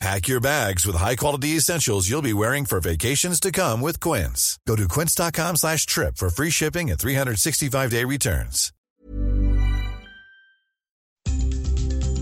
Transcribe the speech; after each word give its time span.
Pack 0.00 0.28
your 0.28 0.40
bags 0.40 0.86
with 0.86 0.96
high-quality 0.96 1.56
essentials 1.56 2.08
you'll 2.08 2.22
be 2.22 2.32
wearing 2.32 2.64
for 2.64 2.80
vacations 2.80 3.38
to 3.38 3.52
come 3.52 3.82
with 3.82 4.00
Quince. 4.00 4.58
Go 4.66 4.74
to 4.74 4.88
quince.com 4.88 5.56
slash 5.56 5.84
trip 5.84 6.16
for 6.16 6.30
free 6.30 6.48
shipping 6.48 6.90
and 6.90 6.98
365-day 6.98 8.04
returns. 8.04 8.72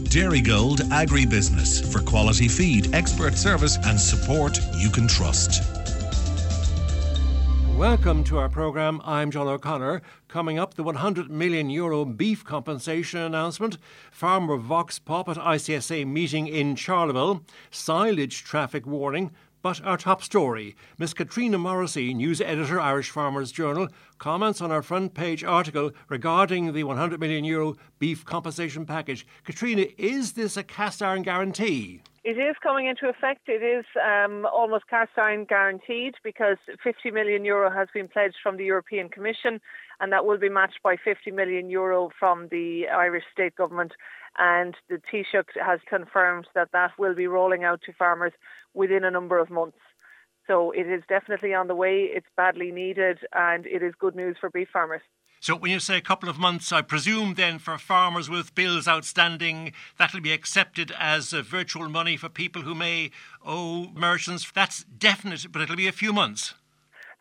Dairygold 0.09 0.79
Agribusiness 0.91 1.93
for 1.93 2.01
quality 2.01 2.49
feed, 2.49 2.95
expert 2.95 3.35
service 3.35 3.77
and 3.85 4.01
support 4.01 4.59
you 4.77 4.91
can 4.91 5.07
trust. 5.07 5.78
Welcome 7.79 8.25
to 8.25 8.39
our 8.39 8.49
programme. 8.49 9.01
I'm 9.05 9.31
John 9.31 9.47
O'Connor. 9.47 10.03
Coming 10.27 10.59
up, 10.59 10.75
the 10.75 10.83
100 10.83 11.31
million 11.31 11.71
euro 11.71 12.05
beef 12.05 12.45
compensation 12.45 13.21
announcement, 13.21 13.79
farmer 14.11 14.57
Vox 14.57 14.99
Pop 14.99 15.29
at 15.29 15.37
ICSA 15.37 16.05
meeting 16.05 16.49
in 16.49 16.75
Charleville, 16.75 17.45
silage 17.71 18.43
traffic 18.43 18.85
warning, 18.85 19.31
but 19.63 19.81
our 19.85 19.97
top 19.97 20.25
story 20.25 20.75
Miss 20.99 21.15
Katrina 21.15 21.57
Morrissey, 21.57 22.13
news 22.15 22.41
editor, 22.41 22.81
Irish 22.81 23.11
Farmers 23.11 23.53
Journal, 23.53 23.87
comments 24.19 24.61
on 24.61 24.73
our 24.73 24.83
front 24.83 25.15
page 25.15 25.45
article 25.45 25.93
regarding 26.09 26.73
the 26.73 26.83
100 26.83 27.21
million 27.21 27.45
euro 27.45 27.77
beef 28.01 28.25
compensation 28.25 28.87
package. 28.87 29.25
Katrina, 29.45 29.87
is 29.97 30.33
this 30.33 30.57
a 30.57 30.65
cast 30.65 31.01
iron 31.01 31.23
guarantee? 31.23 32.03
It 32.29 32.37
is 32.37 32.57
coming 32.63 32.85
into 32.85 33.09
effect. 33.09 33.49
It 33.49 33.63
is 33.63 33.87
um, 33.97 34.45
almost 34.45 34.87
cast 34.87 35.13
iron 35.17 35.47
guaranteed 35.47 36.13
because 36.23 36.59
50 36.85 37.11
million 37.11 37.43
euro 37.43 37.71
has 37.71 37.89
been 37.95 38.07
pledged 38.07 38.37
from 38.43 38.59
the 38.59 38.67
European 38.67 39.09
Commission, 39.09 39.63
and 39.99 40.13
that 40.13 40.27
will 40.27 40.37
be 40.37 40.51
matched 40.51 40.81
by 40.85 40.97
50 41.03 41.31
million 41.31 41.71
euro 41.71 42.11
from 42.21 42.49
the 42.51 42.87
Irish 42.89 43.25
state 43.33 43.57
government. 43.57 43.93
And 44.37 44.75
the 44.91 45.01
Taoiseach 45.11 45.57
has 45.57 45.81
confirmed 45.89 46.49
that 46.55 46.69
that 46.73 46.91
will 46.99 47.15
be 47.15 47.27
rolling 47.27 47.65
out 47.65 47.81
to 47.87 47.95
farmers 47.95 48.35
within 48.75 49.05
a 49.05 49.11
number 49.11 49.39
of 49.39 49.49
months. 49.49 49.79
So 50.47 50.71
it 50.73 50.87
is 50.87 51.03
definitely 51.09 51.55
on 51.55 51.67
the 51.67 51.75
way. 51.75 52.11
It's 52.13 52.29
badly 52.37 52.71
needed, 52.73 53.21
and 53.33 53.65
it 53.65 53.83
is 53.83 53.95
good 53.99 54.15
news 54.15 54.37
for 54.39 54.51
beef 54.51 54.69
farmers. 54.71 55.01
So 55.41 55.55
when 55.55 55.71
you 55.71 55.81
say 55.81 55.97
a 55.97 56.03
couple 56.03 56.29
of 56.29 56.39
months, 56.39 56.73
I 56.73 56.83
presume 56.83 57.35
then 57.35 57.59
for 57.59 57.79
farmers 57.79 58.29
with 58.29 58.55
bills 58.55 58.89
outstanding, 58.89 59.73
that'll 59.99 60.21
be 60.21 60.33
accepted 60.33 60.93
as 60.99 61.33
uh, 61.33 61.43
virtual 61.43 61.89
money 61.89 62.17
for 62.17 62.29
people 62.29 62.63
who 62.63 62.75
may 62.75 63.11
owe 63.45 63.89
merchants. 63.95 64.51
That's 64.53 64.85
definite, 64.85 65.53
but 65.53 65.63
it'll 65.63 65.77
be 65.77 65.87
a 65.87 65.93
few 65.93 66.13
months. 66.13 66.55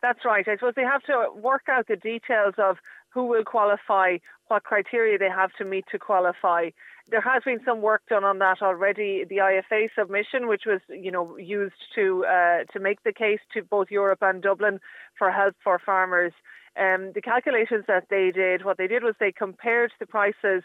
That's 0.02 0.24
right. 0.24 0.46
I 0.46 0.56
suppose 0.56 0.74
they 0.76 0.82
have 0.82 1.02
to 1.04 1.28
work 1.34 1.62
out 1.68 1.86
the 1.88 1.96
details 1.96 2.54
of 2.58 2.78
who 3.10 3.24
will 3.24 3.44
qualify, 3.44 4.18
what 4.48 4.64
criteria 4.64 5.18
they 5.18 5.28
have 5.28 5.52
to 5.58 5.64
meet 5.64 5.84
to 5.90 5.98
qualify. 5.98 6.70
There 7.10 7.20
has 7.20 7.42
been 7.44 7.60
some 7.64 7.80
work 7.80 8.02
done 8.08 8.24
on 8.24 8.38
that 8.40 8.60
already. 8.60 9.24
The 9.28 9.36
IFA 9.36 9.88
submission, 9.98 10.46
which 10.46 10.62
was, 10.66 10.80
you 10.88 11.10
know, 11.10 11.38
used 11.38 11.82
to 11.94 12.24
uh, 12.26 12.64
to 12.72 12.80
make 12.80 13.02
the 13.02 13.12
case 13.12 13.40
to 13.54 13.62
both 13.62 13.90
Europe 13.90 14.18
and 14.22 14.42
Dublin 14.42 14.78
for 15.16 15.30
help 15.30 15.54
for 15.64 15.78
farmers. 15.78 16.32
Um, 16.76 17.12
the 17.14 17.22
calculations 17.22 17.84
that 17.88 18.04
they 18.10 18.30
did, 18.30 18.64
what 18.64 18.78
they 18.78 18.86
did 18.86 19.02
was 19.02 19.14
they 19.18 19.32
compared 19.32 19.92
the 19.98 20.06
prices 20.06 20.62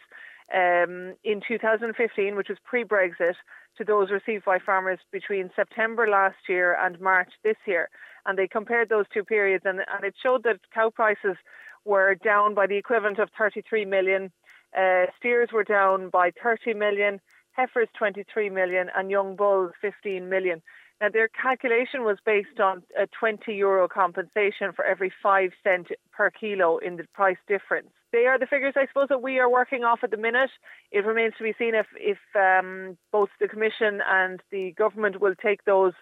um, 0.54 1.16
in 1.24 1.42
2015, 1.48 2.36
which 2.36 2.50
was 2.50 2.58
pre-Brexit, 2.66 3.36
to 3.78 3.84
those 3.84 4.12
received 4.12 4.46
by 4.46 4.60
farmers 4.60 5.00
between 5.12 5.50
September 5.56 6.08
last 6.08 6.36
year 6.48 6.78
and 6.80 7.00
March 7.00 7.32
this 7.44 7.56
year, 7.66 7.90
and 8.26 8.38
they 8.38 8.48
compared 8.48 8.90
those 8.90 9.06
two 9.14 9.24
periods, 9.24 9.64
and, 9.66 9.80
and 9.80 10.04
it 10.04 10.14
showed 10.22 10.44
that 10.44 10.60
cow 10.74 10.90
prices 10.90 11.38
were 11.86 12.16
down 12.16 12.54
by 12.54 12.68
the 12.68 12.78
equivalent 12.78 13.20
of 13.20 13.30
33 13.38 13.86
million. 13.86 14.32
Uh, 14.78 15.06
steers 15.18 15.50
were 15.52 15.64
down 15.64 16.10
by 16.10 16.32
30 16.42 16.74
million, 16.74 17.20
heifers 17.52 17.88
23 17.98 18.50
million, 18.50 18.90
and 18.96 19.12
young 19.12 19.36
bulls 19.36 19.72
15 19.82 20.30
million. 20.30 20.62
Now, 21.02 21.10
their 21.10 21.28
calculation 21.28 22.04
was 22.04 22.18
based 22.26 22.60
on 22.60 22.84
a 22.98 23.08
20 23.08 23.54
euro 23.54 23.88
compensation 23.88 24.72
for 24.76 24.86
every 24.86 25.12
five 25.22 25.52
cent 25.64 25.88
per 26.12 26.30
kilo 26.30 26.78
in 26.78 26.96
the 26.96 27.04
price 27.14 27.38
difference. 27.48 27.90
They 28.12 28.26
are 28.28 28.38
the 28.38 28.46
figures, 28.46 28.76
I 28.78 28.86
suppose, 28.88 29.08
that 29.10 29.22
we 29.22 29.40
are 29.40 29.50
working 29.50 29.84
off 29.84 30.00
at 30.04 30.12
the 30.12 30.18
minute. 30.18 30.52
It 30.92 31.04
remains 31.04 31.34
to 31.40 31.44
be 31.44 31.54
seen 31.58 31.74
if, 31.74 31.88
if 31.96 32.20
um, 32.36 32.98
both 33.12 33.30
the 33.42 33.48
Commission 33.48 34.02
and 34.08 34.40
the 34.52 34.72
government 34.78 35.20
will 35.20 35.36
take 35.36 35.66
those 35.66 35.94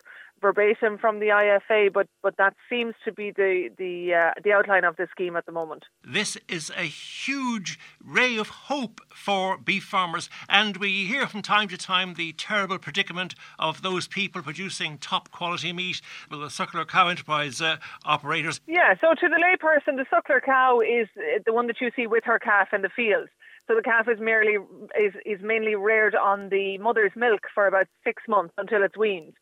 verbatim 0.41 0.97
from 0.97 1.19
the 1.19 1.27
IFA, 1.27 1.93
but 1.93 2.07
but 2.21 2.37
that 2.37 2.55
seems 2.69 2.95
to 3.05 3.11
be 3.11 3.31
the 3.31 3.69
the 3.77 4.13
uh, 4.13 4.31
the 4.43 4.51
outline 4.51 4.83
of 4.83 4.95
the 4.97 5.07
scheme 5.11 5.35
at 5.35 5.45
the 5.45 5.51
moment. 5.51 5.85
This 6.03 6.37
is 6.47 6.71
a 6.75 6.83
huge 6.83 7.79
ray 8.03 8.37
of 8.37 8.49
hope 8.49 9.01
for 9.13 9.57
beef 9.57 9.83
farmers, 9.83 10.29
and 10.49 10.77
we 10.77 11.05
hear 11.05 11.27
from 11.27 11.41
time 11.41 11.67
to 11.69 11.77
time 11.77 12.15
the 12.15 12.33
terrible 12.33 12.79
predicament 12.79 13.35
of 13.59 13.81
those 13.81 14.07
people 14.07 14.41
producing 14.41 14.97
top 14.97 15.31
quality 15.31 15.71
meat, 15.73 16.01
well, 16.29 16.39
the 16.39 16.47
suckler 16.47 16.87
cow 16.87 17.07
enterprise 17.07 17.61
uh, 17.61 17.77
operators. 18.05 18.59
Yeah, 18.67 18.95
so 18.99 19.13
to 19.13 19.27
the 19.27 19.35
layperson, 19.35 19.97
the 19.97 20.05
suckler 20.11 20.41
cow 20.43 20.81
is 20.81 21.07
uh, 21.17 21.39
the 21.45 21.53
one 21.53 21.67
that 21.67 21.79
you 21.79 21.91
see 21.95 22.07
with 22.07 22.23
her 22.25 22.39
calf 22.39 22.69
in 22.73 22.81
the 22.81 22.89
fields. 22.89 23.29
So 23.67 23.75
the 23.75 23.83
calf 23.83 24.07
is 24.09 24.19
merely 24.19 24.57
is, 24.99 25.13
is 25.25 25.39
mainly 25.41 25.75
reared 25.75 26.15
on 26.15 26.49
the 26.49 26.77
mother's 26.79 27.11
milk 27.15 27.41
for 27.53 27.67
about 27.67 27.87
six 28.03 28.23
months 28.27 28.53
until 28.57 28.83
it's 28.83 28.97
weaned. 28.97 29.33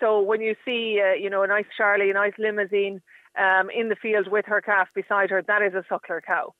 So 0.00 0.20
when 0.20 0.40
you 0.40 0.54
see, 0.64 1.00
uh, 1.04 1.14
you 1.14 1.30
know, 1.30 1.42
a 1.42 1.46
nice 1.46 1.66
Charlie, 1.76 2.10
a 2.10 2.14
nice 2.14 2.34
Limousin 2.38 3.00
um, 3.38 3.70
in 3.70 3.88
the 3.88 3.96
field 3.96 4.28
with 4.30 4.46
her 4.46 4.60
calf 4.60 4.88
beside 4.94 5.30
her, 5.30 5.42
that 5.42 5.62
is 5.62 5.74
a 5.74 5.84
suckler 5.92 6.20
cow. 6.22 6.54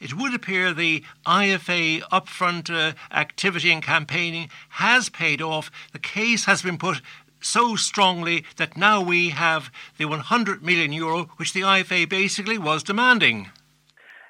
It 0.00 0.14
would 0.14 0.34
appear 0.34 0.72
the 0.72 1.04
IFA 1.26 2.02
upfront 2.02 2.70
uh, 2.70 2.94
activity 3.10 3.72
and 3.72 3.82
campaigning 3.82 4.48
has 4.70 5.08
paid 5.08 5.42
off. 5.42 5.70
The 5.92 5.98
case 5.98 6.44
has 6.44 6.62
been 6.62 6.78
put 6.78 7.02
so 7.40 7.74
strongly 7.76 8.44
that 8.56 8.76
now 8.76 9.02
we 9.02 9.30
have 9.30 9.70
the 9.98 10.04
100 10.04 10.62
million 10.62 10.92
euro, 10.92 11.30
which 11.36 11.52
the 11.52 11.62
IFA 11.62 12.08
basically 12.08 12.58
was 12.58 12.82
demanding. 12.82 13.50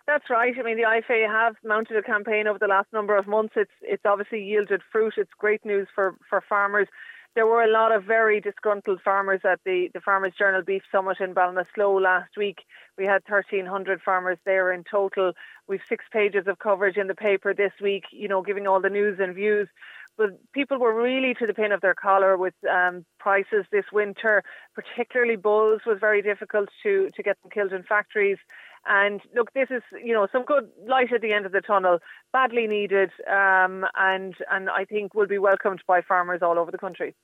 That's 0.06 0.28
right. 0.30 0.54
I 0.58 0.62
mean, 0.62 0.76
the 0.76 0.82
IFA 0.82 1.30
have 1.30 1.56
mounted 1.64 1.96
a 1.96 2.02
campaign 2.02 2.46
over 2.46 2.58
the 2.58 2.66
last 2.66 2.92
number 2.92 3.16
of 3.16 3.26
months. 3.26 3.54
It's 3.56 3.70
it's 3.82 4.02
obviously 4.04 4.42
yielded 4.42 4.82
fruit. 4.90 5.14
It's 5.16 5.30
great 5.38 5.64
news 5.64 5.86
for, 5.94 6.16
for 6.28 6.42
farmers 6.48 6.88
there 7.34 7.46
were 7.46 7.62
a 7.62 7.70
lot 7.70 7.92
of 7.92 8.04
very 8.04 8.40
disgruntled 8.40 9.00
farmers 9.02 9.40
at 9.44 9.60
the, 9.64 9.88
the 9.94 10.00
Farmers 10.00 10.34
Journal 10.38 10.62
Beef 10.62 10.82
Summit 10.92 11.18
in 11.20 11.34
Ballinasloe 11.34 12.00
last 12.00 12.36
week. 12.36 12.58
We 12.98 13.04
had 13.04 13.22
1,300 13.26 14.02
farmers 14.02 14.38
there 14.44 14.72
in 14.72 14.84
total. 14.90 15.32
We've 15.66 15.80
six 15.88 16.04
pages 16.12 16.46
of 16.46 16.58
coverage 16.58 16.96
in 16.96 17.06
the 17.06 17.14
paper 17.14 17.54
this 17.54 17.72
week, 17.80 18.04
you 18.10 18.28
know, 18.28 18.42
giving 18.42 18.66
all 18.66 18.80
the 18.80 18.90
news 18.90 19.18
and 19.20 19.34
views. 19.34 19.68
But 20.18 20.30
people 20.52 20.78
were 20.78 20.94
really 20.94 21.32
to 21.34 21.46
the 21.46 21.54
pin 21.54 21.72
of 21.72 21.80
their 21.80 21.94
collar 21.94 22.36
with 22.36 22.52
um, 22.70 23.06
prices 23.18 23.64
this 23.72 23.86
winter. 23.92 24.42
Particularly 24.74 25.36
bulls 25.36 25.80
was 25.86 25.98
very 26.00 26.20
difficult 26.20 26.68
to, 26.82 27.10
to 27.16 27.22
get 27.22 27.40
them 27.42 27.50
killed 27.50 27.72
in 27.72 27.82
factories. 27.82 28.38
And 28.86 29.20
look, 29.34 29.52
this 29.54 29.68
is 29.70 29.82
you 30.02 30.12
know 30.12 30.26
some 30.32 30.44
good 30.44 30.68
light 30.86 31.12
at 31.12 31.20
the 31.20 31.32
end 31.32 31.46
of 31.46 31.52
the 31.52 31.60
tunnel, 31.60 31.98
badly 32.32 32.66
needed, 32.66 33.10
um, 33.30 33.84
and 33.96 34.34
and 34.50 34.68
I 34.70 34.84
think 34.84 35.14
will 35.14 35.26
be 35.26 35.38
welcomed 35.38 35.82
by 35.86 36.00
farmers 36.02 36.40
all 36.42 36.58
over 36.58 36.70
the 36.70 36.78
country. 36.78 37.14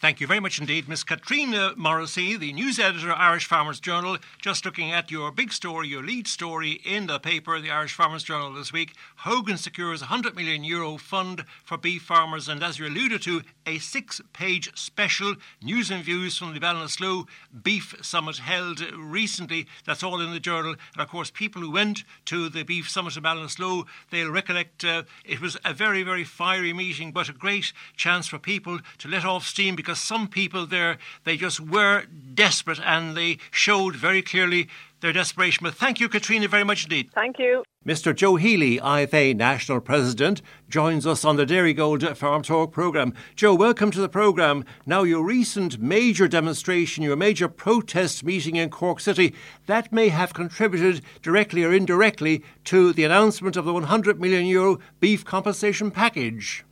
Thank 0.00 0.20
you 0.20 0.28
very 0.28 0.38
much 0.38 0.60
indeed, 0.60 0.88
Miss 0.88 1.02
Katrina 1.02 1.72
Morrissey, 1.76 2.36
the 2.36 2.52
news 2.52 2.78
editor 2.78 3.10
of 3.10 3.18
Irish 3.18 3.46
Farmers 3.46 3.80
Journal. 3.80 4.18
Just 4.40 4.64
looking 4.64 4.92
at 4.92 5.10
your 5.10 5.32
big 5.32 5.52
story, 5.52 5.88
your 5.88 6.04
lead 6.04 6.28
story 6.28 6.80
in 6.84 7.08
the 7.08 7.18
paper, 7.18 7.60
the 7.60 7.72
Irish 7.72 7.94
Farmers 7.94 8.22
Journal 8.22 8.52
this 8.52 8.72
week. 8.72 8.94
Hogan 9.16 9.56
secures 9.56 10.00
a 10.00 10.04
100 10.04 10.36
million 10.36 10.62
euro 10.62 10.98
fund 10.98 11.44
for 11.64 11.76
beef 11.76 12.02
farmers, 12.02 12.46
and 12.46 12.62
as 12.62 12.78
you 12.78 12.86
alluded 12.86 13.22
to, 13.22 13.42
a 13.66 13.80
six 13.80 14.20
page 14.32 14.70
special 14.78 15.34
news 15.60 15.90
and 15.90 16.04
views 16.04 16.38
from 16.38 16.54
the 16.54 16.60
Ballinasloe 16.60 17.26
Beef 17.64 17.96
Summit 18.00 18.38
held 18.38 18.80
recently. 18.92 19.66
That's 19.84 20.04
all 20.04 20.20
in 20.20 20.32
the 20.32 20.38
journal. 20.38 20.76
And 20.92 21.02
of 21.02 21.08
course, 21.08 21.32
people 21.32 21.60
who 21.60 21.72
went 21.72 22.04
to 22.26 22.48
the 22.48 22.62
Beef 22.62 22.88
Summit 22.88 23.16
in 23.16 23.24
Ballinasloe, 23.24 23.84
they'll 24.12 24.30
recollect 24.30 24.84
uh, 24.84 25.02
it 25.24 25.40
was 25.40 25.56
a 25.64 25.74
very, 25.74 26.04
very 26.04 26.22
fiery 26.22 26.72
meeting, 26.72 27.10
but 27.10 27.28
a 27.28 27.32
great 27.32 27.72
chance 27.96 28.28
for 28.28 28.38
people 28.38 28.78
to 28.98 29.08
let 29.08 29.24
off 29.24 29.44
steam 29.44 29.74
because 29.74 29.87
because 29.88 30.02
some 30.02 30.28
people 30.28 30.66
there, 30.66 30.98
they 31.24 31.34
just 31.34 31.58
were 31.58 32.04
desperate 32.34 32.78
and 32.84 33.16
they 33.16 33.38
showed 33.50 33.96
very 33.96 34.20
clearly 34.20 34.68
their 35.00 35.14
desperation. 35.14 35.64
But 35.64 35.76
thank 35.76 35.98
you, 35.98 36.10
Katrina, 36.10 36.46
very 36.46 36.62
much 36.62 36.84
indeed. 36.84 37.10
Thank 37.14 37.38
you. 37.38 37.64
Mr. 37.86 38.14
Joe 38.14 38.36
Healy, 38.36 38.78
IFA 38.80 39.34
National 39.34 39.80
President, 39.80 40.42
joins 40.68 41.06
us 41.06 41.24
on 41.24 41.36
the 41.36 41.46
Dairygold 41.46 42.14
Farm 42.18 42.42
Talk 42.42 42.70
programme. 42.70 43.14
Joe, 43.34 43.54
welcome 43.54 43.90
to 43.92 44.00
the 44.02 44.10
programme. 44.10 44.62
Now, 44.84 45.04
your 45.04 45.24
recent 45.24 45.80
major 45.80 46.28
demonstration, 46.28 47.02
your 47.02 47.16
major 47.16 47.48
protest 47.48 48.22
meeting 48.22 48.56
in 48.56 48.68
Cork 48.68 49.00
City, 49.00 49.34
that 49.64 49.90
may 49.90 50.10
have 50.10 50.34
contributed 50.34 51.02
directly 51.22 51.64
or 51.64 51.72
indirectly 51.72 52.44
to 52.64 52.92
the 52.92 53.04
announcement 53.04 53.56
of 53.56 53.64
the 53.64 53.72
100 53.72 54.20
million 54.20 54.44
euro 54.44 54.80
beef 55.00 55.24
compensation 55.24 55.90
package. 55.90 56.62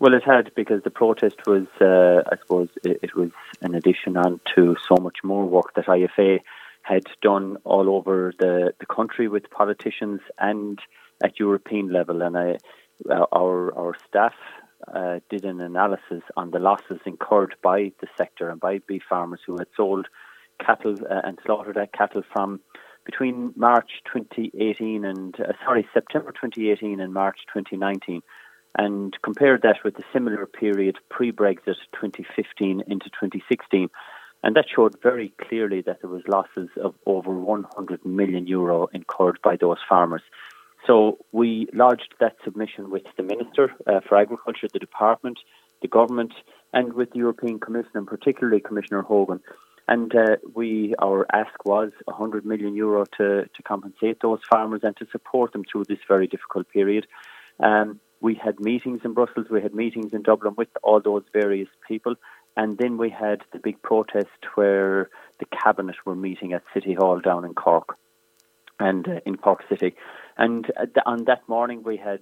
Well, 0.00 0.14
it 0.14 0.22
had 0.22 0.52
because 0.54 0.82
the 0.84 0.90
protest 0.90 1.38
was, 1.46 1.66
uh, 1.80 2.22
I 2.30 2.36
suppose, 2.40 2.68
it, 2.84 3.00
it, 3.02 3.16
was 3.16 3.30
an 3.62 3.74
addition 3.74 4.16
on 4.16 4.40
to 4.54 4.76
so 4.88 4.94
much 5.02 5.18
more 5.24 5.44
work 5.44 5.74
that 5.74 5.86
IFA 5.86 6.38
had 6.82 7.02
done 7.20 7.56
all 7.64 7.90
over 7.90 8.32
the, 8.38 8.72
the 8.78 8.86
country 8.86 9.26
with 9.26 9.50
politicians 9.50 10.20
and 10.38 10.78
at 11.22 11.40
European 11.40 11.92
level. 11.92 12.22
And 12.22 12.38
I, 12.38 12.58
our 13.10 13.76
our 13.76 13.96
staff 14.08 14.34
uh, 14.94 15.18
did 15.30 15.44
an 15.44 15.60
analysis 15.60 16.22
on 16.36 16.52
the 16.52 16.60
losses 16.60 17.00
incurred 17.04 17.56
by 17.60 17.92
the 18.00 18.06
sector 18.16 18.50
and 18.50 18.60
by 18.60 18.78
beef 18.86 19.02
farmers 19.08 19.40
who 19.44 19.56
had 19.58 19.66
sold 19.76 20.06
cattle 20.64 20.94
uh, 21.10 21.22
and 21.24 21.38
slaughtered 21.44 21.76
that 21.76 21.92
cattle 21.92 22.22
from 22.32 22.60
between 23.04 23.52
March 23.56 23.90
2018 24.12 25.04
and 25.04 25.40
uh, 25.40 25.52
sorry 25.64 25.88
September 25.92 26.30
2018 26.30 27.00
and 27.00 27.12
March 27.12 27.38
2019 27.52 28.22
and 28.78 29.14
compared 29.22 29.62
that 29.62 29.78
with 29.84 29.96
the 29.96 30.04
similar 30.12 30.46
period 30.46 30.96
pre 31.10 31.32
Brexit 31.32 31.76
2015 32.00 32.82
into 32.86 33.06
2016. 33.10 33.90
And 34.44 34.54
that 34.54 34.66
showed 34.74 34.94
very 35.02 35.34
clearly 35.48 35.82
that 35.82 36.00
there 36.00 36.10
was 36.10 36.22
losses 36.28 36.68
of 36.82 36.94
over 37.04 37.34
100 37.34 38.06
million 38.06 38.46
euro 38.46 38.86
incurred 38.94 39.40
by 39.42 39.56
those 39.56 39.78
farmers. 39.88 40.22
So 40.86 41.18
we 41.32 41.66
lodged 41.74 42.14
that 42.20 42.36
submission 42.44 42.90
with 42.90 43.02
the 43.16 43.24
Minister 43.24 43.72
uh, 43.86 43.98
for 44.08 44.16
Agriculture, 44.16 44.68
the 44.72 44.78
Department, 44.78 45.40
the 45.82 45.88
Government, 45.88 46.32
and 46.72 46.92
with 46.92 47.10
the 47.10 47.18
European 47.18 47.58
Commission, 47.58 47.90
and 47.94 48.06
particularly 48.06 48.60
Commissioner 48.60 49.02
Hogan. 49.02 49.40
And 49.88 50.14
uh, 50.14 50.36
we, 50.54 50.94
our 51.00 51.26
ask 51.32 51.64
was 51.64 51.90
100 52.04 52.46
million 52.46 52.76
euro 52.76 53.06
to, 53.16 53.46
to 53.46 53.62
compensate 53.64 54.18
those 54.22 54.38
farmers 54.48 54.82
and 54.84 54.96
to 54.98 55.06
support 55.10 55.52
them 55.52 55.64
through 55.70 55.84
this 55.88 55.98
very 56.06 56.28
difficult 56.28 56.68
period. 56.68 57.08
Um, 57.58 57.98
we 58.20 58.34
had 58.34 58.58
meetings 58.60 59.00
in 59.04 59.14
Brussels, 59.14 59.46
we 59.50 59.62
had 59.62 59.74
meetings 59.74 60.12
in 60.12 60.22
Dublin 60.22 60.54
with 60.56 60.68
all 60.82 61.00
those 61.00 61.24
various 61.32 61.68
people, 61.86 62.14
and 62.56 62.76
then 62.78 62.98
we 62.98 63.10
had 63.10 63.42
the 63.52 63.58
big 63.58 63.80
protest 63.82 64.40
where 64.54 65.10
the 65.38 65.46
cabinet 65.46 65.96
were 66.04 66.16
meeting 66.16 66.52
at 66.52 66.62
City 66.74 66.94
Hall 66.94 67.20
down 67.20 67.44
in 67.44 67.54
Cork 67.54 67.96
and 68.80 69.08
uh, 69.08 69.20
in 69.24 69.36
Cork 69.36 69.62
City. 69.68 69.94
And 70.36 70.70
uh, 70.76 70.86
on 71.06 71.24
that 71.24 71.48
morning, 71.48 71.82
we 71.84 71.96
had 71.96 72.20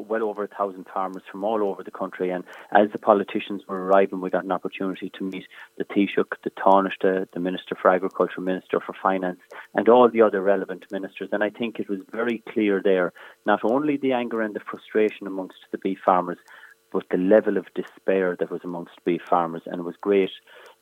well 0.00 0.24
over 0.24 0.44
a 0.44 0.48
thousand 0.48 0.86
farmers 0.92 1.22
from 1.30 1.44
all 1.44 1.62
over 1.62 1.82
the 1.82 1.90
country. 1.90 2.30
And 2.30 2.44
as 2.72 2.90
the 2.92 2.98
politicians 2.98 3.62
were 3.68 3.84
arriving, 3.84 4.20
we 4.20 4.30
got 4.30 4.44
an 4.44 4.52
opportunity 4.52 5.10
to 5.18 5.24
meet 5.24 5.44
the 5.78 5.84
Taoiseach, 5.84 6.36
the 6.42 6.50
Taoiseach, 6.50 7.26
the 7.32 7.40
Minister 7.40 7.76
for 7.80 7.90
Agriculture, 7.90 8.40
Minister 8.40 8.80
for 8.80 8.94
Finance, 9.02 9.40
and 9.74 9.88
all 9.88 10.08
the 10.08 10.22
other 10.22 10.42
relevant 10.42 10.84
ministers. 10.90 11.28
And 11.32 11.42
I 11.42 11.50
think 11.50 11.78
it 11.78 11.88
was 11.88 12.00
very 12.12 12.42
clear 12.52 12.80
there, 12.82 13.12
not 13.46 13.60
only 13.64 13.96
the 13.96 14.12
anger 14.12 14.40
and 14.42 14.54
the 14.54 14.60
frustration 14.60 15.26
amongst 15.26 15.58
the 15.72 15.78
beef 15.78 15.98
farmers, 16.04 16.38
but 16.92 17.04
the 17.10 17.18
level 17.18 17.56
of 17.56 17.66
despair 17.74 18.36
that 18.38 18.50
was 18.50 18.60
amongst 18.62 19.04
beef 19.04 19.22
farmers. 19.28 19.62
And 19.66 19.80
it 19.80 19.84
was 19.84 19.96
great, 20.00 20.30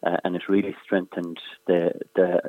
uh, 0.07 0.19
and 0.25 0.37
it 0.37 0.43
really 0.49 0.77
strengthened 0.85 1.39
the 1.67 1.93
the 2.15 2.41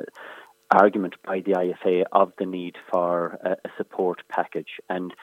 argument 0.70 1.14
by 1.24 1.40
the 1.40 1.52
IFA 1.52 2.04
of 2.12 2.32
the 2.38 2.46
need 2.46 2.76
for 2.90 3.38
a, 3.44 3.50
a 3.50 3.70
support 3.76 4.22
package. 4.28 4.80
And 4.88 5.14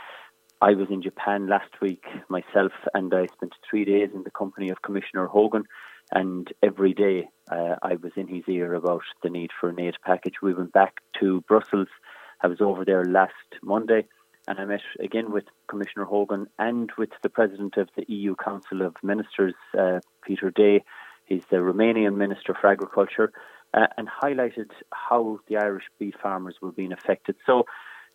I 0.62 0.76
was 0.76 0.90
in 0.92 1.02
Japan 1.02 1.48
last 1.48 1.82
week 1.82 2.04
myself, 2.30 2.72
and 2.94 3.12
I 3.16 3.26
spent 3.34 3.54
three 3.68 3.84
days 3.84 4.10
in 4.14 4.22
the 4.24 4.30
company 4.30 4.70
of 4.70 4.84
Commissioner 4.84 5.26
Hogan. 5.26 5.64
And 6.12 6.48
every 6.62 6.94
day 6.94 7.30
uh, 7.52 7.78
I 7.82 7.96
was 7.96 8.12
in 8.16 8.28
his 8.28 8.44
ear 8.48 8.76
about 8.76 9.02
the 9.24 9.32
need 9.32 9.50
for 9.60 9.70
an 9.70 9.80
aid 9.80 9.96
package. 10.06 10.36
We 10.42 10.54
went 10.54 10.72
back 10.72 10.98
to 11.20 11.42
Brussels. 11.48 11.88
I 12.42 12.48
was 12.48 12.62
over 12.62 12.86
there 12.86 13.04
last 13.06 13.34
Monday, 13.64 14.06
and 14.48 14.60
I 14.60 14.66
met 14.66 14.82
again 15.00 15.32
with 15.32 15.46
Commissioner 15.68 16.06
Hogan 16.06 16.46
and 16.60 16.92
with 16.96 17.10
the 17.24 17.30
president 17.30 17.78
of 17.78 17.90
the 17.96 18.06
EU 18.08 18.36
Council 18.36 18.84
of 18.84 18.96
Ministers, 19.02 19.56
uh, 19.76 20.00
Petre 20.28 20.52
Daea. 20.52 20.82
He's 21.26 21.46
the 21.50 21.58
Romanian 21.58 22.18
Minister 22.18 22.56
for 22.60 22.68
Agriculture, 22.68 23.32
uh, 23.74 23.88
and 23.98 24.08
highlighted 24.08 24.70
how 24.94 25.40
the 25.48 25.58
Irish 25.58 25.86
beef 25.98 26.16
farmers 26.22 26.56
were 26.62 26.72
being 26.72 26.92
affected. 26.92 27.36
So 27.48 27.66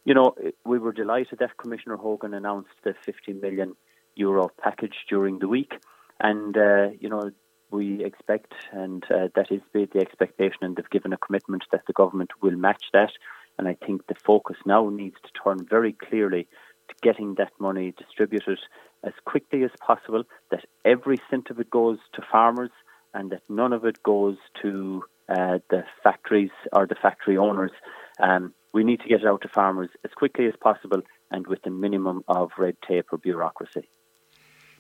you 0.07 0.15
know, 0.15 0.35
we 0.65 0.79
were 0.79 0.93
delighted 0.93 1.41
that 1.41 1.59
Commissioner 1.59 1.97
Hogan 1.97 2.33
announced 2.33 2.71
the 2.85 2.95
50 3.05 3.35
million 3.35 3.75
euro 4.15 4.49
package 4.63 4.95
during 5.11 5.41
the 5.41 5.49
week, 5.49 5.73
and 6.21 6.57
uh, 6.57 6.91
you 7.01 7.09
know 7.09 7.33
we 7.73 8.05
expect, 8.05 8.55
and 8.71 9.03
uh, 9.11 9.29
that 9.35 9.51
is 9.51 9.61
the 9.75 9.89
expectation, 10.01 10.59
and 10.63 10.77
they've 10.77 10.91
given 10.91 11.13
a 11.13 11.19
commitment 11.19 11.65
that 11.73 11.83
the 11.89 11.93
government 11.93 12.31
will 12.41 12.57
match 12.57 12.85
that. 12.93 13.11
And 13.59 13.67
I 13.67 13.77
think 13.85 14.07
the 14.07 14.15
focus 14.25 14.57
now 14.65 14.89
needs 14.89 15.17
to 15.25 15.43
turn 15.43 15.67
very 15.69 15.93
clearly 15.93 16.47
to 16.89 16.95
getting 17.03 17.35
that 17.39 17.53
money 17.59 17.93
distributed 17.99 18.61
as 19.03 19.13
quickly 19.25 19.65
as 19.65 19.73
possible. 19.85 20.23
That 20.53 20.65
every 20.85 21.17
cent 21.29 21.51
of 21.51 21.59
it 21.59 21.69
goes 21.69 21.99
to 22.15 22.23
farmers, 22.31 22.71
and 23.13 23.33
that 23.33 23.43
none 23.49 23.73
of 23.73 23.85
it 23.85 24.01
goes 24.05 24.37
to 24.63 25.03
uh, 25.29 25.59
the 25.69 25.83
factories 26.05 26.51
or 26.73 26.87
the 26.87 26.95
factory 26.95 27.37
owners. 27.37 27.73
Um, 28.21 28.55
we 28.77 28.85
need 28.85 29.01
to 29.01 29.09
get 29.09 29.23
it 29.23 29.27
out 29.27 29.41
to 29.41 29.49
farmers 29.49 29.89
as 30.05 30.11
quickly 30.11 30.45
as 30.45 30.53
possible 30.61 31.01
and 31.31 31.47
with 31.47 31.63
the 31.63 31.71
minimum 31.71 32.23
of 32.29 32.51
red 32.59 32.77
tape 32.87 33.07
or 33.11 33.17
bureaucracy. 33.17 33.89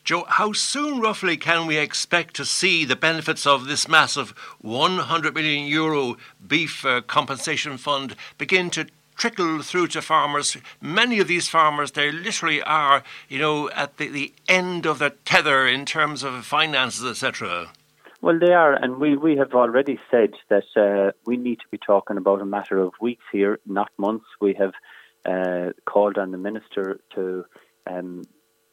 Joe, 0.04 0.26
how 0.28 0.52
soon 0.52 1.00
roughly 1.00 1.38
can 1.38 1.66
we 1.66 1.78
expect 1.78 2.36
to 2.36 2.44
see 2.44 2.84
the 2.84 2.94
benefits 2.94 3.46
of 3.46 3.64
this 3.64 3.88
massive 3.88 4.32
100 4.60 5.34
million 5.34 5.66
euro 5.66 6.18
beef 6.46 6.84
uh, 6.84 7.00
compensation 7.00 7.78
fund 7.78 8.14
begin 8.36 8.68
to 8.68 8.86
trickle 9.16 9.62
through 9.62 9.86
to 9.88 10.02
farmers? 10.02 10.58
Many 10.82 11.18
of 11.18 11.26
these 11.26 11.48
farmers, 11.48 11.92
they 11.92 12.12
literally 12.12 12.60
are, 12.62 13.02
you 13.30 13.38
know, 13.38 13.70
at 13.70 13.96
the, 13.96 14.08
the 14.08 14.34
end 14.46 14.84
of 14.84 14.98
their 14.98 15.16
tether 15.24 15.66
in 15.66 15.86
terms 15.86 16.22
of 16.22 16.44
finances, 16.44 17.10
etc. 17.10 17.70
Well, 18.26 18.40
they 18.40 18.54
are, 18.54 18.72
and 18.72 18.96
we, 18.96 19.16
we 19.16 19.36
have 19.36 19.52
already 19.52 20.00
said 20.10 20.30
that 20.48 20.64
uh, 20.76 21.12
we 21.26 21.36
need 21.36 21.60
to 21.60 21.68
be 21.70 21.78
talking 21.78 22.16
about 22.16 22.42
a 22.42 22.44
matter 22.44 22.76
of 22.76 22.92
weeks 23.00 23.22
here, 23.30 23.60
not 23.66 23.92
months. 23.98 24.24
We 24.40 24.52
have 24.54 24.72
uh, 25.24 25.70
called 25.88 26.18
on 26.18 26.32
the 26.32 26.36
minister 26.36 26.98
to 27.14 27.44
um, 27.88 28.22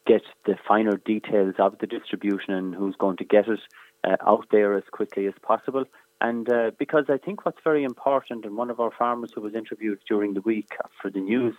get 0.08 0.22
the 0.44 0.56
finer 0.66 0.96
details 0.96 1.54
of 1.60 1.78
the 1.78 1.86
distribution 1.86 2.52
and 2.52 2.74
who's 2.74 2.96
going 2.96 3.16
to 3.18 3.24
get 3.24 3.46
it 3.46 3.60
uh, 4.02 4.16
out 4.26 4.46
there 4.50 4.76
as 4.76 4.82
quickly 4.90 5.28
as 5.28 5.34
possible. 5.40 5.84
And 6.20 6.52
uh, 6.52 6.72
because 6.76 7.04
I 7.08 7.18
think 7.18 7.46
what's 7.46 7.62
very 7.62 7.84
important, 7.84 8.44
and 8.44 8.56
one 8.56 8.70
of 8.70 8.80
our 8.80 8.90
farmers 8.98 9.30
who 9.36 9.40
was 9.40 9.54
interviewed 9.54 10.00
during 10.08 10.34
the 10.34 10.40
week 10.40 10.70
for 11.00 11.12
the 11.12 11.20
news, 11.20 11.54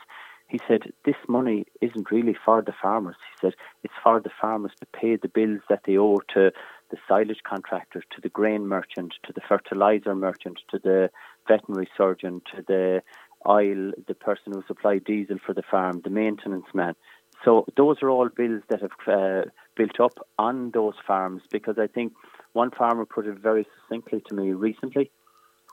he 0.49 0.59
said, 0.67 0.91
This 1.05 1.15
money 1.29 1.65
isn't 1.81 2.11
really 2.11 2.35
for 2.45 2.61
the 2.61 2.73
farmers. 2.81 3.15
He 3.31 3.47
said, 3.47 3.55
It's 3.83 3.93
for 4.03 4.19
the 4.19 4.31
farmers 4.41 4.73
to 4.81 4.85
pay 4.87 5.15
the 5.15 5.29
bills 5.29 5.61
that 5.69 5.83
they 5.85 5.97
owe 5.97 6.19
to 6.33 6.51
the 6.91 6.97
silage 7.07 7.41
contractor, 7.47 8.01
to 8.11 8.21
the 8.21 8.29
grain 8.29 8.67
merchant, 8.67 9.13
to 9.23 9.33
the 9.33 9.41
fertilizer 9.47 10.15
merchant, 10.15 10.59
to 10.69 10.79
the 10.79 11.09
veterinary 11.47 11.89
surgeon, 11.97 12.41
to 12.55 12.63
the 12.67 13.01
oil, 13.47 13.91
the 14.07 14.15
person 14.15 14.53
who 14.53 14.63
supplied 14.67 15.03
diesel 15.03 15.37
for 15.45 15.53
the 15.53 15.63
farm, 15.69 16.01
the 16.03 16.09
maintenance 16.09 16.65
man. 16.73 16.95
So 17.43 17.65
those 17.77 17.97
are 18.01 18.09
all 18.09 18.29
bills 18.29 18.63
that 18.69 18.81
have 18.81 18.91
uh, 19.07 19.49
built 19.75 19.99
up 19.99 20.13
on 20.39 20.71
those 20.71 20.95
farms 21.05 21.41
because 21.51 21.75
I 21.77 21.87
think 21.87 22.13
one 22.53 22.71
farmer 22.71 23.05
put 23.05 23.27
it 23.27 23.37
very 23.37 23.67
succinctly 23.75 24.23
to 24.27 24.35
me 24.35 24.53
recently 24.53 25.11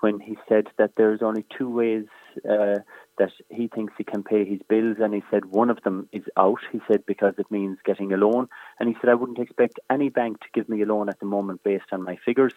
when 0.03 0.19
he 0.19 0.37
said 0.49 0.67
that 0.79 0.91
there's 0.97 1.23
only 1.23 1.47
two 1.57 1.71
ways 1.71 2.07
uh, 2.39 2.81
that 3.19 3.31
he 3.51 3.69
thinks 3.69 3.95
he 3.97 4.03
can 4.03 4.25
pay 4.25 4.45
his 4.45 4.59
bills, 4.69 4.97
and 5.01 5.15
he 5.15 5.23
said 5.31 5.45
one 5.45 5.71
of 5.71 5.81
them 5.85 6.09
is 6.11 6.25
out. 6.37 6.59
He 6.73 6.81
said 6.89 7.07
because 7.07 7.35
it 7.39 7.49
means 7.53 7.79
getting 7.85 8.13
a 8.13 8.17
loan, 8.17 8.49
and 8.81 8.89
he 8.89 8.97
said 9.01 9.11
I 9.11 9.15
wouldn't 9.15 9.39
expect 9.39 9.79
any 9.89 10.09
bank 10.09 10.41
to 10.41 10.49
give 10.53 10.69
me 10.69 10.83
a 10.83 10.87
loan 10.87 11.09
at 11.09 11.21
the 11.21 11.27
moment 11.27 11.63
based 11.63 11.93
on 11.93 12.03
my 12.03 12.17
figures. 12.25 12.55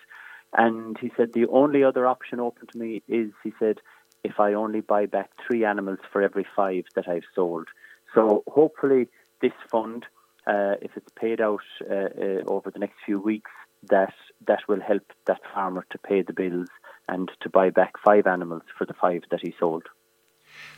And 0.58 0.98
he 0.98 1.12
said 1.16 1.34
the 1.34 1.46
only 1.48 1.84
other 1.84 2.08
option 2.08 2.40
open 2.40 2.66
to 2.66 2.80
me 2.80 3.04
is, 3.08 3.30
he 3.44 3.54
said, 3.60 3.78
if 4.24 4.40
I 4.40 4.54
only 4.54 4.82
buy 4.82 5.06
back 5.06 5.30
three 5.46 5.66
animals 5.66 6.00
for 6.12 6.24
every 6.24 6.48
five 6.56 6.86
that 6.96 7.08
I've 7.08 7.30
sold. 7.36 7.68
So 8.16 8.44
hopefully 8.48 9.08
this 9.44 9.54
fund, 9.70 10.06
uh, 10.48 10.82
if 10.82 10.92
it's 10.96 11.12
paid 11.16 11.42
out 11.42 11.68
uh, 11.88 11.94
uh, 11.94 12.42
over 12.48 12.72
the 12.72 12.80
next 12.80 12.96
few 13.06 13.20
weeks, 13.20 13.52
that 13.90 14.16
that 14.48 14.62
will 14.68 14.82
help 14.82 15.04
that 15.28 15.42
farmer 15.54 15.86
to 15.92 16.00
pay 16.00 16.24
the 16.24 16.34
bills 16.34 16.70
and 17.08 17.30
to 17.42 17.50
buy 17.50 17.70
back 17.70 17.94
five 18.04 18.28
animals 18.28 18.64
for 18.78 18.86
the 18.86 18.94
five 18.94 19.24
that 19.32 19.42
he 19.42 19.54
sold. 19.60 19.84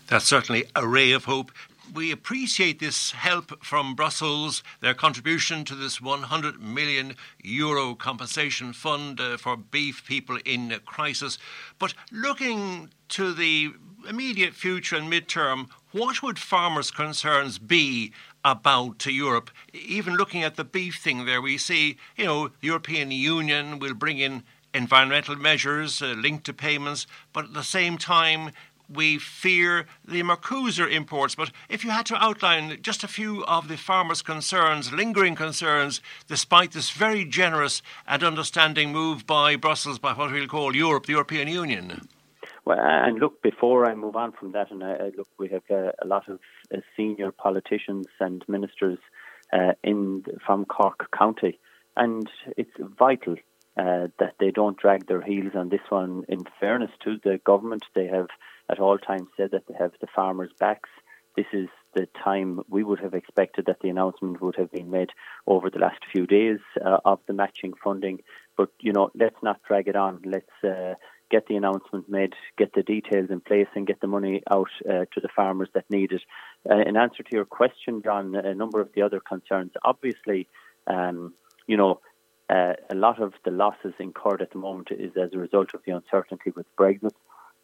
That's 0.08 0.26
certainly 0.26 0.66
a 0.76 0.88
ray 0.88 1.12
of 1.12 1.26
hope. 1.26 1.52
We 1.94 2.12
appreciate 2.12 2.80
this 2.80 3.12
help 3.12 3.64
from 3.64 3.96
Brussels, 3.96 4.62
their 4.82 4.94
contribution 4.94 5.64
to 5.66 5.76
this 5.76 6.02
100 6.02 6.62
million 6.62 7.16
euro 7.42 7.96
compensation 7.96 8.74
fund 8.74 9.22
uh, 9.22 9.38
for 9.38 9.56
beef 9.56 10.06
people 10.06 10.38
in 10.44 10.78
crisis. 10.86 11.38
But 11.80 11.94
looking 12.12 12.90
to 13.10 13.34
the 13.34 13.72
immediate 14.08 14.54
future 14.54 14.98
and 14.98 15.12
midterm, 15.12 15.70
what 15.92 16.22
would 16.22 16.40
farmers' 16.40 16.92
concerns 16.92 17.58
be 17.58 18.12
about 18.44 19.00
to 19.00 19.12
Europe? 19.14 19.50
Even 19.74 20.16
looking 20.16 20.44
at 20.44 20.56
the 20.56 20.66
beef 20.66 20.98
thing 20.98 21.26
there, 21.26 21.42
we 21.42 21.58
see, 21.58 21.98
you 22.18 22.26
know, 22.26 22.50
the 22.50 22.68
European 22.68 23.12
Union 23.12 23.80
will 23.80 23.94
bring 23.94 24.20
in 24.20 24.44
environmental 24.78 25.36
measures 25.36 26.02
uh, 26.02 26.08
linked 26.08 26.46
to 26.46 26.54
payments, 26.54 27.08
but 27.34 27.46
at 27.46 27.54
the 27.54 27.64
same 27.64 27.98
time, 27.98 28.52
we 28.90 29.18
fear 29.18 29.86
the 30.08 30.24
Mercosur 30.24 30.90
imports. 30.90 31.36
But 31.36 31.52
if 31.70 31.84
you 31.84 31.92
had 31.92 32.06
to 32.08 32.24
outline 32.24 32.78
just 32.82 33.04
a 33.04 33.08
few 33.08 33.44
of 33.46 33.68
the 33.68 33.78
farmers' 33.78 34.22
concerns, 34.22 34.94
lingering 34.94 35.36
concerns, 35.36 36.02
despite 36.28 36.72
this 36.72 36.90
very 36.92 37.26
generous 37.26 37.82
and 38.08 38.24
understanding 38.24 38.92
move 38.92 39.28
by 39.28 39.56
Brussels, 39.56 40.00
by 40.00 40.14
what 40.14 40.32
we'll 40.32 40.48
call 40.48 40.76
Europe, 40.76 41.06
the 41.06 41.14
European 41.14 41.48
Union. 41.48 42.08
Well, 42.66 42.80
and 42.80 43.20
look, 43.20 43.42
before 43.42 43.90
I 43.90 43.96
move 43.96 44.16
on 44.16 44.32
from 44.34 44.52
that, 44.52 44.72
and 44.72 44.84
uh, 44.84 44.96
look, 45.18 45.28
we 45.38 45.50
have 45.50 45.64
uh, 45.70 45.92
a 46.02 46.08
lot 46.08 46.28
of 46.30 46.40
uh, 46.74 46.80
senior 46.96 47.32
politicians 47.32 48.08
and 48.20 48.44
ministers 48.48 49.00
uh, 49.54 49.74
in 49.84 50.24
from 50.46 50.66
Cork 50.66 51.10
County, 51.18 51.60
and 51.96 52.30
it's 52.58 52.72
vital 53.00 53.36
uh, 53.78 54.08
that 54.20 54.34
they 54.40 54.52
don't 54.52 54.78
drag 54.78 55.08
their 55.08 55.22
heels 55.22 55.54
on 55.56 55.70
this 55.70 55.82
one. 55.90 56.24
In 56.28 56.44
fairness 56.60 56.92
to 57.04 57.18
the 57.24 57.40
government, 57.46 57.86
they 57.96 58.08
have 58.08 58.28
at 58.70 58.80
all 58.80 58.98
times 58.98 59.28
said 59.38 59.52
that 59.52 59.68
they 59.68 59.76
have 59.78 59.92
the 60.02 60.08
farmers' 60.16 60.52
backs. 60.60 60.90
This 61.36 61.46
is 61.54 61.70
the 61.94 62.08
time 62.24 62.62
we 62.68 62.84
would 62.84 63.00
have 63.00 63.14
expected 63.14 63.66
that 63.68 63.80
the 63.82 63.90
announcement 63.90 64.42
would 64.42 64.56
have 64.56 64.72
been 64.72 64.90
made 64.90 65.10
over 65.46 65.70
the 65.70 65.80
last 65.80 66.00
few 66.12 66.26
days 66.26 66.60
uh, 66.84 66.98
of 67.06 67.20
the 67.28 67.34
matching 67.34 67.74
funding. 67.84 68.22
But 68.56 68.70
you 68.80 68.92
know, 68.92 69.12
let's 69.14 69.42
not 69.44 69.62
drag 69.68 69.88
it 69.88 69.96
on. 69.96 70.22
Let's 70.26 70.64
uh, 70.64 70.96
get 71.30 71.48
the 71.48 71.56
announcement 71.56 72.10
made, 72.10 72.34
get 72.58 72.74
the 72.74 72.82
details 72.82 73.30
in 73.30 73.42
place, 73.42 73.68
and 73.76 73.86
get 73.86 74.02
the 74.02 74.08
money 74.08 74.42
out 74.50 74.70
uh, 74.90 75.06
to 75.14 75.22
the 75.22 75.30
farmers 75.36 75.70
that 75.74 75.86
need 75.90 76.12
it. 76.12 76.24
Uh, 76.70 76.80
in 76.80 76.98
answer 76.98 77.22
to 77.22 77.36
your 77.36 77.46
question, 77.46 78.02
John, 78.04 78.36
a 78.36 78.56
number 78.56 78.82
of 78.82 78.90
the 78.96 79.04
other 79.04 79.20
concerns. 79.20 79.72
Obviously, 79.84 80.48
um, 80.88 81.34
you 81.68 81.78
know, 81.78 82.00
uh, 82.50 82.74
a 82.90 82.96
lot 82.96 83.22
of 83.22 83.34
the 83.44 83.52
losses 83.52 83.94
incurred 84.00 84.42
at 84.42 84.52
the 84.52 84.58
moment 84.58 84.90
is 84.92 85.12
as 85.22 85.34
a 85.34 85.38
result 85.38 85.74
of 85.74 85.82
the 85.86 85.92
uncertainty 85.92 86.52
with 86.56 86.66
Brexit. 86.78 87.12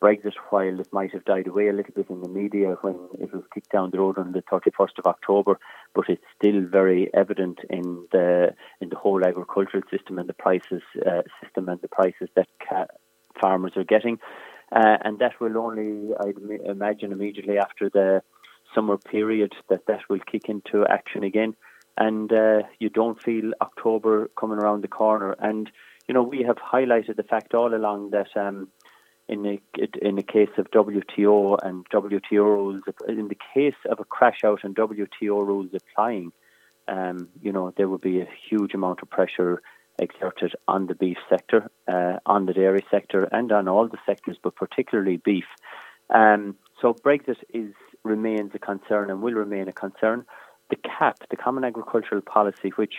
Brexit, 0.01 0.33
while 0.49 0.81
it 0.81 0.91
might 0.91 1.13
have 1.13 1.23
died 1.23 1.47
away 1.47 1.69
a 1.69 1.73
little 1.73 1.93
bit 1.95 2.09
in 2.09 2.21
the 2.21 2.27
media 2.27 2.75
when 2.81 2.95
it 3.19 3.33
was 3.33 3.43
kicked 3.53 3.71
down 3.71 3.89
the 3.91 3.99
road 3.99 4.17
on 4.17 4.33
the 4.33 4.41
31st 4.51 4.99
of 4.99 5.05
October, 5.05 5.57
but 5.95 6.09
it's 6.09 6.25
still 6.37 6.61
very 6.61 7.09
evident 7.13 7.59
in 7.69 8.05
the 8.11 8.53
in 8.81 8.89
the 8.89 8.97
whole 8.97 9.23
agricultural 9.23 9.83
system 9.89 10.19
and 10.19 10.27
the 10.27 10.33
prices 10.33 10.81
uh, 11.05 11.21
system 11.41 11.69
and 11.69 11.79
the 11.79 11.87
prices 11.87 12.27
that 12.35 12.47
ca- 12.67 12.87
farmers 13.39 13.71
are 13.77 13.85
getting, 13.85 14.19
uh, 14.75 14.97
and 15.05 15.19
that 15.19 15.39
will 15.39 15.57
only, 15.57 16.13
I'd 16.19 16.35
imagine, 16.65 17.13
immediately 17.13 17.57
after 17.57 17.89
the 17.89 18.21
summer 18.75 18.97
period 18.97 19.53
that 19.69 19.85
that 19.87 20.01
will 20.09 20.19
kick 20.19 20.49
into 20.49 20.85
action 20.85 21.23
again, 21.23 21.55
and 21.97 22.31
uh, 22.31 22.63
you 22.79 22.89
don't 22.89 23.21
feel 23.21 23.51
October 23.61 24.29
coming 24.37 24.57
around 24.57 24.83
the 24.83 24.87
corner, 24.87 25.35
and 25.39 25.69
you 26.07 26.13
know 26.13 26.23
we 26.23 26.43
have 26.43 26.57
highlighted 26.57 27.15
the 27.15 27.23
fact 27.23 27.53
all 27.53 27.73
along 27.73 28.11
that. 28.11 28.35
Um, 28.35 28.69
in 29.29 29.41
the 29.41 29.61
in 30.01 30.15
the 30.15 30.23
case 30.23 30.49
of 30.57 30.69
WTO 30.71 31.57
and 31.63 31.89
WTO 31.89 32.43
rules, 32.43 32.81
in 33.07 33.29
the 33.29 33.37
case 33.53 33.75
of 33.89 34.01
a 34.01 34.03
crash 34.03 34.43
out 34.43 34.65
and 34.65 34.75
WTO 34.75 35.47
rules 35.47 35.69
applying, 35.73 36.33
um, 36.89 37.29
you 37.41 37.53
know 37.53 37.73
there 37.77 37.87
would 37.87 38.01
be 38.01 38.19
a 38.19 38.27
huge 38.49 38.73
amount 38.73 39.01
of 39.01 39.09
pressure 39.09 39.61
exerted 39.97 40.53
on 40.67 40.87
the 40.87 40.95
beef 40.95 41.17
sector, 41.29 41.69
uh, 41.87 42.17
on 42.25 42.45
the 42.47 42.53
dairy 42.53 42.83
sector, 42.91 43.23
and 43.31 43.51
on 43.51 43.67
all 43.67 43.87
the 43.87 43.97
sectors, 44.05 44.37
but 44.43 44.55
particularly 44.55 45.17
beef. 45.17 45.45
Um, 46.09 46.57
so 46.81 46.93
Brexit 46.93 47.37
is 47.53 47.73
remains 48.03 48.51
a 48.53 48.59
concern 48.59 49.09
and 49.09 49.21
will 49.21 49.33
remain 49.33 49.67
a 49.69 49.73
concern. 49.73 50.25
The 50.69 50.77
CAP, 50.77 51.17
the 51.29 51.37
Common 51.37 51.63
Agricultural 51.63 52.21
Policy, 52.21 52.69
which 52.75 52.95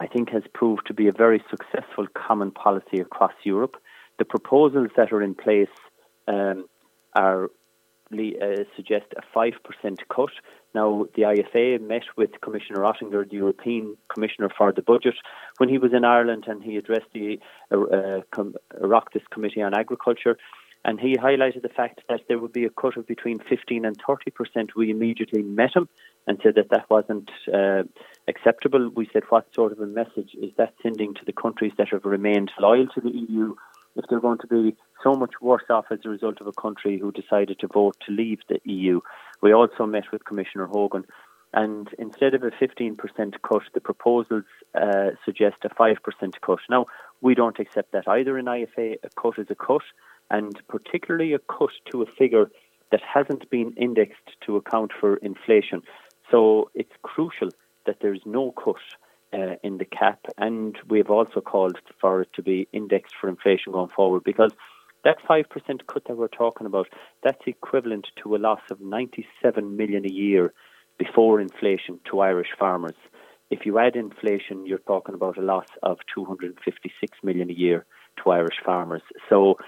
I 0.00 0.06
think 0.06 0.30
has 0.30 0.42
proved 0.52 0.86
to 0.86 0.94
be 0.94 1.08
a 1.08 1.12
very 1.12 1.42
successful 1.50 2.06
common 2.14 2.50
policy 2.50 2.98
across 3.00 3.32
Europe 3.42 3.76
the 4.18 4.24
proposals 4.24 4.90
that 4.96 5.12
are 5.12 5.22
in 5.22 5.34
place 5.34 5.68
um, 6.28 6.66
are 7.14 7.50
uh, 8.12 8.64
suggest 8.76 9.06
a 9.16 9.36
5% 9.36 9.52
cut. 10.14 10.30
Now, 10.74 11.06
the 11.16 11.22
IFA 11.22 11.80
met 11.80 12.02
with 12.16 12.30
Commissioner 12.42 12.80
Oettinger, 12.80 13.28
the 13.28 13.36
European 13.36 13.96
Commissioner 14.12 14.50
for 14.56 14.72
the 14.72 14.82
Budget, 14.82 15.14
when 15.58 15.68
he 15.68 15.78
was 15.78 15.92
in 15.92 16.04
Ireland 16.04 16.44
and 16.46 16.62
he 16.62 16.76
addressed 16.76 17.12
the 17.12 17.38
uh, 17.72 17.80
uh, 17.80 18.20
Com- 18.30 18.54
Committee 19.32 19.62
on 19.62 19.74
Agriculture. 19.74 20.36
And 20.84 21.00
he 21.00 21.16
highlighted 21.16 21.62
the 21.62 21.70
fact 21.70 22.02
that 22.08 22.20
there 22.28 22.38
would 22.38 22.52
be 22.52 22.64
a 22.64 22.70
cut 22.70 22.96
of 22.96 23.06
between 23.06 23.38
15 23.38 23.84
and 23.84 23.96
30%. 24.02 24.68
We 24.76 24.90
immediately 24.90 25.42
met 25.42 25.74
him 25.74 25.88
and 26.26 26.38
said 26.42 26.56
that 26.56 26.70
that 26.70 26.90
wasn't 26.90 27.30
uh, 27.52 27.84
acceptable. 28.28 28.90
We 28.94 29.08
said, 29.12 29.22
what 29.30 29.46
sort 29.54 29.72
of 29.72 29.80
a 29.80 29.86
message 29.86 30.34
is 30.40 30.52
that 30.58 30.74
sending 30.82 31.14
to 31.14 31.24
the 31.24 31.32
countries 31.32 31.72
that 31.78 31.88
have 31.88 32.04
remained 32.04 32.50
loyal 32.58 32.86
to 32.88 33.00
the 33.00 33.10
EU 33.10 33.54
if 33.96 34.04
they're 34.08 34.20
going 34.20 34.38
to 34.38 34.46
be 34.46 34.76
so 35.02 35.14
much 35.14 35.34
worse 35.40 35.64
off 35.70 35.86
as 35.90 36.00
a 36.04 36.08
result 36.08 36.40
of 36.40 36.46
a 36.46 36.52
country 36.52 36.98
who 36.98 37.12
decided 37.12 37.58
to 37.60 37.68
vote 37.68 37.96
to 38.06 38.12
leave 38.12 38.40
the 38.48 38.60
EU. 38.64 39.00
We 39.40 39.52
also 39.52 39.86
met 39.86 40.04
with 40.12 40.24
Commissioner 40.24 40.66
Hogan, 40.66 41.04
and 41.52 41.88
instead 41.98 42.34
of 42.34 42.42
a 42.42 42.50
15% 42.50 42.96
cut, 43.42 43.62
the 43.72 43.80
proposals 43.80 44.44
uh, 44.74 45.10
suggest 45.24 45.56
a 45.64 45.68
5% 45.68 45.96
cut. 46.40 46.58
Now, 46.68 46.86
we 47.20 47.34
don't 47.34 47.60
accept 47.60 47.92
that 47.92 48.08
either 48.08 48.36
in 48.36 48.46
IFA. 48.46 48.96
A 49.04 49.08
cut 49.20 49.38
is 49.38 49.46
a 49.50 49.54
cut, 49.54 49.82
and 50.30 50.60
particularly 50.68 51.32
a 51.32 51.38
cut 51.38 51.70
to 51.90 52.02
a 52.02 52.06
figure 52.18 52.50
that 52.90 53.00
hasn't 53.02 53.48
been 53.50 53.72
indexed 53.76 54.30
to 54.46 54.56
account 54.56 54.92
for 54.98 55.16
inflation. 55.16 55.82
So 56.30 56.70
it's 56.74 56.92
crucial 57.02 57.50
that 57.86 57.96
there's 58.00 58.22
no 58.24 58.52
cut 58.52 58.76
uh, 59.32 59.56
in 59.62 59.78
the 59.78 59.84
cap, 59.84 60.20
and 60.38 60.76
we've 60.88 61.10
also 61.10 61.40
called 61.40 61.76
for 62.00 62.22
it 62.22 62.28
to 62.34 62.42
be 62.42 62.68
indexed 62.72 63.14
for 63.20 63.28
inflation 63.28 63.72
going 63.72 63.90
forward 63.94 64.22
because 64.24 64.52
that 65.04 65.18
5% 65.28 65.44
cut 65.86 66.04
that 66.06 66.16
we're 66.16 66.28
talking 66.28 66.66
about, 66.66 66.88
that's 67.22 67.46
equivalent 67.46 68.06
to 68.22 68.34
a 68.34 68.38
loss 68.38 68.60
of 68.70 68.80
97 68.80 69.76
million 69.76 70.06
a 70.06 70.12
year 70.12 70.52
before 70.98 71.40
inflation 71.40 72.00
to 72.10 72.20
Irish 72.20 72.48
farmers. 72.58 72.94
If 73.50 73.66
you 73.66 73.78
add 73.78 73.96
inflation, 73.96 74.66
you're 74.66 74.78
talking 74.78 75.14
about 75.14 75.36
a 75.36 75.42
loss 75.42 75.66
of 75.82 75.98
256 76.14 77.18
million 77.22 77.50
a 77.50 77.52
year 77.52 77.84
to 78.22 78.30
Irish 78.30 78.56
farmers. 78.64 79.02
So 79.28 79.58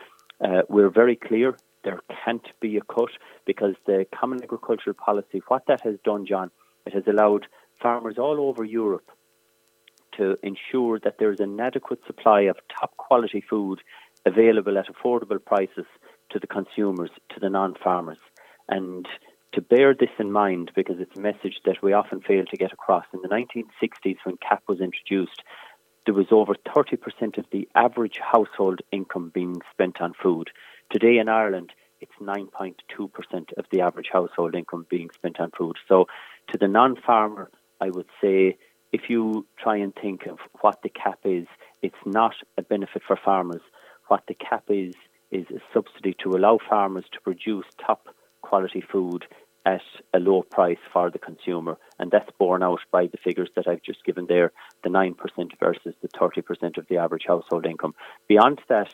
uh, 0.41 0.63
we're 0.69 0.91
very 0.91 1.17
clear 1.17 1.57
there 1.85 2.01
can't 2.25 2.47
be 2.61 2.77
a 2.77 2.81
cut 2.81 3.11
because 3.47 3.75
the 3.87 4.07
Common 4.19 4.43
Agricultural 4.43 4.95
Policy, 4.95 5.41
what 5.49 5.63
that 5.69 5.81
has 5.83 5.97
done, 6.05 6.27
John, 6.27 6.51
it 6.85 6.93
has 6.93 7.05
allowed 7.07 7.47
farmers 7.81 8.17
all 8.19 8.41
over 8.41 8.65
Europe 8.65 9.09
to 10.17 10.37
ensure 10.43 10.99
that 11.01 11.19
there 11.19 11.31
is 11.31 11.41
an 11.41 11.61
adequate 11.61 12.01
supply 12.07 12.43
of 12.43 12.57
top 12.79 12.97
quality 12.97 13.43
food 13.49 13.81
available 14.25 14.77
at 14.79 14.89
affordable 14.89 15.43
prices 15.45 15.87
to 16.31 16.39
the 16.39 16.47
consumers, 16.47 17.11
to 17.33 17.41
the 17.41 17.51
non 17.51 17.75
farmers. 17.83 18.19
And 18.69 19.07
to 19.53 19.61
bear 19.61 19.95
this 19.95 20.11
in 20.19 20.33
mind, 20.33 20.73
because 20.75 20.97
it's 20.99 21.17
a 21.17 21.21
message 21.21 21.61
that 21.65 21.83
we 21.83 21.93
often 21.93 22.21
fail 22.21 22.45
to 22.45 22.57
get 22.57 22.73
across, 22.73 23.05
in 23.15 23.23
the 23.23 23.29
1960s, 23.29 24.17
when 24.25 24.37
CAP 24.39 24.63
was 24.69 24.81
introduced, 24.81 25.43
there 26.07 26.15
was 26.15 26.29
over 26.31 26.55
30% 26.55 27.37
of 27.37 27.45
the 27.51 27.69
average 27.75 28.19
household 28.19 28.81
income 28.93 29.31
being 29.35 29.61
spent 29.73 30.01
on 30.01 30.15
food. 30.23 30.51
Today 30.91 31.19
in 31.19 31.29
Ireland, 31.29 31.73
it's 32.01 32.13
9.2% 32.21 32.75
of 33.57 33.65
the 33.73 33.81
average 33.81 34.09
household 34.13 34.55
income 34.55 34.87
being 34.89 35.11
spent 35.15 35.41
on 35.41 35.51
food. 35.51 35.77
So, 35.89 36.07
to 36.53 36.59
the 36.59 36.69
non 36.69 36.97
farmer, 36.97 37.51
I 37.81 37.91
would 37.91 38.07
say 38.21 38.57
if 38.93 39.11
you 39.11 39.47
try 39.59 39.77
and 39.77 39.95
think 39.95 40.27
of 40.27 40.39
what 40.61 40.81
the 40.83 40.89
cap 40.89 41.19
is, 41.25 41.47
it's 41.83 41.97
not 42.05 42.35
a 42.57 42.63
benefit 42.63 43.03
for 43.07 43.19
farmers. 43.23 43.63
What 44.09 44.23
the 44.29 44.35
cap 44.35 44.65
is, 44.69 44.95
is 45.33 45.47
a 45.51 45.61
subsidy 45.75 46.15
to 46.23 46.31
allow 46.31 46.59
farmers 46.69 47.05
to 47.13 47.21
produce 47.21 47.67
top 47.85 48.09
quality 48.43 48.81
food 48.81 49.27
at 49.67 49.83
a 50.15 50.19
low 50.19 50.43
price 50.43 50.79
for 50.93 51.11
the 51.11 51.19
consumer. 51.19 51.77
And 51.99 52.11
that's 52.11 52.31
borne 52.39 52.63
out 52.63 52.81
by 52.93 53.09
the 53.09 53.19
figures 53.23 53.51
that 53.57 53.67
I've 53.67 53.83
just 53.83 54.05
given 54.05 54.27
there 54.29 54.53
the 54.85 54.89
9% 54.89 55.15
versus 55.61 55.95
the 56.01 56.09
30% 56.09 56.79
of 56.79 56.87
the 56.89 56.97
average 56.97 57.25
household 57.27 57.67
income. 57.67 57.95
Beyond 58.29 58.61
that, 58.69 58.89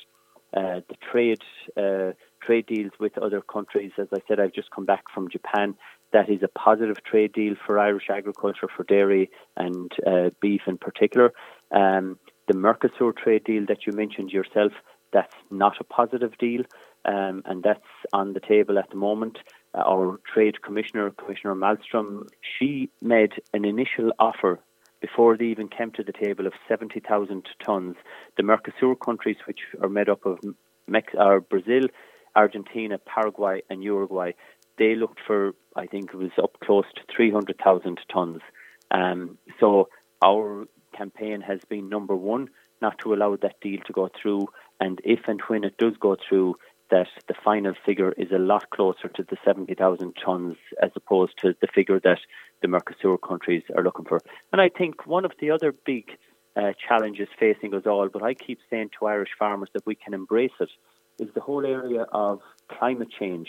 uh, 0.57 0.81
the 0.89 0.97
trade 1.11 1.41
uh, 1.77 2.13
trade 2.45 2.67
deals 2.67 2.93
with 2.99 3.17
other 3.19 3.41
countries. 3.41 3.93
As 3.99 4.09
I 4.13 4.19
said, 4.27 4.41
I've 4.41 4.53
just 4.53 4.71
come 4.71 4.85
back 4.85 5.05
from 5.15 5.31
Japan. 5.31 5.75
That 6.13 6.29
is 6.29 6.43
a 6.43 6.49
positive 6.49 7.03
trade 7.05 7.33
deal 7.33 7.55
for 7.65 7.79
Irish 7.79 8.11
agriculture, 8.11 8.69
for 8.75 8.85
dairy 8.85 9.31
and 9.57 9.91
uh, 10.07 10.31
beef 10.41 10.63
in 10.67 10.77
particular. 10.77 11.33
Um, 11.71 12.19
the 12.49 12.55
Mercosur 12.55 13.17
trade 13.17 13.45
deal 13.45 13.65
that 13.69 13.87
you 13.87 13.93
mentioned 13.93 14.31
yourself, 14.31 14.73
that's 15.13 15.35
not 15.51 15.81
a 15.81 15.85
positive 15.85 16.37
deal, 16.39 16.65
um, 17.07 17.43
and 17.47 17.63
that's 17.63 17.81
on 18.13 18.35
the 18.35 18.41
table 18.41 18.79
at 18.79 18.91
the 18.91 18.97
moment. 18.97 19.39
Uh, 19.75 19.83
our 19.87 20.21
trade 20.33 20.63
commissioner, 20.63 21.11
Commissioner 21.11 21.55
Malmstrom, 21.55 22.27
she 22.59 22.91
made 23.01 23.33
an 23.55 23.65
initial 23.65 24.13
offer 24.19 24.61
before 25.01 25.37
they 25.37 25.47
even 25.47 25.69
came 25.69 25.91
to 25.93 26.03
the 26.03 26.13
table 26.13 26.47
of 26.47 26.53
70,000 26.69 27.47
tonnes. 27.67 27.97
The 28.37 28.43
Mercosur 28.43 28.95
countries, 29.05 29.37
which 29.47 29.61
are 29.83 29.89
made 29.89 30.09
up 30.09 30.25
of 30.25 30.39
Mex- 30.87 31.15
or 31.15 31.41
Brazil, 31.41 31.89
Argentina, 32.37 32.99
Paraguay, 32.99 33.63
and 33.69 33.83
Uruguay, 33.83 34.33
they 34.79 34.95
looked 34.95 35.21
for, 35.27 35.53
I 35.77 35.87
think 35.87 36.11
it 36.13 36.17
was 36.17 36.31
up 36.43 36.59
close 36.61 36.85
to 36.95 37.03
300,000 37.15 37.99
tonnes. 38.15 38.41
Um, 38.91 39.39
so 39.59 39.89
our 40.23 40.67
campaign 40.97 41.41
has 41.41 41.61
been 41.69 41.89
number 41.89 42.15
one, 42.15 42.49
not 42.81 42.99
to 43.01 43.15
allow 43.15 43.37
that 43.37 43.61
deal 43.61 43.81
to 43.87 43.93
go 43.93 44.09
through. 44.21 44.49
And 44.81 45.01
if 45.05 45.21
and 45.27 45.41
when 45.49 45.65
it 45.65 45.77
does 45.79 45.95
go 46.01 46.17
through, 46.29 46.57
that 46.93 47.09
the 47.27 47.35
final 47.43 47.73
figure 47.87 48.13
is 48.13 48.31
a 48.31 48.39
lot 48.39 48.69
closer 48.71 49.09
to 49.09 49.23
the 49.25 49.39
70,000 49.45 50.15
tonnes 50.15 50.57
as 50.81 50.91
opposed 50.95 51.33
to 51.39 51.55
the 51.61 51.67
figure 51.67 51.99
that 52.01 52.19
the 52.61 52.69
Mercosur 52.69 53.19
countries 53.27 53.65
are 53.75 53.83
looking 53.83 54.05
for. 54.05 54.21
And 54.53 54.61
I 54.61 54.69
think 54.69 55.07
one 55.07 55.25
of 55.25 55.33
the 55.41 55.51
other 55.51 55.73
big 55.73 56.05
uh, 56.55 56.73
challenges 56.87 57.29
facing 57.41 57.75
us 57.75 57.87
all, 57.87 58.09
but 58.13 58.23
I 58.23 58.35
keep 58.35 58.59
saying 58.69 58.91
to 58.99 59.07
Irish 59.07 59.31
farmers 59.39 59.71
that 59.73 59.87
we 59.87 59.95
can 59.95 60.13
embrace 60.13 60.53
it, 60.61 60.69
is 61.19 61.31
the 61.35 61.41
whole 61.41 61.65
area 61.65 62.03
of 62.13 62.41
climate 62.69 63.09
change. 63.19 63.49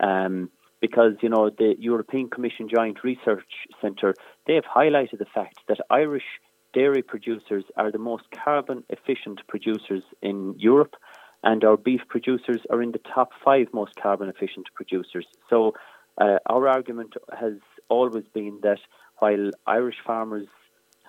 Um, 0.00 0.50
because 0.80 1.12
you 1.20 1.28
know 1.28 1.50
the 1.50 1.74
European 1.78 2.30
Commission 2.30 2.66
Joint 2.74 3.04
Research 3.04 3.52
Centre 3.82 4.14
they 4.46 4.54
have 4.54 4.64
highlighted 4.64 5.18
the 5.18 5.26
fact 5.26 5.58
that 5.68 5.78
Irish 5.90 6.24
dairy 6.72 7.02
producers 7.02 7.64
are 7.76 7.90
the 7.90 7.98
most 7.98 8.24
carbon 8.44 8.84
efficient 8.88 9.40
producers 9.48 10.02
in 10.22 10.54
Europe, 10.58 10.94
and 11.42 11.64
our 11.64 11.76
beef 11.76 12.00
producers 12.08 12.60
are 12.70 12.82
in 12.82 12.92
the 12.92 13.00
top 13.14 13.30
five 13.44 13.68
most 13.72 13.94
carbon 14.00 14.28
efficient 14.28 14.66
producers. 14.74 15.26
So 15.48 15.74
uh, 16.20 16.38
our 16.46 16.68
argument 16.68 17.14
has 17.38 17.54
always 17.88 18.24
been 18.32 18.60
that 18.62 18.78
while 19.18 19.50
Irish 19.66 19.96
farmers 20.06 20.46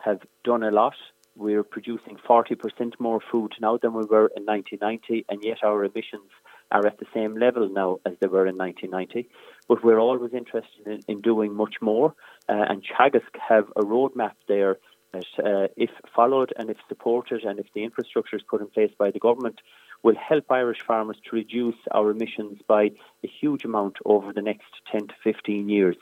have 0.04 0.20
done 0.44 0.64
a 0.64 0.72
lot, 0.72 0.96
we're 1.36 1.64
producing 1.64 2.18
40% 2.28 3.00
more 3.00 3.22
food 3.32 3.54
now 3.62 3.78
than 3.78 3.94
we 3.94 4.04
were 4.04 4.30
in 4.36 4.46
1990, 4.46 5.26
and 5.30 5.44
yet 5.44 5.60
our 5.64 5.84
emissions 5.84 6.30
are 6.72 6.86
at 6.86 7.00
the 7.00 7.06
same 7.14 7.38
level 7.38 7.70
now 7.70 8.00
as 8.06 8.14
they 8.20 8.28
were 8.28 8.48
in 8.48 8.58
1990. 8.58 9.30
But 9.68 9.84
we're 9.84 10.00
always 10.00 10.34
interested 10.34 10.86
in, 10.86 11.00
in 11.08 11.22
doing 11.22 11.54
much 11.54 11.76
more, 11.82 12.14
uh, 12.50 12.66
and 12.70 12.84
Teagasc 12.84 13.38
have 13.48 13.70
a 13.76 13.82
roadmap 13.82 14.34
there 14.48 14.78
that, 15.14 15.26
uh, 15.44 15.68
if 15.76 15.90
followed 16.16 16.54
and 16.58 16.70
if 16.70 16.78
supported, 16.88 17.44
and 17.44 17.60
if 17.60 17.68
the 17.74 17.84
infrastructure 17.84 18.36
is 18.36 18.44
put 18.50 18.62
in 18.62 18.68
place 18.68 18.92
by 18.98 19.12
the 19.12 19.20
government, 19.20 19.60
will 20.04 20.16
help 20.16 20.46
Irish 20.52 20.82
farmers 20.82 21.18
to 21.30 21.36
reduce 21.36 21.76
our 21.92 22.10
emissions 22.12 22.60
by 22.68 22.92
a 23.24 23.28
huge 23.28 23.66
amount 23.66 23.98
over 24.06 24.34
the 24.34 24.42
next 24.42 24.68
10 24.92 25.08
to 25.08 25.14
15 25.24 25.70
years. 25.70 25.96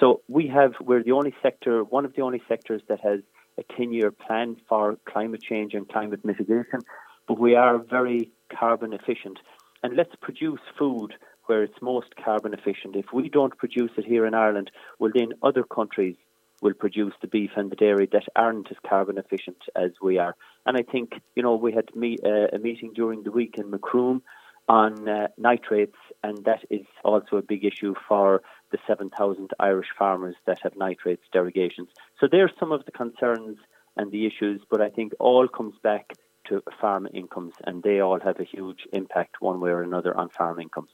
So 0.00 0.22
we 0.28 0.48
have, 0.48 0.72
we're 0.80 1.02
the 1.02 1.12
only 1.12 1.34
sector, 1.42 1.84
one 1.84 2.04
of 2.04 2.14
the 2.14 2.22
only 2.22 2.42
sectors 2.48 2.82
that 2.88 3.00
has 3.00 3.20
a 3.58 3.62
10 3.76 3.92
year 3.92 4.10
plan 4.10 4.56
for 4.68 4.96
climate 5.04 5.42
change 5.42 5.74
and 5.74 5.88
climate 5.88 6.24
mitigation, 6.24 6.80
but 7.28 7.38
we 7.38 7.54
are 7.54 7.78
very 7.78 8.30
carbon 8.52 8.92
efficient. 8.92 9.38
And 9.82 9.96
let's 9.96 10.14
produce 10.20 10.60
food 10.78 11.14
where 11.46 11.62
it's 11.62 11.80
most 11.82 12.16
carbon 12.16 12.54
efficient. 12.54 12.96
If 12.96 13.12
we 13.12 13.28
don't 13.28 13.56
produce 13.56 13.90
it 13.96 14.04
here 14.04 14.26
in 14.26 14.34
Ireland, 14.34 14.70
well, 14.98 15.12
then 15.14 15.34
other 15.42 15.62
countries 15.62 16.16
will 16.64 16.74
produce 16.74 17.12
the 17.20 17.28
beef 17.28 17.50
and 17.56 17.70
the 17.70 17.76
dairy 17.76 18.08
that 18.10 18.24
aren't 18.34 18.70
as 18.70 18.78
carbon 18.88 19.18
efficient 19.18 19.58
as 19.76 19.90
we 20.02 20.18
are. 20.18 20.34
And 20.64 20.76
I 20.78 20.82
think, 20.82 21.12
you 21.36 21.42
know, 21.42 21.54
we 21.54 21.72
had 21.72 21.94
meet, 21.94 22.20
uh, 22.24 22.48
a 22.56 22.58
meeting 22.58 22.92
during 22.94 23.22
the 23.22 23.30
week 23.30 23.56
in 23.58 23.70
Macroom 23.70 24.22
on 24.66 25.06
uh, 25.06 25.28
nitrates, 25.36 25.98
and 26.22 26.42
that 26.46 26.62
is 26.70 26.86
also 27.04 27.36
a 27.36 27.42
big 27.42 27.66
issue 27.66 27.94
for 28.08 28.40
the 28.72 28.78
7,000 28.86 29.50
Irish 29.60 29.88
farmers 29.98 30.36
that 30.46 30.58
have 30.62 30.72
nitrates 30.74 31.22
derogations. 31.34 31.90
So 32.18 32.26
there's 32.32 32.52
some 32.58 32.72
of 32.72 32.86
the 32.86 32.92
concerns 32.92 33.58
and 33.98 34.10
the 34.10 34.26
issues, 34.26 34.62
but 34.70 34.80
I 34.80 34.88
think 34.88 35.12
all 35.20 35.46
comes 35.46 35.74
back 35.82 36.14
to 36.48 36.62
farm 36.80 37.06
incomes, 37.12 37.54
and 37.64 37.82
they 37.82 38.00
all 38.00 38.20
have 38.20 38.40
a 38.40 38.44
huge 38.44 38.86
impact 38.94 39.36
one 39.40 39.60
way 39.60 39.70
or 39.70 39.82
another 39.82 40.16
on 40.16 40.30
farm 40.30 40.58
incomes. 40.60 40.90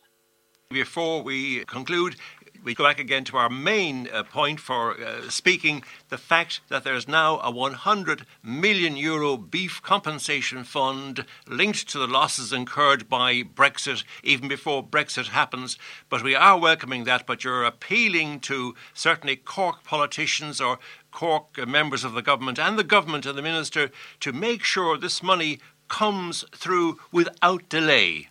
Before 0.71 1.21
we 1.23 1.65
conclude, 1.65 2.15
we 2.63 2.75
go 2.75 2.85
back 2.85 2.99
again 2.99 3.25
to 3.25 3.37
our 3.37 3.49
main 3.49 4.09
uh, 4.13 4.23
point 4.23 4.61
for 4.61 4.93
uh, 5.01 5.29
speaking 5.31 5.83
the 6.09 6.19
fact 6.19 6.61
that 6.69 6.85
there's 6.85 7.09
now 7.09 7.41
a 7.41 7.51
100 7.51 8.27
million 8.43 8.97
euro 8.97 9.37
beef 9.37 9.81
compensation 9.83 10.65
fund 10.65 11.25
linked 11.49 11.89
to 11.89 11.99
the 11.99 12.07
losses 12.07 12.53
incurred 12.53 13.09
by 13.09 13.43
Brexit, 13.43 14.05
even 14.23 14.49
before 14.49 14.87
Brexit 14.87 15.29
happens. 15.29 15.79
But 16.09 16.23
we 16.23 16.35
are 16.35 16.59
welcoming 16.59 17.05
that, 17.05 17.27
but 17.27 17.45
you're 17.45 17.65
appealing 17.65 18.41
to 18.41 18.75
certainly 18.95 19.37
Cork 19.37 19.83
politicians 19.85 20.61
or 20.61 20.79
Cork 21.11 21.59
uh, 21.59 21.67
members 21.67 22.05
of 22.05 22.13
the 22.13 22.23
government 22.23 22.59
and 22.59 22.79
the 22.79 22.85
government 22.85 23.27
and 23.27 23.37
the 23.37 23.43
minister 23.43 23.91
to 24.21 24.33
make 24.33 24.65
sure 24.65 24.99
this 24.99 25.23
money 25.23 25.61
comes 25.89 26.45
through 26.55 26.99
without 27.11 27.69
delay. 27.69 28.29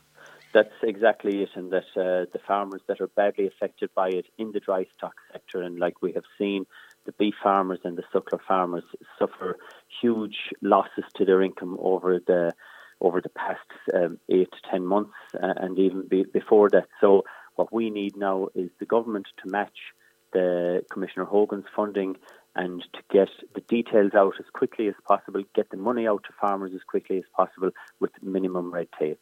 That's 0.52 0.74
exactly 0.82 1.44
it, 1.44 1.50
and 1.56 1.72
that 1.72 1.86
uh, 1.96 2.26
the 2.34 2.40
farmers 2.48 2.82
that 2.88 3.00
are 3.02 3.08
badly 3.08 3.46
affected 3.46 3.92
by 3.94 4.10
it 4.10 4.26
in 4.40 4.52
the 4.52 4.60
dry 4.60 4.86
stock 4.98 5.14
sector, 5.32 5.62
and 5.62 5.78
like 5.78 6.02
we 6.02 6.12
have 6.14 6.24
seen, 6.40 6.66
the 7.06 7.12
beef 7.12 7.36
farmers 7.42 7.80
and 7.84 7.98
the 7.98 8.04
suckler 8.14 8.40
farmers 8.48 8.84
suffer 9.20 9.58
huge 10.02 10.38
losses 10.62 11.04
to 11.16 11.26
their 11.26 11.44
income 11.44 11.78
over 11.80 12.20
the 12.26 12.52
over 13.02 13.22
the 13.22 13.30
past 13.30 13.60
um, 13.94 14.20
eight 14.30 14.52
to 14.52 14.70
ten 14.72 14.86
months, 14.86 15.14
uh, 15.36 15.54
and 15.58 15.78
even 15.78 16.08
be, 16.08 16.24
before 16.24 16.70
that. 16.70 16.88
So, 17.00 17.24
what 17.56 17.72
we 17.72 17.92
need 17.92 18.18
now 18.18 18.48
is 18.56 18.72
the 18.80 18.86
government 18.86 19.28
to 19.44 19.52
match 19.52 19.78
the 20.34 20.84
Commissioner 20.92 21.26
Hogan's 21.26 21.66
funding 21.76 22.16
and 22.56 22.84
to 22.94 23.00
get 23.12 23.30
the 23.54 23.62
details 23.62 24.14
out 24.16 24.34
as 24.40 24.46
quickly 24.54 24.88
as 24.88 24.96
possible, 25.08 25.44
get 25.56 25.70
the 25.70 25.78
money 25.78 26.08
out 26.08 26.24
to 26.24 26.34
farmers 26.42 26.72
as 26.74 26.82
quickly 26.88 27.18
as 27.18 27.24
possible 27.36 27.70
with 28.00 28.12
minimum 28.22 28.72
red 28.72 28.88
tape. 29.00 29.20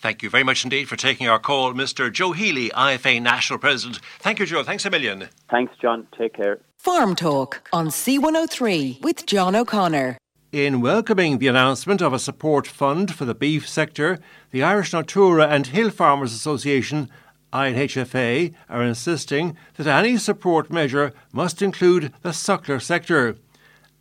Thank 0.00 0.22
you 0.22 0.30
very 0.30 0.44
much 0.44 0.62
indeed 0.62 0.88
for 0.88 0.94
taking 0.94 1.28
our 1.28 1.40
call, 1.40 1.74
Mr. 1.74 2.12
Joe 2.12 2.30
Healy, 2.32 2.70
IFA 2.70 3.20
National 3.20 3.58
President. 3.58 4.00
Thank 4.20 4.38
you, 4.38 4.46
Joe. 4.46 4.62
Thanks 4.62 4.84
a 4.84 4.90
million. 4.90 5.28
Thanks, 5.50 5.74
John. 5.82 6.06
Take 6.16 6.34
care. 6.34 6.60
Farm 6.76 7.16
Talk 7.16 7.68
on 7.72 7.88
C103 7.88 9.02
with 9.02 9.26
John 9.26 9.56
O'Connor. 9.56 10.16
In 10.52 10.80
welcoming 10.80 11.38
the 11.38 11.48
announcement 11.48 12.00
of 12.00 12.12
a 12.12 12.18
support 12.18 12.66
fund 12.66 13.12
for 13.12 13.24
the 13.24 13.34
beef 13.34 13.68
sector, 13.68 14.20
the 14.52 14.62
Irish 14.62 14.92
Natura 14.92 15.48
and 15.48 15.66
Hill 15.66 15.90
Farmers 15.90 16.32
Association 16.32 17.10
INHFA 17.52 18.54
are 18.68 18.82
insisting 18.82 19.56
that 19.74 19.86
any 19.86 20.16
support 20.16 20.70
measure 20.70 21.12
must 21.32 21.60
include 21.60 22.12
the 22.22 22.30
suckler 22.30 22.80
sector. 22.80 23.36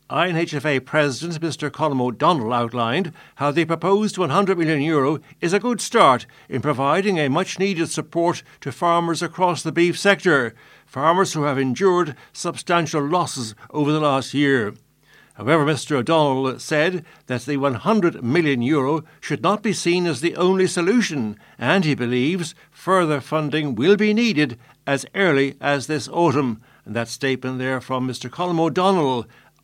INHFA 0.10 0.86
President 0.86 1.42
Mr 1.42 1.70
Colm 1.70 2.00
O'Donnell 2.00 2.54
outlined 2.54 3.12
how 3.36 3.52
the 3.52 3.66
proposed 3.66 4.18
100 4.18 4.58
million 4.58 4.82
euro 4.82 5.20
is 5.42 5.52
a 5.52 5.60
good 5.60 5.82
start 5.82 6.26
in 6.48 6.62
providing 6.62 7.18
a 7.18 7.28
much 7.28 7.60
needed 7.60 7.90
support 7.90 8.42
to 8.62 8.72
farmers 8.72 9.22
across 9.22 9.64
the 9.64 9.72
beef 9.74 10.00
sector, 10.00 10.56
farmers 10.86 11.34
who 11.34 11.44
have 11.44 11.60
endured 11.60 12.16
substantial 12.32 13.06
losses 13.06 13.54
over 13.72 13.92
the 13.92 14.00
last 14.00 14.34
year. 14.34 14.74
However, 15.34 15.66
Mr 15.66 15.98
O'Donnell 15.98 16.58
said 16.58 17.06
that 17.26 17.42
the 17.42 17.58
100 17.58 18.24
million 18.24 18.62
euro 18.62 19.04
should 19.20 19.44
not 19.44 19.62
be 19.62 19.74
seen 19.74 20.08
as 20.08 20.22
the 20.22 20.38
only 20.38 20.68
solution, 20.68 21.38
and 21.60 21.84
he 21.84 21.96
believes 21.96 22.56
further 22.72 23.20
funding 23.20 23.76
will 23.76 23.98
be 23.98 24.14
needed 24.14 24.58
as 24.88 25.06
early 25.14 25.56
as 25.60 25.88
this 25.88 26.08
autumn. 26.08 26.62
And 26.86 26.96
that 26.96 27.10
statement 27.10 27.60
there 27.60 27.82
from 27.82 28.08
Mr 28.08 28.30
Colm 28.30 28.60
O'Donnell, 28.60 29.28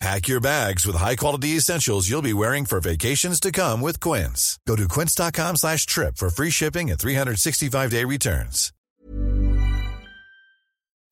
Pack 0.00 0.28
your 0.28 0.40
bags 0.40 0.86
with 0.86 0.94
high-quality 0.94 1.56
essentials 1.56 2.08
you'll 2.08 2.22
be 2.22 2.32
wearing 2.32 2.64
for 2.66 2.78
vacations 2.78 3.40
to 3.40 3.50
come 3.50 3.80
with 3.80 3.98
Quince. 3.98 4.60
Go 4.64 4.76
to 4.76 4.86
quince.com 4.86 5.56
slash 5.56 5.86
trip 5.86 6.16
for 6.16 6.30
free 6.30 6.50
shipping 6.50 6.88
and 6.88 7.00
365-day 7.00 8.04
returns. 8.04 8.72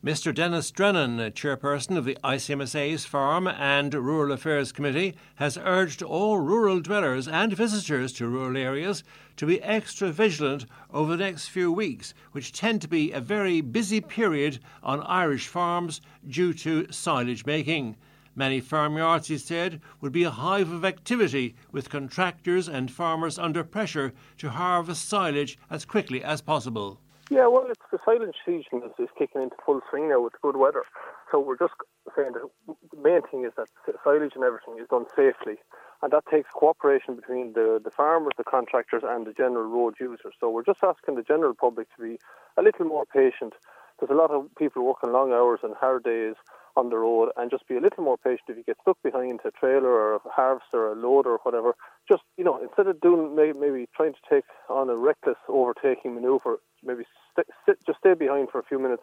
Mr. 0.04 0.32
Dennis 0.32 0.70
Drennan, 0.70 1.18
chairperson 1.32 1.96
of 1.96 2.04
the 2.04 2.16
ICMSA's 2.22 3.04
Farm 3.04 3.48
and 3.48 3.92
Rural 3.92 4.30
Affairs 4.30 4.70
Committee, 4.70 5.16
has 5.34 5.58
urged 5.60 6.00
all 6.00 6.38
rural 6.38 6.78
dwellers 6.78 7.26
and 7.26 7.52
visitors 7.52 8.12
to 8.12 8.28
rural 8.28 8.56
areas 8.56 9.02
to 9.36 9.46
be 9.46 9.60
extra 9.64 10.12
vigilant 10.12 10.64
over 10.92 11.16
the 11.16 11.24
next 11.24 11.48
few 11.48 11.72
weeks, 11.72 12.14
which 12.30 12.52
tend 12.52 12.80
to 12.82 12.88
be 12.88 13.10
a 13.10 13.20
very 13.20 13.60
busy 13.60 14.00
period 14.00 14.60
on 14.80 15.02
Irish 15.02 15.48
farms 15.48 16.00
due 16.28 16.54
to 16.54 16.86
silage 16.92 17.44
making. 17.44 17.96
Many 18.38 18.60
farmyards, 18.60 19.28
he 19.28 19.38
said, 19.38 19.80
would 20.02 20.12
be 20.12 20.24
a 20.24 20.30
hive 20.30 20.70
of 20.70 20.84
activity 20.84 21.56
with 21.72 21.88
contractors 21.88 22.68
and 22.68 22.90
farmers 22.90 23.38
under 23.38 23.64
pressure 23.64 24.12
to 24.36 24.50
harvest 24.50 25.08
silage 25.08 25.58
as 25.70 25.86
quickly 25.86 26.22
as 26.22 26.42
possible. 26.42 27.00
Yeah, 27.30 27.46
well, 27.46 27.66
it's 27.70 27.80
the 27.90 27.98
silage 28.04 28.36
season 28.44 28.82
is, 28.84 28.92
is 28.98 29.08
kicking 29.18 29.40
into 29.40 29.56
full 29.64 29.80
swing 29.88 30.10
now 30.10 30.20
with 30.20 30.34
good 30.42 30.58
weather. 30.58 30.84
So 31.32 31.40
we're 31.40 31.56
just 31.56 31.72
saying 32.14 32.32
that 32.34 32.42
the 32.66 33.00
main 33.00 33.22
thing 33.22 33.46
is 33.46 33.52
that 33.56 33.68
silage 34.04 34.32
and 34.34 34.44
everything 34.44 34.76
is 34.78 34.86
done 34.88 35.06
safely. 35.16 35.56
And 36.02 36.12
that 36.12 36.24
takes 36.30 36.50
cooperation 36.52 37.16
between 37.16 37.54
the, 37.54 37.80
the 37.82 37.90
farmers, 37.90 38.34
the 38.36 38.44
contractors, 38.44 39.02
and 39.02 39.26
the 39.26 39.32
general 39.32 39.64
road 39.64 39.94
users. 39.98 40.34
So 40.38 40.50
we're 40.50 40.62
just 40.62 40.84
asking 40.84 41.14
the 41.14 41.22
general 41.22 41.54
public 41.54 41.88
to 41.96 42.02
be 42.02 42.18
a 42.58 42.62
little 42.62 42.84
more 42.84 43.06
patient. 43.06 43.54
There's 43.98 44.10
a 44.10 44.14
lot 44.14 44.30
of 44.30 44.54
people 44.56 44.84
working 44.84 45.10
long 45.10 45.32
hours 45.32 45.60
and 45.62 45.74
hard 45.74 46.04
days 46.04 46.34
on 46.76 46.90
the 46.90 46.96
road, 46.96 47.30
and 47.36 47.50
just 47.50 47.66
be 47.68 47.76
a 47.76 47.80
little 47.80 48.04
more 48.04 48.16
patient 48.18 48.48
if 48.48 48.56
you 48.56 48.64
get 48.64 48.76
stuck 48.82 48.98
behind 49.02 49.40
a 49.44 49.50
trailer 49.50 49.88
or 49.88 50.16
a 50.16 50.20
harvest 50.28 50.66
or 50.72 50.92
a 50.92 50.94
load 50.94 51.26
or 51.26 51.38
whatever. 51.42 51.74
Just 52.08 52.22
you 52.36 52.44
know, 52.44 52.60
instead 52.62 52.86
of 52.86 53.00
doing 53.00 53.34
maybe, 53.34 53.58
maybe 53.58 53.88
trying 53.96 54.12
to 54.12 54.24
take 54.28 54.44
on 54.68 54.90
a 54.90 54.96
reckless 54.96 55.38
overtaking 55.48 56.14
maneuver, 56.14 56.58
maybe 56.84 57.04
st- 57.32 57.48
sit, 57.64 57.78
just 57.86 57.98
stay 57.98 58.14
behind 58.14 58.48
for 58.50 58.58
a 58.58 58.64
few 58.64 58.78
minutes, 58.78 59.02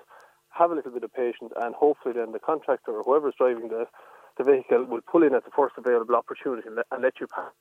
have 0.49 0.71
a 0.71 0.75
little 0.75 0.91
bit 0.91 1.03
of 1.03 1.13
patience, 1.13 1.51
and 1.61 1.75
hopefully 1.75 2.13
then 2.15 2.31
the 2.31 2.39
contractor 2.39 2.91
or 2.91 3.03
whoever's 3.03 3.35
driving 3.37 3.69
the 3.69 3.85
the 4.37 4.43
vehicle 4.43 4.85
will 4.85 5.01
pull 5.01 5.23
in 5.23 5.35
at 5.35 5.45
the 5.45 5.51
first 5.55 5.75
available 5.77 6.15
opportunity 6.15 6.63
and 6.65 6.77
let, 6.77 6.85
and 6.91 7.03
let 7.03 7.19
you 7.19 7.27
pass. 7.27 7.51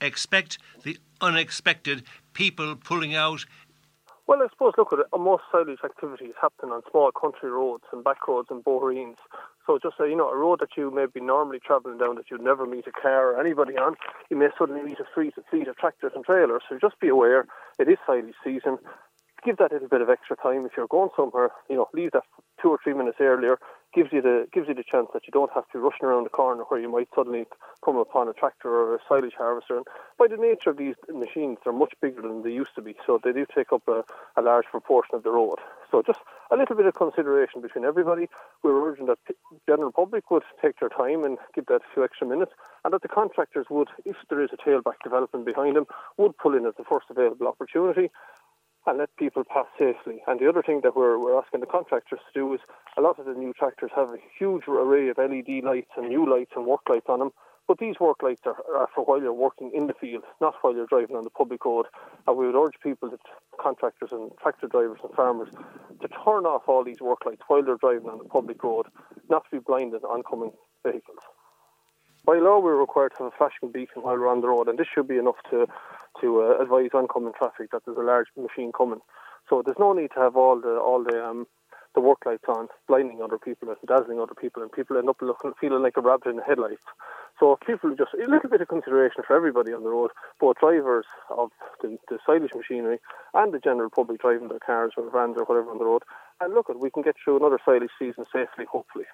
Expect 0.00 0.58
the 0.84 0.96
unexpected, 1.20 2.04
people 2.32 2.76
pulling 2.76 3.14
out 3.14 3.44
Well, 4.26 4.40
I 4.42 4.48
suppose, 4.50 4.74
look 4.78 4.92
at 4.92 5.00
it, 5.00 5.06
most 5.18 5.42
silage 5.50 5.78
activities 5.84 6.34
happen 6.40 6.70
on 6.70 6.82
small 6.90 7.10
country 7.12 7.50
roads 7.50 7.84
and 7.92 8.04
back 8.04 8.26
roads 8.28 8.48
and 8.50 8.62
boreens. 8.62 9.16
So 9.66 9.78
just 9.82 9.96
say, 9.96 10.08
you 10.10 10.16
know, 10.16 10.28
a 10.28 10.36
road 10.36 10.58
that 10.60 10.76
you 10.76 10.90
may 10.90 11.06
be 11.06 11.20
normally 11.20 11.60
travelling 11.64 11.98
down 11.98 12.16
that 12.16 12.30
you'd 12.30 12.42
never 12.42 12.66
meet 12.66 12.86
a 12.86 12.92
car 12.92 13.32
or 13.32 13.40
anybody 13.40 13.74
on, 13.76 13.94
you 14.28 14.36
may 14.36 14.48
suddenly 14.58 14.82
meet 14.82 14.98
a 14.98 15.04
fleet, 15.14 15.34
fleet 15.50 15.68
of 15.68 15.76
tractors 15.76 16.12
and 16.14 16.24
trailers. 16.24 16.62
So 16.68 16.78
just 16.80 16.98
be 17.00 17.08
aware, 17.08 17.46
it 17.78 17.88
is 17.88 17.98
silage 18.04 18.34
season. 18.44 18.78
Give 19.44 19.56
that 19.56 19.72
little 19.72 19.88
bit 19.88 20.00
of 20.00 20.08
extra 20.08 20.36
time. 20.36 20.64
If 20.66 20.72
you're 20.76 20.86
going 20.86 21.10
somewhere, 21.16 21.50
you 21.68 21.76
know, 21.76 21.88
leave 21.92 22.12
that 22.12 22.22
two 22.62 22.68
or 22.68 22.78
three 22.82 22.94
minutes 22.94 23.18
earlier. 23.20 23.58
Gives 23.92 24.10
you 24.12 24.22
the 24.22 24.46
gives 24.52 24.68
you 24.68 24.74
the 24.74 24.84
chance 24.84 25.08
that 25.12 25.26
you 25.26 25.32
don't 25.32 25.52
have 25.52 25.64
to 25.68 25.72
be 25.74 25.78
rushing 25.78 26.06
around 26.06 26.24
the 26.24 26.30
corner 26.30 26.62
where 26.68 26.80
you 26.80 26.90
might 26.90 27.08
suddenly 27.14 27.44
come 27.84 27.96
upon 27.96 28.28
a 28.28 28.32
tractor 28.32 28.70
or 28.70 28.94
a 28.94 28.98
silage 29.06 29.34
harvester. 29.36 29.76
And 29.76 29.86
by 30.18 30.28
the 30.28 30.38
nature 30.38 30.70
of 30.70 30.78
these 30.78 30.94
machines, 31.12 31.58
they're 31.62 31.74
much 31.74 31.92
bigger 32.00 32.22
than 32.22 32.42
they 32.42 32.52
used 32.52 32.74
to 32.76 32.80
be, 32.80 32.94
so 33.04 33.20
they 33.22 33.32
do 33.32 33.44
take 33.54 33.70
up 33.70 33.82
a, 33.88 34.02
a 34.36 34.40
large 34.40 34.64
proportion 34.66 35.14
of 35.14 35.24
the 35.24 35.30
road. 35.30 35.56
So 35.90 36.02
just 36.02 36.20
a 36.50 36.56
little 36.56 36.74
bit 36.74 36.86
of 36.86 36.94
consideration 36.94 37.60
between 37.60 37.84
everybody. 37.84 38.28
We're 38.62 38.80
urging 38.90 39.06
that 39.06 39.18
the 39.28 39.34
general 39.68 39.92
public 39.92 40.30
would 40.30 40.44
take 40.62 40.80
their 40.80 40.88
time 40.88 41.24
and 41.24 41.36
give 41.54 41.66
that 41.66 41.82
a 41.82 41.92
few 41.92 42.02
extra 42.02 42.26
minutes, 42.26 42.52
and 42.84 42.94
that 42.94 43.02
the 43.02 43.08
contractors 43.08 43.66
would, 43.68 43.88
if 44.06 44.16
there 44.30 44.42
is 44.42 44.50
a 44.54 44.56
tailback 44.56 45.02
development 45.04 45.44
behind 45.44 45.76
them, 45.76 45.86
would 46.16 46.38
pull 46.38 46.56
in 46.56 46.64
at 46.64 46.78
the 46.78 46.84
first 46.84 47.06
available 47.10 47.46
opportunity 47.46 48.08
and 48.86 48.98
let 48.98 49.14
people 49.16 49.44
pass 49.44 49.66
safely. 49.78 50.22
And 50.26 50.40
the 50.40 50.48
other 50.48 50.62
thing 50.62 50.80
that 50.82 50.96
we're, 50.96 51.18
we're 51.18 51.38
asking 51.38 51.60
the 51.60 51.66
contractors 51.66 52.20
to 52.32 52.40
do 52.40 52.54
is 52.54 52.60
a 52.96 53.00
lot 53.00 53.18
of 53.18 53.26
the 53.26 53.34
new 53.34 53.52
tractors 53.52 53.90
have 53.94 54.08
a 54.08 54.18
huge 54.38 54.64
array 54.66 55.08
of 55.08 55.18
LED 55.18 55.62
lights 55.64 55.90
and 55.96 56.08
new 56.08 56.28
lights 56.28 56.52
and 56.56 56.66
work 56.66 56.82
lights 56.88 57.06
on 57.08 57.20
them. 57.20 57.30
But 57.68 57.78
these 57.78 58.00
work 58.00 58.22
lights 58.22 58.42
are, 58.44 58.56
are 58.76 58.88
for 58.92 59.04
while 59.04 59.22
you're 59.22 59.32
working 59.32 59.70
in 59.72 59.86
the 59.86 59.94
field, 59.94 60.24
not 60.40 60.54
while 60.62 60.74
you're 60.74 60.86
driving 60.86 61.14
on 61.14 61.22
the 61.22 61.30
public 61.30 61.64
road. 61.64 61.86
And 62.26 62.36
we 62.36 62.46
would 62.46 62.56
urge 62.56 62.74
people, 62.82 63.08
that 63.10 63.20
contractors 63.60 64.10
and 64.10 64.32
tractor 64.42 64.66
drivers 64.66 64.98
and 65.04 65.14
farmers, 65.14 65.48
to 66.00 66.08
turn 66.08 66.44
off 66.44 66.62
all 66.66 66.82
these 66.82 67.00
work 67.00 67.24
lights 67.24 67.42
while 67.46 67.62
they're 67.62 67.76
driving 67.76 68.08
on 68.08 68.18
the 68.18 68.24
public 68.24 68.62
road, 68.64 68.86
not 69.30 69.44
to 69.44 69.50
be 69.52 69.58
blinded 69.64 70.02
oncoming 70.04 70.52
vehicles. 70.84 71.20
By 72.24 72.38
law, 72.38 72.60
we're 72.60 72.76
required 72.76 73.12
to 73.16 73.24
have 73.24 73.32
a 73.32 73.36
flashing 73.36 73.72
beacon 73.72 74.02
while 74.02 74.16
we're 74.16 74.28
on 74.28 74.40
the 74.40 74.48
road, 74.48 74.68
and 74.68 74.78
this 74.78 74.86
should 74.92 75.08
be 75.08 75.18
enough 75.18 75.42
to 75.50 75.66
to 76.22 76.42
uh, 76.42 76.62
advise 76.62 76.90
oncoming 76.94 77.34
traffic 77.36 77.70
that 77.72 77.82
there's 77.84 77.98
a 77.98 78.02
large 78.02 78.28
machine 78.36 78.72
coming. 78.72 79.00
So 79.50 79.62
there's 79.64 79.78
no 79.78 79.92
need 79.92 80.10
to 80.14 80.20
have 80.20 80.36
all 80.36 80.60
the 80.60 80.78
all 80.78 81.04
the 81.04 81.22
um, 81.22 81.46
the 81.94 82.00
work 82.00 82.24
lights 82.24 82.44
on, 82.48 82.68
blinding 82.88 83.20
other 83.22 83.38
people 83.38 83.68
and 83.68 83.76
dazzling 83.86 84.18
other 84.18 84.34
people, 84.34 84.62
and 84.62 84.72
people 84.72 84.96
end 84.96 85.08
up 85.08 85.20
looking 85.20 85.52
feeling 85.60 85.82
like 85.82 85.96
a 85.98 86.00
rabbit 86.00 86.28
in 86.30 86.36
the 86.36 86.42
headlights. 86.42 86.88
So 87.38 87.58
people 87.66 87.94
just 87.96 88.14
a 88.14 88.30
little 88.30 88.48
bit 88.48 88.60
of 88.60 88.68
consideration 88.68 89.22
for 89.26 89.36
everybody 89.36 89.72
on 89.72 89.82
the 89.82 89.90
road, 89.90 90.10
both 90.40 90.58
drivers 90.58 91.06
of 91.28 91.50
the, 91.82 91.98
the 92.08 92.18
silage 92.24 92.54
machinery 92.54 92.98
and 93.34 93.52
the 93.52 93.58
general 93.58 93.90
public 93.90 94.20
driving 94.20 94.48
their 94.48 94.60
cars 94.60 94.92
or 94.96 95.10
vans 95.10 95.36
or 95.36 95.44
whatever 95.44 95.70
on 95.70 95.78
the 95.78 95.84
road. 95.84 96.02
And 96.40 96.54
look, 96.54 96.68
we 96.68 96.90
can 96.90 97.02
get 97.02 97.16
through 97.22 97.38
another 97.38 97.58
silage 97.64 97.90
season 97.98 98.24
safely, 98.32 98.64
hopefully. 98.70 99.04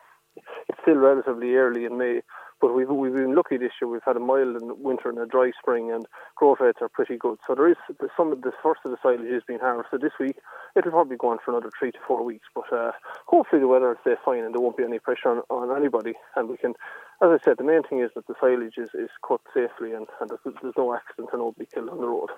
It's 0.68 0.79
still 0.83 0.96
relatively 0.96 1.55
early 1.55 1.85
in 1.85 1.98
May, 1.98 2.22
but 2.61 2.74
we've 2.74 2.88
we've 2.88 3.12
been 3.12 3.35
lucky 3.35 3.57
this 3.57 3.72
year. 3.81 3.88
We've 3.88 4.03
had 4.05 4.16
a 4.16 4.20
mild 4.20 4.57
winter 4.79 5.09
and 5.09 5.18
a 5.18 5.27
dry 5.27 5.53
spring, 5.61 5.90
and 5.92 6.07
growth 6.37 6.59
rates 6.61 6.79
are 6.81 6.88
pretty 6.88 7.16
good. 7.16 7.38
So 7.46 7.55
there 7.55 7.68
is 7.68 7.77
some 8.16 8.33
of 8.33 8.42
the 8.42 8.53
first 8.62 8.81
of 8.85 8.90
the 8.90 8.98
silage 9.03 9.20
is 9.20 9.42
being 9.46 9.61
harvested 9.61 10.01
this 10.01 10.12
week. 10.18 10.37
It'll 10.77 10.90
probably 10.90 11.16
go 11.16 11.29
on 11.29 11.38
for 11.44 11.53
another 11.53 11.70
three 11.79 11.92
to 11.92 11.98
four 12.07 12.24
weeks, 12.24 12.46
but 12.55 12.72
uh, 12.72 12.92
hopefully 13.27 13.61
the 13.61 13.68
weather 13.68 13.88
will 13.88 14.01
stay 14.03 14.14
fine 14.24 14.44
and 14.44 14.55
there 14.55 14.61
won't 14.61 14.77
be 14.77 14.85
any 14.85 14.98
pressure 14.98 15.29
on, 15.29 15.42
on 15.51 15.77
anybody. 15.77 16.14
And 16.37 16.48
we 16.48 16.57
can, 16.57 16.74
as 17.22 17.31
I 17.31 17.38
said, 17.44 17.59
the 17.59 17.64
main 17.64 17.83
thing 17.83 18.01
is 18.01 18.11
that 18.14 18.27
the 18.27 18.35
silage 18.40 18.77
is, 18.77 18.90
is 18.94 19.11
cut 19.27 19.40
safely 19.55 19.92
and, 19.92 20.07
and 20.20 20.31
there's, 20.31 20.57
there's 20.62 20.74
no 20.77 20.94
accidents 20.94 21.33
and 21.33 21.42
nobody 21.42 21.66
killed 21.72 21.88
on 21.90 22.01
the 22.01 22.07
road. 22.07 22.31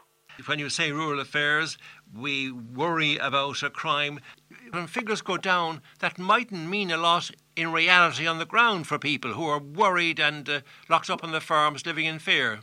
When 0.46 0.58
you 0.58 0.68
say 0.68 0.92
rural 0.92 1.20
affairs, 1.20 1.78
we 2.14 2.50
worry 2.50 3.16
about 3.16 3.62
a 3.62 3.70
crime. 3.70 4.20
When 4.70 4.86
figures 4.86 5.22
go 5.22 5.36
down, 5.36 5.82
that 5.98 6.18
mightn't 6.18 6.68
mean 6.68 6.90
a 6.90 6.96
lot 6.96 7.30
in 7.56 7.72
reality 7.72 8.26
on 8.26 8.38
the 8.38 8.46
ground 8.46 8.86
for 8.86 8.98
people 8.98 9.34
who 9.34 9.46
are 9.46 9.58
worried 9.58 10.18
and 10.18 10.48
uh, 10.48 10.60
locked 10.88 11.10
up 11.10 11.22
on 11.22 11.32
the 11.32 11.40
farms 11.40 11.84
living 11.84 12.06
in 12.06 12.18
fear. 12.18 12.60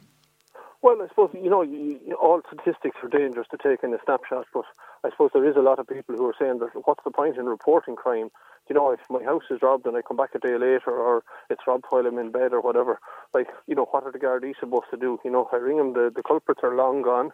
Well, 0.81 1.01
I 1.01 1.07
suppose 1.09 1.31
you 1.33 1.49
know 1.49 1.63
you, 1.63 1.99
all 2.21 2.41
statistics 2.47 2.97
are 3.03 3.09
dangerous 3.09 3.47
to 3.51 3.57
take 3.57 3.83
in 3.83 3.93
a 3.93 3.97
snapshot, 4.05 4.45
but 4.53 4.65
I 5.03 5.09
suppose 5.09 5.31
there 5.33 5.49
is 5.49 5.55
a 5.55 5.61
lot 5.61 5.79
of 5.79 5.87
people 5.87 6.15
who 6.15 6.25
are 6.25 6.35
saying 6.39 6.59
that 6.59 6.69
what's 6.85 7.03
the 7.03 7.11
point 7.11 7.37
in 7.37 7.45
reporting 7.45 7.95
crime? 7.95 8.29
You 8.69 8.75
know, 8.75 8.91
if 8.91 8.99
my 9.09 9.23
house 9.23 9.43
is 9.49 9.61
robbed 9.61 9.85
and 9.85 9.97
I 9.97 10.01
come 10.01 10.17
back 10.17 10.35
a 10.35 10.39
day 10.39 10.53
later, 10.53 10.91
or 10.91 11.23
it's 11.49 11.61
robbed 11.65 11.85
while 11.89 12.05
I'm 12.05 12.17
in 12.19 12.31
bed 12.31 12.53
or 12.53 12.61
whatever, 12.61 12.99
like 13.33 13.47
you 13.65 13.75
know, 13.75 13.85
what 13.91 14.03
are 14.03 14.11
the 14.11 14.19
Gardaí 14.19 14.53
supposed 14.59 14.87
to 14.91 14.97
do? 14.97 15.19
You 15.25 15.31
know, 15.31 15.49
I 15.51 15.57
ring 15.57 15.77
them, 15.77 15.93
the 15.93 16.11
the 16.15 16.23
culprits 16.23 16.61
are 16.63 16.75
long 16.75 17.01
gone. 17.01 17.31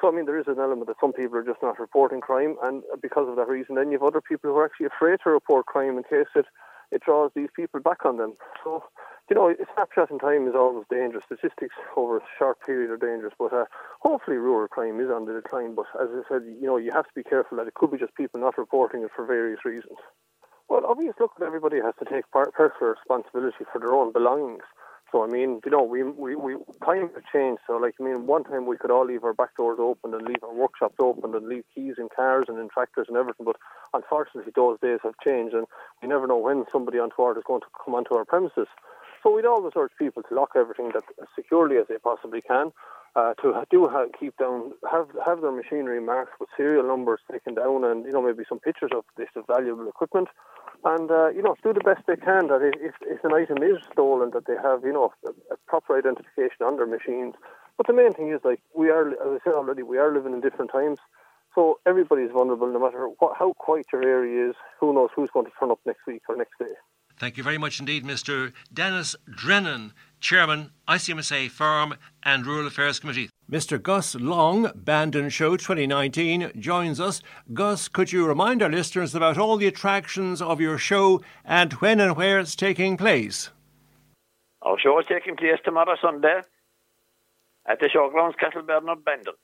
So 0.00 0.08
I 0.08 0.12
mean, 0.12 0.26
there 0.26 0.38
is 0.38 0.46
an 0.46 0.58
element 0.58 0.88
that 0.88 1.00
some 1.00 1.12
people 1.12 1.38
are 1.38 1.44
just 1.44 1.62
not 1.62 1.80
reporting 1.80 2.20
crime, 2.20 2.56
and 2.62 2.82
because 3.00 3.28
of 3.28 3.36
that 3.36 3.48
reason, 3.48 3.76
then 3.76 3.90
you 3.90 3.98
have 3.98 4.06
other 4.06 4.20
people 4.20 4.50
who 4.50 4.56
are 4.56 4.66
actually 4.66 4.86
afraid 4.86 5.18
to 5.24 5.30
report 5.30 5.66
crime 5.66 5.96
in 5.96 6.04
case 6.04 6.28
it 6.34 6.46
it 6.92 7.02
draws 7.02 7.32
these 7.34 7.48
people 7.56 7.80
back 7.80 8.04
on 8.04 8.16
them. 8.16 8.34
So 8.62 8.84
you 9.28 9.34
know, 9.34 9.52
snapshot 9.74 10.10
in 10.10 10.18
time 10.18 10.46
is 10.46 10.54
always 10.54 10.86
dangerous. 10.88 11.24
Statistics 11.26 11.74
over 11.96 12.18
a 12.18 12.20
short 12.38 12.58
period 12.64 12.90
are 12.90 12.96
dangerous, 12.96 13.34
but 13.38 13.52
uh, 13.52 13.64
hopefully 14.00 14.36
rural 14.36 14.68
crime 14.68 15.00
is 15.00 15.10
on 15.10 15.26
the 15.26 15.34
decline. 15.34 15.74
But 15.74 15.86
as 16.00 16.08
I 16.14 16.22
said, 16.28 16.42
you 16.46 16.66
know, 16.66 16.76
you 16.76 16.92
have 16.92 17.06
to 17.06 17.16
be 17.16 17.24
careful 17.24 17.58
that 17.58 17.66
it 17.66 17.74
could 17.74 17.90
be 17.90 17.98
just 17.98 18.14
people 18.14 18.38
not 18.40 18.56
reporting 18.56 19.02
it 19.02 19.10
for 19.16 19.26
various 19.26 19.64
reasons. 19.64 19.98
Well, 20.68 20.82
obviously, 20.86 21.14
look, 21.18 21.32
everybody 21.44 21.78
has 21.82 21.94
to 21.98 22.06
take 22.06 22.30
personal 22.30 22.94
responsibility 22.94 23.64
for 23.72 23.78
their 23.80 23.94
own 23.94 24.12
belongings. 24.12 24.66
So 25.16 25.24
I 25.24 25.28
mean, 25.28 25.62
you 25.64 25.70
know, 25.70 25.82
we 25.82 26.02
we 26.02 26.36
we 26.36 26.56
times 26.84 27.10
have 27.14 27.24
changed. 27.32 27.62
So 27.66 27.78
like, 27.78 27.94
I 27.98 28.02
mean, 28.02 28.26
one 28.26 28.44
time 28.44 28.66
we 28.66 28.76
could 28.76 28.90
all 28.90 29.06
leave 29.06 29.24
our 29.24 29.32
back 29.32 29.56
doors 29.56 29.78
open 29.80 30.12
and 30.12 30.28
leave 30.28 30.42
our 30.42 30.52
workshops 30.52 30.96
open 30.98 31.34
and 31.34 31.48
leave 31.48 31.64
keys 31.74 31.94
in 31.96 32.10
cars 32.14 32.44
and 32.48 32.58
in 32.58 32.68
tractors 32.68 33.06
and 33.08 33.16
everything. 33.16 33.46
But 33.46 33.56
unfortunately, 33.94 34.52
those 34.54 34.78
days 34.80 34.98
have 35.04 35.14
changed, 35.24 35.54
and 35.54 35.66
we 36.02 36.08
never 36.08 36.26
know 36.26 36.36
when 36.36 36.66
somebody 36.70 36.98
on 36.98 37.04
untoward 37.04 37.38
is 37.38 37.44
going 37.46 37.62
to 37.62 37.66
come 37.82 37.94
onto 37.94 38.14
our 38.14 38.26
premises. 38.26 38.68
So 39.22 39.34
we'd 39.34 39.46
always 39.46 39.72
urge 39.74 39.92
people 39.98 40.22
to 40.22 40.34
lock 40.34 40.50
everything 40.54 40.90
that 40.92 41.04
as 41.18 41.28
securely 41.34 41.78
as 41.78 41.86
they 41.88 41.96
possibly 41.96 42.42
can. 42.42 42.72
Uh, 43.16 43.32
to 43.40 43.64
do 43.70 43.88
have, 43.88 44.08
keep 44.20 44.36
down, 44.36 44.72
have 44.92 45.08
have 45.24 45.40
their 45.40 45.50
machinery 45.50 45.98
marked 45.98 46.38
with 46.38 46.50
serial 46.58 46.86
numbers 46.86 47.20
taken 47.32 47.54
down, 47.54 47.84
and 47.84 48.04
you 48.04 48.12
know 48.12 48.20
maybe 48.20 48.44
some 48.46 48.58
pictures 48.58 48.90
of 48.94 49.04
this 49.16 49.28
valuable 49.46 49.88
equipment, 49.88 50.28
and 50.86 51.10
uh, 51.10 51.28
you 51.30 51.42
know 51.42 51.56
do 51.62 51.72
the 51.72 51.80
best 51.80 52.06
they 52.06 52.16
can 52.16 52.46
that 52.46 52.62
if, 52.62 52.94
if 53.02 53.24
an 53.24 53.34
item 53.34 53.62
is 53.62 53.82
stolen, 53.92 54.30
that 54.30 54.46
they 54.46 54.54
have 54.62 54.84
you 54.84 54.92
know 54.92 55.12
a, 55.26 55.30
a 55.54 55.56
proper 55.66 55.98
identification 55.98 56.64
on 56.64 56.76
their 56.76 56.86
machines. 56.86 57.34
But 57.76 57.88
the 57.88 57.92
main 57.92 58.12
thing 58.12 58.30
is 58.32 58.40
like 58.44 58.60
we 58.74 58.88
are, 58.88 59.10
as 59.10 59.16
I 59.20 59.38
said 59.44 59.54
already, 59.54 59.82
we 59.82 59.98
are 59.98 60.14
living 60.14 60.32
in 60.32 60.40
different 60.40 60.70
times, 60.70 60.98
so 61.54 61.80
everybody 61.86 62.22
is 62.22 62.30
vulnerable 62.30 62.72
no 62.72 62.78
matter 62.78 63.08
what, 63.18 63.36
how 63.36 63.52
quiet 63.58 63.86
your 63.92 64.02
area 64.02 64.50
is. 64.50 64.54
Who 64.80 64.94
knows 64.94 65.10
who's 65.14 65.30
going 65.30 65.46
to 65.46 65.52
turn 65.58 65.70
up 65.72 65.80
next 65.84 66.06
week 66.06 66.22
or 66.28 66.36
next 66.36 66.58
day. 66.58 66.74
Thank 67.18 67.36
you 67.36 67.42
very 67.42 67.58
much 67.58 67.80
indeed, 67.80 68.04
Mr. 68.04 68.52
Dennis 68.72 69.16
Drennan, 69.28 69.92
Chairman, 70.20 70.70
ICMSA 70.86 71.50
Farm 71.50 71.94
and 72.22 72.46
Rural 72.46 72.66
Affairs 72.66 73.00
Committee. 73.00 73.30
Mr. 73.50 73.80
Gus 73.80 74.16
Long, 74.16 74.72
Bandon 74.74 75.28
Show 75.28 75.56
2019, 75.56 76.50
joins 76.58 76.98
us. 76.98 77.22
Gus, 77.52 77.86
could 77.86 78.10
you 78.10 78.26
remind 78.26 78.60
our 78.60 78.68
listeners 78.68 79.14
about 79.14 79.38
all 79.38 79.56
the 79.56 79.68
attractions 79.68 80.42
of 80.42 80.60
your 80.60 80.78
show 80.78 81.22
and 81.44 81.72
when 81.74 82.00
and 82.00 82.16
where 82.16 82.40
it's 82.40 82.56
taking 82.56 82.96
place? 82.96 83.50
Our 84.62 84.76
show 84.80 84.98
is 84.98 85.06
taking 85.08 85.36
place 85.36 85.60
tomorrow 85.64 85.94
Sunday 86.02 86.40
at 87.68 87.78
the 87.78 87.86
Showgrounds 87.86 88.34
Castleburn 88.34 88.90
of 88.90 89.04
Bandon. 89.04 89.34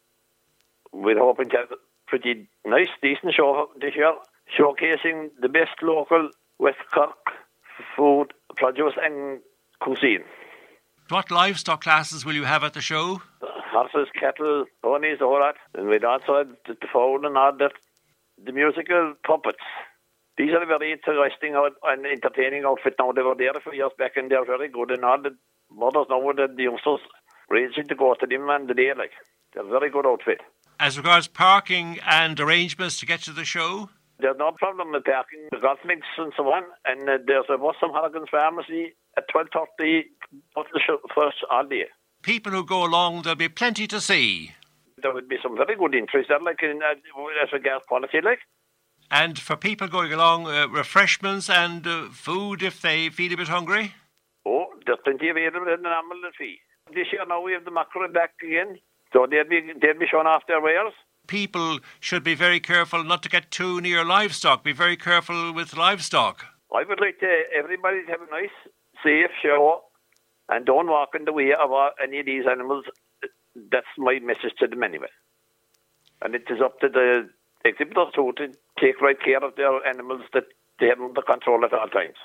We're 0.92 1.20
hoping 1.20 1.50
to 1.50 1.58
have 1.58 1.70
a 1.70 1.76
pretty 2.08 2.48
nice, 2.66 2.88
decent 3.00 3.34
show 3.34 3.68
this 3.80 3.94
year, 3.94 4.14
showcasing 4.58 5.30
the 5.40 5.48
best 5.48 5.80
local 5.80 6.30
West 6.58 6.78
Cork 6.92 7.14
food, 7.96 8.32
produce, 8.56 8.94
and 9.00 9.40
cuisine. 9.80 10.24
What 11.08 11.30
livestock 11.30 11.82
classes 11.82 12.24
will 12.24 12.34
you 12.34 12.44
have 12.44 12.64
at 12.64 12.72
the 12.72 12.80
show? 12.80 13.22
Uh, 13.42 13.46
Horses, 13.72 14.08
cattle, 14.18 14.66
ponies, 14.82 15.18
all 15.20 15.40
that. 15.40 15.56
And 15.78 15.88
we'd 15.88 16.04
also 16.04 16.38
have 16.38 16.48
the 16.66 16.76
phone 16.92 17.24
and 17.24 17.36
all 17.36 17.56
that. 17.58 17.72
The 18.44 18.52
musical 18.52 19.14
puppets. 19.26 19.64
These 20.36 20.50
are 20.52 20.66
very 20.66 20.92
interesting 20.92 21.54
and 21.54 22.06
entertaining 22.06 22.64
outfit 22.64 22.94
now. 22.98 23.12
They 23.12 23.22
were 23.22 23.34
there 23.36 23.56
a 23.56 23.60
few 23.60 23.74
years 23.74 23.92
back 23.98 24.16
and 24.16 24.30
they're 24.30 24.44
very 24.44 24.68
good. 24.68 24.90
And 24.90 25.04
all 25.04 25.20
the 25.20 25.36
mothers 25.70 26.06
now 26.10 26.20
that 26.32 26.56
the 26.56 26.62
youngsters 26.64 27.00
racing 27.48 27.88
to 27.88 27.94
go 27.94 28.14
to 28.14 28.26
them 28.26 28.48
and 28.48 28.68
the 28.68 28.74
day, 28.74 28.92
like. 28.96 29.12
They're 29.54 29.64
very 29.64 29.90
good 29.90 30.06
outfit. 30.06 30.40
As 30.80 30.96
regards 30.96 31.28
parking 31.28 31.98
and 32.06 32.38
arrangements 32.40 32.98
to 33.00 33.06
get 33.06 33.20
to 33.22 33.32
the 33.32 33.44
show? 33.44 33.90
There's 34.18 34.36
no 34.38 34.52
problem 34.52 34.92
with 34.92 35.04
parking, 35.04 35.48
the 35.50 35.58
golf 35.58 35.78
links 35.84 36.06
and 36.16 36.32
so 36.36 36.44
on. 36.44 36.64
And 36.84 37.08
uh, 37.08 37.18
there's 37.26 37.46
a 37.48 37.58
Wassam 37.58 37.92
Harrigan's 37.92 38.28
Pharmacy 38.30 38.94
at 39.16 39.24
12.30 39.28 40.02
for 40.54 40.64
the 40.72 40.80
show 40.84 40.98
first 41.14 41.38
all 41.50 41.66
day. 41.66 41.86
People 42.22 42.52
who 42.52 42.64
go 42.64 42.84
along, 42.84 43.22
there'll 43.22 43.36
be 43.36 43.48
plenty 43.48 43.86
to 43.88 44.00
see. 44.00 44.52
There 45.02 45.12
would 45.12 45.28
be 45.28 45.36
some 45.42 45.56
very 45.56 45.76
good 45.76 45.94
interest 45.94 46.28
there, 46.28 46.40
like 46.40 46.62
in, 46.62 46.80
uh, 46.82 46.94
as 47.42 47.52
regards 47.52 47.84
quality, 47.86 48.20
like. 48.22 48.38
And 49.10 49.38
for 49.38 49.56
people 49.56 49.88
going 49.88 50.12
along, 50.12 50.46
uh, 50.46 50.68
refreshments 50.68 51.50
and 51.50 51.86
uh, 51.86 52.08
food 52.10 52.62
if 52.62 52.80
they 52.80 53.08
feel 53.10 53.32
a 53.34 53.36
bit 53.36 53.48
hungry? 53.48 53.94
Oh, 54.46 54.66
there's 54.86 54.98
plenty 55.04 55.28
available 55.28 55.66
in 55.68 55.82
the 55.82 55.90
normal 55.90 56.30
fee. 56.38 56.58
This 56.94 57.08
year 57.12 57.26
now 57.28 57.42
we 57.42 57.52
have 57.52 57.64
the 57.64 57.70
mackerel 57.70 58.12
back 58.12 58.34
again, 58.42 58.78
so 59.12 59.26
they'll 59.28 59.48
be, 59.48 59.72
they'll 59.80 59.98
be 59.98 60.06
shown 60.10 60.26
off 60.26 60.42
their 60.46 60.60
wares 60.60 60.94
people 61.26 61.78
should 62.00 62.24
be 62.24 62.34
very 62.34 62.60
careful 62.60 63.04
not 63.04 63.22
to 63.22 63.28
get 63.28 63.50
too 63.50 63.80
near 63.80 64.04
livestock. 64.04 64.64
Be 64.64 64.72
very 64.72 64.96
careful 64.96 65.52
with 65.52 65.76
livestock. 65.76 66.44
I 66.74 66.84
would 66.88 67.00
like 67.00 67.20
to 67.20 67.42
everybody 67.56 68.04
to 68.04 68.10
have 68.10 68.20
a 68.20 68.30
nice, 68.30 68.56
safe 69.04 69.30
show 69.42 69.82
and 70.48 70.66
don't 70.66 70.88
walk 70.88 71.10
in 71.14 71.24
the 71.24 71.32
way 71.32 71.52
of 71.52 71.70
any 72.02 72.20
of 72.20 72.26
these 72.26 72.44
animals. 72.50 72.84
That's 73.70 73.86
my 73.98 74.18
message 74.20 74.56
to 74.60 74.66
them 74.66 74.82
anyway. 74.82 75.08
And 76.22 76.34
it 76.34 76.44
is 76.50 76.60
up 76.62 76.80
to 76.80 76.88
the 76.88 77.28
exhibitors 77.64 78.08
too 78.14 78.32
to 78.36 78.48
take 78.80 79.00
right 79.00 79.20
care 79.20 79.42
of 79.44 79.56
their 79.56 79.84
animals 79.86 80.22
that 80.32 80.44
they 80.80 80.86
have 80.86 81.00
under 81.00 81.22
control 81.22 81.64
at 81.64 81.72
all 81.72 81.88
times. 81.88 82.16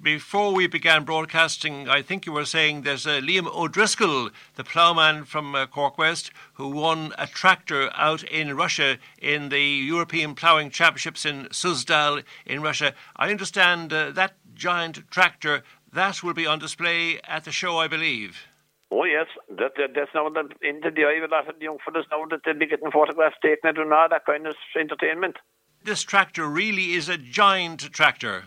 Before 0.00 0.52
we 0.52 0.66
began 0.66 1.04
broadcasting, 1.04 1.88
I 1.88 2.02
think 2.02 2.26
you 2.26 2.32
were 2.32 2.44
saying 2.44 2.82
there's 2.82 3.06
uh, 3.06 3.20
Liam 3.20 3.46
O'Driscoll, 3.46 4.30
the 4.56 4.64
ploughman 4.64 5.24
from 5.24 5.54
uh, 5.54 5.66
Cork 5.66 5.96
West, 5.96 6.32
who 6.54 6.70
won 6.70 7.12
a 7.18 7.28
tractor 7.28 7.88
out 7.94 8.24
in 8.24 8.56
Russia 8.56 8.98
in 9.20 9.50
the 9.50 9.62
European 9.62 10.34
Ploughing 10.34 10.70
Championships 10.70 11.24
in 11.24 11.44
Suzdal 11.52 12.24
in 12.44 12.62
Russia. 12.62 12.94
I 13.14 13.30
understand 13.30 13.92
uh, 13.92 14.10
that 14.10 14.34
giant 14.54 15.08
tractor 15.08 15.62
that 15.92 16.22
will 16.22 16.34
be 16.34 16.46
on 16.46 16.58
display 16.58 17.20
at 17.26 17.44
the 17.44 17.52
show, 17.52 17.78
I 17.78 17.88
believe. 17.88 18.46
Oh 18.90 19.04
yes, 19.04 19.26
that, 19.48 19.72
that 19.76 19.90
that's 19.94 20.10
now 20.14 20.28
the, 20.28 20.48
into 20.60 20.90
the 20.90 21.04
eye 21.04 21.22
of 21.22 21.30
a 21.30 21.34
lot 21.34 21.48
of 21.48 21.60
young 21.60 21.78
fellas 21.84 22.06
now 22.10 22.26
that 22.30 22.40
they'll 22.44 22.58
be 22.58 22.66
getting 22.66 22.90
photographs 22.90 23.36
taken 23.42 23.80
and 23.80 23.92
all 23.92 24.08
that 24.08 24.26
kind 24.26 24.46
of 24.46 24.54
entertainment. 24.78 25.36
This 25.84 26.02
tractor 26.02 26.46
really 26.46 26.92
is 26.92 27.08
a 27.08 27.16
giant 27.16 27.92
tractor 27.92 28.44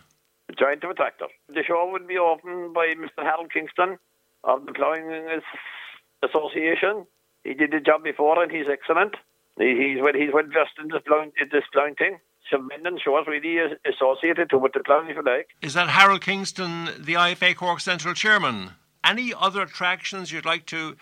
joint 0.58 0.84
of 0.84 0.92
a 0.92 0.94
tractor. 0.94 1.28
The 1.50 1.64
show 1.64 1.90
will 1.92 2.06
be 2.08 2.18
opened 2.18 2.74
by 2.74 2.94
Mr. 2.98 3.24
Harold 3.24 3.52
Kingston 3.52 3.98
of 4.44 4.66
the 4.66 4.74
Ploughing 4.74 5.12
Association. 6.24 7.06
He 7.44 7.54
did 7.54 7.72
the 7.72 7.80
job 7.80 8.04
before 8.04 8.42
and 8.42 8.52
he's 8.52 8.68
excellent. 8.72 9.16
he's 9.58 10.02
well, 10.02 10.14
he's 10.14 10.34
well 10.34 10.46
versed 10.46 10.78
in 10.82 10.88
this 10.90 11.02
ploughing, 11.06 11.32
in 11.40 11.50
this 11.52 11.64
ploughing 11.74 11.96
thing. 11.96 12.20
So 12.50 12.58
Menden 12.58 13.00
shows 13.04 13.26
really 13.28 13.58
associated 13.86 14.50
to 14.52 14.60
with 14.60 14.74
the 14.74 14.82
ploughing, 14.82 15.10
if 15.10 15.16
you 15.16 15.24
like. 15.24 15.50
Is 15.62 15.74
that 15.74 15.90
Harold 15.90 16.22
Kingston, 16.22 16.86
the 17.00 17.14
IFA 17.14 17.56
Cork 17.56 17.80
Central 17.80 18.14
Chairman? 18.14 18.72
Any 19.04 19.34
other 19.34 19.64
attractions 19.64 20.32
you'd 20.32 20.46
like 20.46 20.66
to 20.68 20.96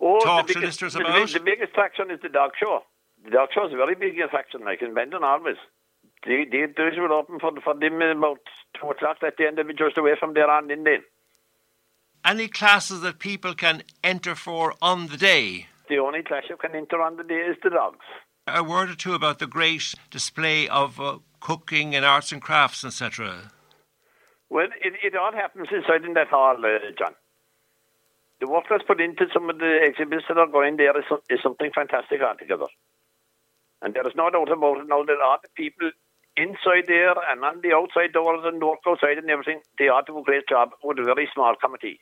oh, 0.00 0.20
talk 0.20 0.46
biggest, 0.46 0.60
to 0.60 0.66
listeners 0.66 0.92
the, 0.94 1.00
about? 1.00 1.28
The, 1.28 1.38
the 1.38 1.44
biggest 1.44 1.72
attraction 1.72 2.10
is 2.10 2.20
the 2.22 2.28
dog 2.28 2.52
show. 2.58 2.82
The 3.24 3.30
dog 3.30 3.48
show 3.52 3.66
is 3.66 3.72
a 3.72 3.76
very 3.76 3.96
big 3.96 4.18
attraction, 4.20 4.62
like 4.64 4.80
in 4.82 4.94
Menden 4.94 5.22
always. 5.22 5.56
The, 6.24 6.44
the 6.50 6.72
doors 6.76 6.94
were 6.96 7.12
open 7.12 7.40
for, 7.40 7.52
for 7.62 7.74
them 7.74 8.00
about 8.00 8.38
two 8.80 8.88
o'clock 8.88 9.18
that 9.22 9.36
day 9.36 9.46
and 9.46 9.58
they'll 9.58 9.66
be 9.66 9.74
just 9.74 9.98
away 9.98 10.14
from 10.18 10.34
there 10.34 10.50
on 10.50 10.70
in 10.70 10.84
then. 10.84 11.02
Any 12.24 12.48
classes 12.48 13.00
that 13.02 13.18
people 13.18 13.54
can 13.54 13.82
enter 14.02 14.34
for 14.34 14.74
on 14.82 15.08
the 15.08 15.16
day? 15.16 15.66
The 15.88 15.96
er 15.96 16.00
only 16.00 16.22
class 16.22 16.44
you 16.48 16.56
can 16.56 16.74
enter 16.74 17.00
on 17.00 17.16
the 17.16 17.22
day 17.22 17.34
is 17.34 17.56
the 17.62 17.70
dogs. 17.70 18.04
A 18.48 18.62
word 18.62 18.90
or 18.90 18.94
two 18.94 19.12
about 19.12 19.40
the 19.40 19.48
great 19.48 19.96
display 20.08 20.68
of 20.68 21.00
uh, 21.00 21.18
cooking 21.40 21.96
and 21.96 22.04
arts 22.04 22.30
and 22.30 22.40
crafts, 22.40 22.84
etc. 22.84 23.50
Well, 24.48 24.68
it, 24.84 24.94
it 25.02 25.16
all 25.16 25.32
happens 25.32 25.66
inside 25.72 26.04
in 26.04 26.14
that 26.14 26.28
hall, 26.28 26.54
uh, 26.64 26.78
John. 26.96 27.14
The 28.38 28.46
work 28.46 28.66
that's 28.70 28.84
put 28.84 29.00
into 29.00 29.26
some 29.34 29.50
of 29.50 29.58
the 29.58 29.80
exhibits 29.82 30.26
that 30.28 30.38
are 30.38 30.46
going 30.46 30.76
there 30.76 30.96
is, 30.96 31.04
is 31.28 31.40
something 31.42 31.72
fantastic 31.74 32.20
altogether. 32.22 32.66
And 33.82 33.94
there 33.94 34.06
is 34.06 34.14
no 34.14 34.30
doubt 34.30 34.52
about 34.52 34.78
it 34.78 34.86
now 34.86 35.02
that 35.02 35.18
all 35.24 35.38
the 35.42 35.48
people 35.56 35.90
inside 36.36 36.86
there 36.86 37.14
and 37.28 37.44
on 37.44 37.62
the 37.62 37.74
outside 37.74 38.12
doors 38.12 38.44
and 38.44 38.62
work 38.62 38.78
outside 38.86 39.18
and 39.18 39.28
everything, 39.28 39.60
they 39.76 39.88
ought 39.88 40.06
to 40.06 40.12
do 40.12 40.18
a 40.20 40.22
great 40.22 40.46
job 40.48 40.70
with 40.84 41.00
a 41.00 41.02
very 41.02 41.28
small 41.34 41.56
committee. 41.56 41.98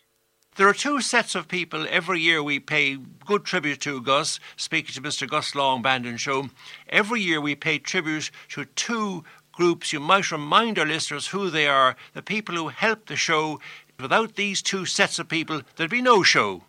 There 0.57 0.69
are 0.69 0.73
two 0.73 1.01
sets 1.01 1.35
of 1.35 1.49
people 1.49 1.85
every 1.91 2.21
year 2.21 2.41
we 2.41 2.61
pay 2.61 2.97
good 3.27 3.45
tribute 3.45 3.81
to, 3.81 4.01
Gus, 4.01 4.39
speaking 4.57 4.95
to 4.95 5.01
Mr. 5.01 5.29
Gus 5.29 5.57
Long, 5.57 5.83
Bandon 5.83 6.17
Show. 6.17 6.49
Every 6.89 7.21
year 7.21 7.41
we 7.41 7.57
pay 7.57 7.81
tribute 7.81 8.31
to 8.51 8.65
two 8.65 9.25
groups. 9.51 9.93
You 9.93 9.99
might 9.99 10.31
remind 10.31 10.79
our 10.79 10.87
listeners 10.87 11.27
who 11.27 11.51
they 11.51 11.67
are, 11.67 11.97
the 12.13 12.23
people 12.23 12.55
who 12.55 12.69
help 12.69 13.07
the 13.07 13.17
show. 13.17 13.59
Without 13.99 14.37
these 14.37 14.63
two 14.63 14.87
sets 14.87 15.19
of 15.19 15.29
people, 15.29 15.63
there'd 15.75 15.91
be 15.91 16.01
no 16.01 16.23
show. 16.23 16.63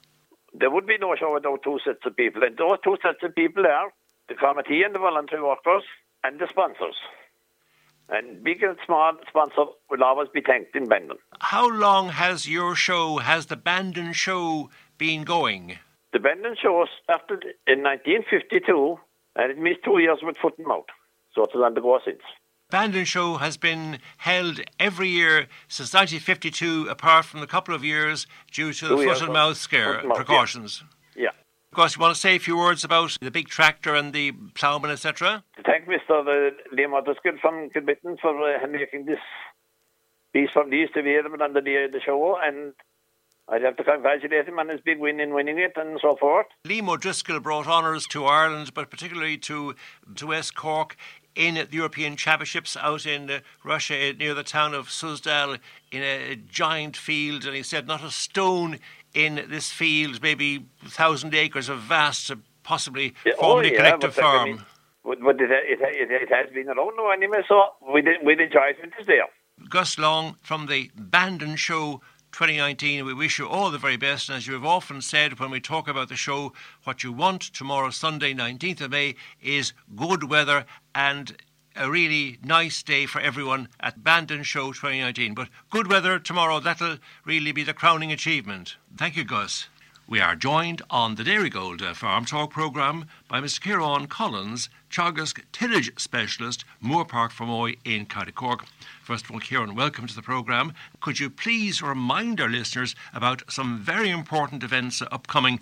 There 0.51 0.71
would 0.71 0.87
be 0.87 0.97
no 0.97 1.15
show 1.15 1.35
without 1.35 1.61
two 1.63 1.77
sets 1.85 1.99
of 2.07 2.15
people. 2.15 2.41
And 2.41 2.57
those 2.57 2.79
two 2.83 2.97
sets 3.03 3.19
of 3.21 3.35
people 3.35 3.67
are 3.67 3.93
the 4.29 4.33
committee 4.33 4.81
and 4.81 4.95
the 4.95 4.99
voluntary 4.99 5.43
workers 5.43 5.83
and 6.23 6.39
the 6.39 6.47
sponsors. 6.49 6.95
And 8.09 8.43
big 8.43 8.61
and 8.61 8.77
small 8.85 9.13
sponsor 9.27 9.65
will 9.89 10.03
always 10.03 10.29
be 10.29 10.41
thanked 10.41 10.75
in 10.75 10.87
Bandon. 10.87 11.17
How 11.39 11.67
long 11.67 12.09
has 12.09 12.47
your 12.47 12.75
show, 12.75 13.17
has 13.17 13.47
the 13.47 13.55
Bandon 13.55 14.13
show 14.13 14.69
been 14.97 15.23
going? 15.23 15.79
The 16.13 16.19
Bandon 16.19 16.55
show 16.61 16.85
started 17.03 17.43
in 17.67 17.81
1952 17.83 18.99
and 19.35 19.51
it 19.51 19.57
missed 19.57 19.83
two 19.83 19.99
years 19.99 20.19
with 20.21 20.37
foot 20.37 20.57
and 20.57 20.67
mouth. 20.67 20.85
So 21.33 21.43
it 21.43 21.51
has 21.53 21.61
undergone 21.61 21.99
since. 22.05 22.21
Bandon 22.71 23.05
Show 23.05 23.35
has 23.35 23.57
been 23.57 23.99
held 24.17 24.59
every 24.79 25.09
year 25.09 25.47
since 25.67 25.93
1952, 25.93 26.87
apart 26.89 27.25
from 27.25 27.41
a 27.41 27.47
couple 27.47 27.75
of 27.75 27.83
years 27.83 28.25
due 28.51 28.73
to 28.73 28.87
the 28.87 28.97
foot 28.97 29.21
and 29.21 29.33
mouth 29.33 29.57
scare 29.57 29.93
and 29.93 30.07
mouth, 30.07 30.17
yeah. 30.17 30.23
precautions. 30.23 30.83
Yeah. 31.15 31.29
Of 31.75 31.77
course, 31.77 31.97
you 31.97 32.01
want 32.01 32.15
to 32.15 32.21
say 32.21 32.37
a 32.37 32.39
few 32.39 32.55
words 32.55 32.85
about 32.85 33.17
the 33.21 33.29
big 33.29 33.49
tractor 33.49 33.95
and 33.95 34.13
the 34.13 34.31
ploughman, 34.53 34.91
etc. 34.91 35.43
Thank 35.65 35.89
Mr. 35.89 36.23
Liam 36.73 36.97
O'Driscoll 36.97 37.33
from 37.41 37.69
Kilbrittain 37.69 38.17
for 38.21 38.31
uh, 38.31 38.65
making 38.65 39.03
this 39.07 39.19
piece 40.31 40.51
from 40.53 40.69
these 40.69 40.87
available 40.95 41.43
under 41.43 41.59
the, 41.59 41.89
the 41.91 41.99
show. 41.99 42.37
And 42.41 42.71
I'd 43.49 43.61
have 43.63 43.75
to 43.75 43.83
congratulate 43.83 44.47
him 44.47 44.57
on 44.57 44.69
his 44.69 44.79
big 44.85 44.99
win 44.99 45.19
in 45.19 45.33
winning 45.33 45.57
it 45.59 45.73
and 45.75 45.99
so 46.01 46.15
forth. 46.15 46.45
Liam 46.65 46.87
O'Driscoll 46.87 47.41
brought 47.41 47.67
honours 47.67 48.07
to 48.07 48.23
Ireland, 48.23 48.73
but 48.73 48.89
particularly 48.89 49.37
to, 49.39 49.75
to 50.15 50.27
West 50.27 50.55
Cork 50.55 50.95
in 51.35 51.55
the 51.55 51.67
European 51.71 52.15
Championships 52.15 52.77
out 52.77 53.05
in 53.05 53.29
uh, 53.29 53.39
Russia 53.65 54.11
uh, 54.11 54.13
near 54.17 54.33
the 54.33 54.43
town 54.43 54.73
of 54.73 54.87
Suzdal 54.87 55.59
in 55.91 56.01
a 56.03 56.37
giant 56.37 56.95
field. 56.95 57.43
And 57.43 57.53
he 57.53 57.63
said 57.63 57.85
not 57.85 58.01
a 58.01 58.11
stone 58.11 58.79
in 59.15 59.45
this 59.49 59.71
field, 59.71 60.21
maybe 60.21 60.65
thousand 60.85 61.33
acres 61.33 61.69
of 61.69 61.79
vast, 61.79 62.31
possibly 62.61 63.15
Yeah, 63.25 63.33
oh, 63.39 63.41
formerly 63.41 63.69
oh, 63.69 63.73
yeah, 63.73 63.77
collective 63.77 64.19
I 64.19 64.21
farm. 64.21 64.49
mean, 64.49 64.65
But, 65.03 65.41
it, 65.41 65.49
it, 65.51 66.11
it, 66.11 66.29
has 66.29 66.51
been 66.51 66.67
around 66.67 66.97
now 66.97 67.09
anyway, 67.09 67.41
so 67.47 67.63
we 67.91 68.01
did, 68.01 68.17
we 68.23 68.33
enjoy 68.33 68.73
it 68.77 68.93
is 68.99 69.07
there. 69.07 69.25
Gus 69.69 69.97
Long 69.97 70.35
from 70.41 70.67
the 70.67 70.91
Bandon 70.95 71.55
Show 71.55 72.01
2019. 72.33 73.05
We 73.05 73.13
wish 73.13 73.39
you 73.39 73.47
all 73.47 73.71
the 73.71 73.77
very 73.77 73.95
best. 73.95 74.27
And 74.27 74.35
as 74.35 74.45
you 74.45 74.53
have 74.53 74.65
often 74.65 75.01
said 75.01 75.39
when 75.39 75.49
we 75.49 75.61
talk 75.61 75.87
about 75.87 76.09
the 76.09 76.17
show, 76.17 76.51
what 76.83 77.01
you 77.01 77.13
want 77.13 77.41
tomorrow, 77.41 77.89
Sunday, 77.91 78.33
19th 78.33 78.81
of 78.81 78.91
May, 78.91 79.15
is 79.41 79.71
good 79.95 80.29
weather 80.29 80.65
and 80.93 81.41
a 81.75 81.91
really 81.91 82.37
nice 82.43 82.81
day 82.81 83.05
for 83.05 83.19
everyone 83.19 83.67
at 83.79 84.03
Bandon 84.03 84.43
Show 84.43 84.71
2019. 84.71 85.33
But 85.33 85.49
good 85.69 85.87
weather 85.87 86.19
tomorrow, 86.19 86.59
that'll 86.59 86.97
really 87.25 87.51
be 87.51 87.63
the 87.63 87.73
crowning 87.73 88.11
achievement. 88.11 88.77
Thank 88.97 89.17
you, 89.17 89.25
Gus. 89.25 89.67
We 90.07 90.19
are 90.19 90.35
joined 90.35 90.83
on 90.89 91.15
the 91.15 91.23
Dairygold 91.23 91.81
uh, 91.81 91.95
Farm 91.95 92.25
Talk 92.25 92.51
programme 92.51 93.07
by 93.27 93.41
Mr. 93.41 93.59
Kieran 93.59 94.07
Collins, 94.07 94.69
Teagasc 94.91 95.41
tillage 95.51 95.91
specialist, 95.97 96.63
Moore 96.79 97.05
Park 97.05 97.31
Fermoy 97.33 97.77
in 97.83 98.05
County 98.05 98.31
Cork. 98.31 98.65
First 99.03 99.25
of 99.25 99.31
all, 99.31 99.39
Kieran, 99.39 99.73
welcome 99.73 100.05
to 100.05 100.15
the 100.15 100.21
programme. 100.21 100.73
Could 101.01 101.19
you 101.19 101.31
please 101.31 101.81
remind 101.81 102.39
our 102.39 102.47
listeners 102.47 102.95
about 103.13 103.51
some 103.51 103.79
very 103.79 104.11
important 104.11 104.63
events 104.63 105.01
upcoming? 105.11 105.59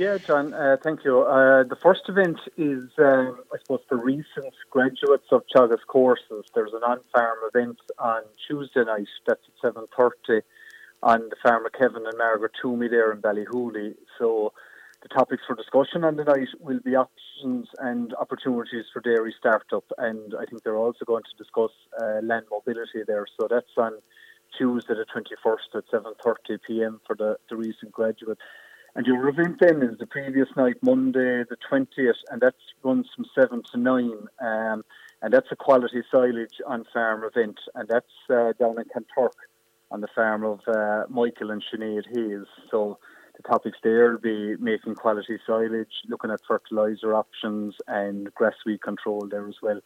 Yeah, 0.00 0.16
John, 0.16 0.54
uh, 0.54 0.78
thank 0.82 1.04
you. 1.04 1.20
Uh, 1.20 1.62
the 1.62 1.76
first 1.76 2.08
event 2.08 2.38
is, 2.56 2.88
uh, 2.98 3.32
I 3.52 3.58
suppose, 3.60 3.80
for 3.86 3.98
recent 3.98 4.54
graduates 4.70 5.26
of 5.30 5.42
Teagasc 5.54 5.84
courses. 5.88 6.46
There's 6.54 6.72
an 6.72 6.82
on-farm 6.82 7.36
event 7.46 7.76
on 7.98 8.22
Tuesday 8.48 8.82
night. 8.82 9.08
That's 9.26 9.42
at 9.62 9.74
7.30 9.74 10.40
on 11.02 11.28
the 11.28 11.36
farm 11.42 11.66
of 11.66 11.72
Kevin 11.72 12.06
and 12.06 12.16
Margaret 12.16 12.52
Toomey 12.62 12.88
there 12.88 13.12
in 13.12 13.20
Ballyhooly. 13.20 13.94
So 14.18 14.54
the 15.02 15.08
topics 15.08 15.42
for 15.46 15.54
discussion 15.54 16.02
on 16.02 16.16
the 16.16 16.24
night 16.24 16.48
will 16.60 16.80
be 16.82 16.96
options 16.96 17.68
and 17.80 18.14
opportunities 18.14 18.86
for 18.94 19.00
dairy 19.02 19.34
startup. 19.38 19.84
And 19.98 20.34
I 20.40 20.46
think 20.46 20.62
they're 20.62 20.78
also 20.78 21.04
going 21.04 21.24
to 21.24 21.36
discuss 21.36 21.72
uh, 22.00 22.20
land 22.22 22.46
mobility 22.50 23.02
there. 23.06 23.26
So 23.38 23.48
that's 23.50 23.76
on 23.76 24.00
Tuesday 24.56 24.94
the 24.94 25.04
21st 25.14 25.76
at 25.76 25.84
7.30 25.92 26.58
p.m. 26.66 27.02
for 27.06 27.14
the, 27.14 27.36
the 27.50 27.56
recent 27.56 27.92
graduate. 27.92 28.38
And 28.94 29.06
your 29.06 29.28
event 29.28 29.58
then 29.60 29.82
is 29.82 29.98
the 29.98 30.06
previous 30.06 30.48
night, 30.56 30.76
Monday 30.82 31.44
the 31.48 31.56
20th, 31.70 32.14
and 32.30 32.40
that 32.40 32.54
runs 32.82 33.06
from 33.14 33.24
7 33.34 33.62
to 33.72 33.78
9. 33.78 34.10
Um, 34.40 34.84
and 35.22 35.32
that's 35.32 35.46
a 35.52 35.56
quality 35.56 36.02
silage 36.10 36.60
on 36.66 36.84
farm 36.92 37.22
event, 37.24 37.58
and 37.74 37.88
that's 37.88 38.06
uh, 38.30 38.52
down 38.58 38.76
in 38.78 38.84
Kanturk 38.86 39.34
on 39.90 40.00
the 40.00 40.08
farm 40.14 40.44
of 40.44 40.60
uh, 40.66 41.04
Michael 41.08 41.50
and 41.50 41.62
Sinead 41.72 42.04
Hayes. 42.14 42.46
So 42.70 42.98
the 43.36 43.48
topics 43.48 43.78
there 43.82 44.12
will 44.12 44.18
be 44.18 44.56
making 44.56 44.94
quality 44.94 45.38
silage, 45.46 45.92
looking 46.08 46.30
at 46.30 46.40
fertiliser 46.46 47.14
options, 47.14 47.74
and 47.86 48.32
grass 48.34 48.54
weed 48.64 48.82
control 48.82 49.28
there 49.30 49.46
as 49.46 49.56
well. 49.62 49.80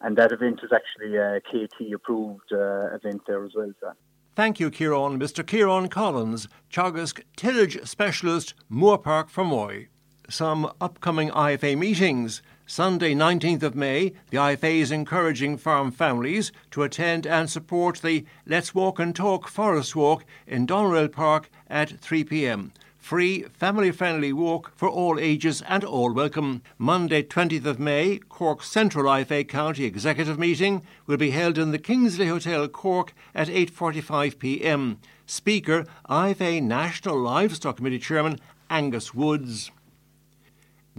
And 0.00 0.16
that 0.16 0.32
event 0.32 0.60
is 0.62 0.70
actually 0.72 1.16
a 1.16 1.40
KT 1.40 1.92
approved 1.94 2.52
uh, 2.52 2.94
event 2.94 3.22
there 3.26 3.44
as 3.44 3.52
well, 3.54 3.72
John. 3.80 3.94
Thank 4.38 4.60
you, 4.60 4.70
Kieran. 4.70 5.18
Mr. 5.18 5.44
Kieran 5.44 5.88
Collins, 5.88 6.46
Teagasc 6.72 7.22
tillage 7.34 7.84
specialist, 7.84 8.54
Moore 8.68 8.96
Park 8.96 9.32
Fermoy. 9.32 9.88
Some 10.30 10.70
upcoming 10.80 11.30
IFA 11.30 11.76
meetings. 11.76 12.40
Sunday, 12.64 13.16
19th 13.16 13.64
of 13.64 13.74
May, 13.74 14.12
the 14.30 14.36
IFA 14.36 14.76
is 14.76 14.92
encouraging 14.92 15.56
farm 15.56 15.90
families 15.90 16.52
to 16.70 16.84
attend 16.84 17.26
and 17.26 17.50
support 17.50 17.98
the 18.00 18.24
Let's 18.46 18.76
Walk 18.76 19.00
and 19.00 19.12
Talk 19.12 19.48
Forest 19.48 19.96
Walk 19.96 20.24
in 20.46 20.68
Doneraile 20.68 21.10
Park 21.10 21.50
at 21.68 21.98
3 21.98 22.22
pm. 22.22 22.70
Free, 22.98 23.44
family 23.54 23.90
friendly 23.90 24.32
walk 24.32 24.72
for 24.76 24.88
all 24.88 25.18
ages 25.18 25.62
and 25.62 25.82
all 25.82 26.12
welcome. 26.12 26.62
Monday, 26.76 27.22
20th 27.22 27.64
of 27.64 27.78
May, 27.78 28.18
Cork 28.18 28.62
Central 28.62 29.06
IFA 29.06 29.48
County 29.48 29.84
Executive 29.84 30.38
Meeting 30.38 30.82
will 31.06 31.16
be 31.16 31.30
held 31.30 31.56
in 31.56 31.70
the 31.70 31.78
Kingsley 31.78 32.26
Hotel, 32.26 32.68
Cork 32.68 33.14
at 33.34 33.48
8.45 33.48 34.38
pm. 34.38 34.98
Speaker, 35.24 35.86
IFA 36.10 36.62
National 36.62 37.18
Livestock 37.18 37.76
Committee 37.76 37.98
Chairman 37.98 38.38
Angus 38.68 39.14
Woods. 39.14 39.70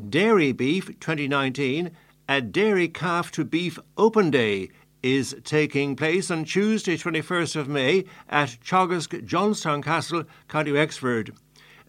Dairy 0.10 0.52
Beef 0.52 0.88
2019, 1.00 1.92
a 2.28 2.42
Dairy 2.42 2.88
Calf 2.88 3.32
to 3.32 3.44
Beef 3.44 3.78
Open 3.98 4.32
Day 4.32 4.70
is 5.04 5.36
taking 5.44 5.96
place 5.96 6.32
on 6.32 6.46
Tuesday, 6.46 6.98
21st 6.98 7.56
of 7.56 7.68
May 7.68 8.06
at 8.30 8.58
Teagasc 8.66 9.26
Johnstown 9.26 9.82
Castle, 9.82 10.24
County 10.48 10.72
Wexford. 10.72 11.34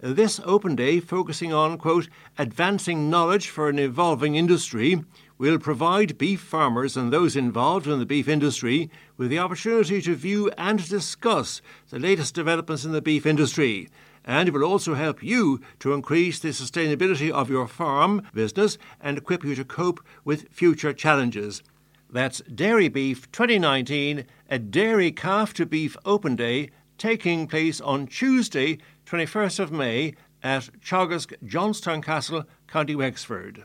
This 0.03 0.41
open 0.45 0.77
day, 0.77 0.99
focusing 0.99 1.53
on, 1.53 1.77
quote, 1.77 2.09
advancing 2.39 3.11
knowledge 3.11 3.49
for 3.49 3.69
an 3.69 3.79
evolving 3.79 4.35
industry, 4.35 5.05
will 5.37 5.59
provide 5.59 6.17
beef 6.17 6.41
farmers 6.41 6.97
and 6.97 7.13
those 7.13 7.37
involved 7.37 7.87
in 7.87 7.99
the 7.99 8.07
beef 8.07 8.27
industry 8.27 8.91
with 9.19 9.29
the 9.29 9.39
opportunity 9.39 10.01
to 10.01 10.15
view 10.15 10.51
and 10.57 10.89
discuss 10.89 11.61
the 11.91 11.99
latest 11.99 12.35
developments 12.35 12.87
in 12.87 12.93
the 12.93 13.03
beef 13.03 13.27
industry 13.27 13.89
and 14.25 14.49
it 14.49 14.53
will 14.53 14.65
also 14.65 14.95
help 14.95 15.23
you 15.23 15.61
to 15.79 15.93
increase 15.93 16.39
the 16.39 16.49
sustainability 16.49 17.31
of 17.31 17.49
your 17.49 17.67
farm 17.67 18.23
business 18.35 18.77
and 19.01 19.17
equip 19.17 19.45
you 19.45 19.55
to 19.55 19.65
cope 19.65 20.01
with 20.25 20.49
future 20.51 20.93
challenges. 20.93 21.63
That's 22.11 22.41
Dairy 22.43 22.89
Beef 22.89 23.31
2019, 23.33 24.27
a 24.51 24.59
Dairy 24.59 25.11
Calf 25.11 25.55
to 25.55 25.67
Beef 25.67 25.97
Open 26.05 26.37
Day 26.37 26.71
taking 27.01 27.47
place 27.47 27.81
on 27.81 28.07
Tuesday, 28.07 28.79
21st 29.11 29.59
of 29.59 29.73
May 29.73 30.15
at 30.41 30.71
Teagasc 30.85 31.33
Johnstown 31.45 32.01
Castle, 32.01 32.45
County 32.69 32.95
Wexford. 32.95 33.65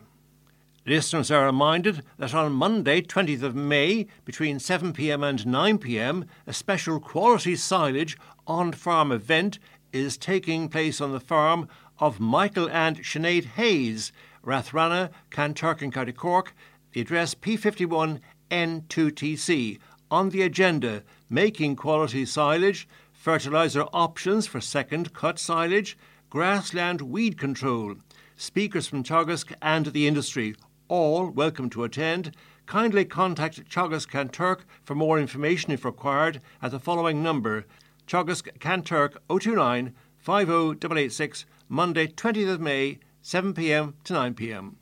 Listeners 0.87 1.29
are 1.29 1.45
reminded 1.45 2.01
that 2.17 2.33
on 2.33 2.51
Monday, 2.51 2.99
20th 2.99 3.43
of 3.43 3.55
May, 3.55 4.07
between 4.25 4.57
7pm 4.57 5.23
and 5.23 5.39
9pm, 5.41 6.25
a 6.47 6.53
special 6.53 6.99
quality 6.99 7.55
silage 7.55 8.17
on 8.47 8.71
farm 8.71 9.11
event 9.11 9.59
is 9.93 10.17
taking 10.17 10.67
place 10.67 10.99
on 10.99 11.11
the 11.11 11.19
farm 11.19 11.67
of 11.99 12.19
Michael 12.19 12.67
and 12.71 13.03
Sinead 13.03 13.45
Hayes, 13.45 14.11
Rathrana, 14.43 15.11
Kanturk 15.29 15.83
in 15.83 15.91
County 15.91 16.11
Cork, 16.11 16.55
the 16.93 17.01
address 17.01 17.35
P51 17.35 18.19
N2TC. 18.49 19.77
On 20.09 20.29
the 20.29 20.41
agenda, 20.41 21.03
making 21.29 21.75
quality 21.75 22.25
silage, 22.25 22.87
fertiliser 23.25 23.85
options 23.91 24.45
for 24.45 24.61
second 24.61 25.11
cut 25.11 25.39
silage, 25.39 25.97
grassland 26.29 27.01
weed 27.01 27.39
control. 27.39 27.95
Speakers 28.35 28.85
from 28.85 29.03
Teagasc 29.03 29.51
and 29.63 29.87
the 29.87 30.05
industry, 30.05 30.55
all 30.89 31.31
welcome 31.31 31.67
to 31.71 31.83
attend. 31.83 32.35
Kindly 32.67 33.03
contact 33.03 33.67
Teagasc 33.67 34.11
Kanturk 34.11 34.59
for 34.83 34.93
more 34.93 35.17
information 35.17 35.71
if 35.71 35.83
required 35.83 36.39
at 36.61 36.69
the 36.69 36.79
following 36.79 37.23
number 37.23 37.65
Teagasc 38.05 38.59
Kanturk 38.59 39.15
029 39.27 39.95
50886, 40.19 41.45
Monday 41.67 42.05
20th 42.05 42.53
of 42.53 42.61
May, 42.61 42.99
7pm 43.23 43.93
to 44.03 44.13
9pm. 44.13 44.75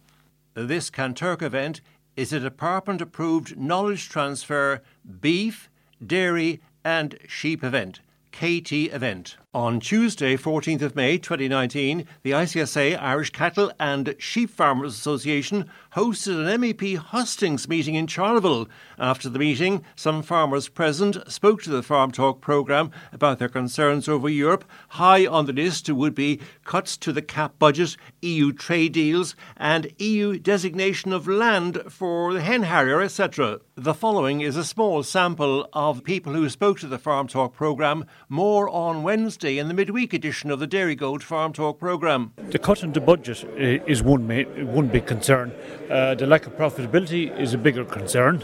This 0.54 0.90
Kanturk 0.90 1.42
event 1.42 1.80
is 2.18 2.34
a 2.34 2.42
department 2.42 3.00
approved 3.00 3.58
knowledge 3.58 4.10
transfer 4.10 4.82
beef, 5.22 5.70
dairy, 6.06 6.60
and 6.84 7.18
sheep 7.26 7.64
event. 7.64 8.02
KT 8.34 8.72
event. 8.92 9.38
On 9.56 9.80
Tuesday, 9.80 10.36
14th 10.36 10.82
of 10.82 10.96
May 10.96 11.20
2019, 11.20 12.08
the 12.24 12.32
ICSA 12.32 13.00
Irish 13.00 13.30
Cattle 13.30 13.72
and 13.80 14.16
Sheep 14.18 14.50
Farmers 14.50 14.96
Association 14.96 15.70
hosted 15.96 16.52
an 16.52 16.60
MEP 16.60 16.98
hustings 16.98 17.70
meeting 17.70 17.94
in 17.94 18.08
Charleville. 18.08 18.68
After 18.98 19.30
the 19.30 19.38
meeting, 19.38 19.86
some 19.96 20.24
farmers 20.24 20.70
present 20.70 21.32
spoke 21.32 21.62
to 21.62 21.70
the 21.70 21.84
Farm 21.84 22.10
Talk 22.10 22.42
programme 22.42 22.90
about 23.12 23.38
their 23.38 23.48
concerns 23.48 24.10
over 24.10 24.28
Europe. 24.28 24.66
High 24.90 25.28
on 25.28 25.46
the 25.46 25.54
list 25.54 25.88
would 25.88 26.16
be 26.16 26.40
cuts 26.64 26.98
to 26.98 27.14
the 27.14 27.22
CAP 27.22 27.60
budget, 27.60 27.96
EU 28.24 28.54
trade 28.54 28.94
deals, 28.94 29.36
and 29.56 29.94
EU 30.00 30.40
designation 30.40 31.14
of 31.14 31.28
land 31.28 31.80
for 31.90 32.34
the 32.34 32.42
hen 32.42 32.64
harrier, 32.64 33.02
etc. 33.02 33.60
The 33.76 33.94
following 33.94 34.42
is 34.42 34.58
a 34.58 34.64
small 34.64 35.04
sample 35.04 35.70
of 35.74 36.04
people 36.04 36.34
who 36.34 36.50
spoke 36.50 36.80
to 36.80 36.88
the 36.88 36.98
Farm 36.98 37.28
Talk 37.28 37.54
programme. 37.54 38.06
More 38.30 38.68
on 38.68 39.04
Wednesday 39.04 39.43
in 39.44 39.68
the 39.68 39.74
midweek 39.74 40.14
edition 40.14 40.50
of 40.52 40.60
the 40.60 40.68
Dairygold 40.68 41.22
Farm 41.22 41.52
Talk 41.52 41.78
programme. 41.78 42.32
The 42.38 42.58
cut 42.58 42.82
in 42.82 42.94
the 42.94 43.02
budget 43.02 43.44
is 43.58 44.02
one 44.02 44.28
one 44.28 44.88
big 44.88 45.06
concern. 45.06 45.52
Uh, 45.92 46.16
the 46.16 46.26
lack 46.26 46.48
of 46.48 46.54
profitability 46.54 47.38
is 47.38 47.54
a 47.54 47.58
bigger 47.58 47.84
concern, 47.84 48.44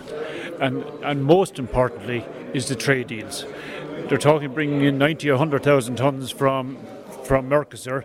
and 0.60 0.84
and 1.04 1.24
most 1.24 1.58
importantly 1.58 2.26
is 2.54 2.68
the 2.68 2.76
trade 2.76 3.08
deals. 3.08 3.46
They're 4.10 4.18
talking 4.18 4.54
bringing 4.54 4.84
in 4.84 4.98
90 4.98 5.30
or 5.30 5.34
100,000 5.34 5.96
tons 5.96 6.32
from 6.32 6.78
from 7.24 7.50
Mercosur, 7.50 8.04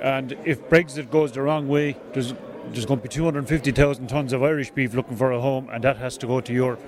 and 0.00 0.32
if 0.44 0.66
Brexit 0.70 1.10
goes 1.10 1.32
the 1.32 1.42
wrong 1.42 1.68
way, 1.68 1.98
there's 2.14 2.32
there's 2.70 2.86
going 2.86 3.00
to 3.00 3.02
be 3.02 3.08
250,000 3.08 4.06
tons 4.06 4.32
of 4.32 4.42
Irish 4.42 4.70
beef 4.70 4.94
looking 4.94 5.16
for 5.16 5.32
a 5.32 5.40
home, 5.40 5.68
and 5.70 5.84
that 5.84 5.98
has 5.98 6.16
to 6.18 6.26
go 6.26 6.40
to 6.40 6.52
Europe. 6.52 6.80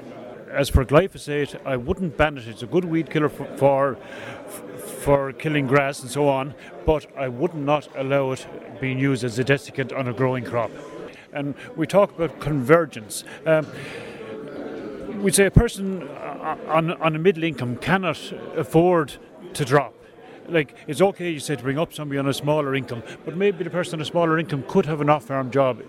As 0.51 0.70
for 0.70 0.84
glyphosate, 0.84 1.61
I 1.66 1.76
wouldn't 1.76 2.16
ban 2.16 2.38
it. 2.38 2.47
It's 2.47 2.62
a 2.62 2.66
good 2.66 2.84
weed 2.84 3.11
killer 3.11 3.28
for, 3.28 3.45
for 3.57 3.99
for 5.05 5.34
killing 5.34 5.66
grass 5.66 6.00
and 6.00 6.11
so 6.11 6.28
on, 6.28 6.55
but 6.86 7.07
I 7.14 7.28
would 7.28 7.55
not 7.55 7.88
allow 7.94 8.32
it 8.32 8.46
being 8.80 8.98
used 8.98 9.22
as 9.22 9.38
a 9.38 9.44
desiccant 9.44 9.94
on 9.94 10.09
a 10.09 10.14
growing 10.14 10.44
crop. 10.44 10.70
And 11.34 11.55
we 11.76 11.86
talk 11.86 12.14
about 12.14 12.40
convergence. 12.40 13.22
Um, 13.44 13.66
we 15.20 15.30
say 15.30 15.44
a 15.44 15.50
person 15.50 16.09
on, 16.09 16.92
on 16.92 17.16
a 17.16 17.18
middle 17.18 17.44
income 17.44 17.76
cannot 17.76 18.32
afford 18.57 19.16
to 19.52 19.64
drop 19.64 19.94
like 20.48 20.74
it's 20.86 21.00
okay 21.00 21.30
you 21.30 21.40
say 21.40 21.57
to 21.57 21.62
bring 21.62 21.78
up 21.78 21.94
somebody 21.94 22.18
on 22.18 22.28
a 22.28 22.34
smaller 22.34 22.74
income 22.74 23.02
but 23.24 23.34
maybe 23.34 23.64
the 23.64 23.70
person 23.70 23.94
on 23.94 24.02
a 24.02 24.05
smaller 24.05 24.38
income 24.38 24.62
could 24.68 24.84
have 24.84 25.00
an 25.00 25.09
off-farm 25.09 25.50
job 25.50 25.82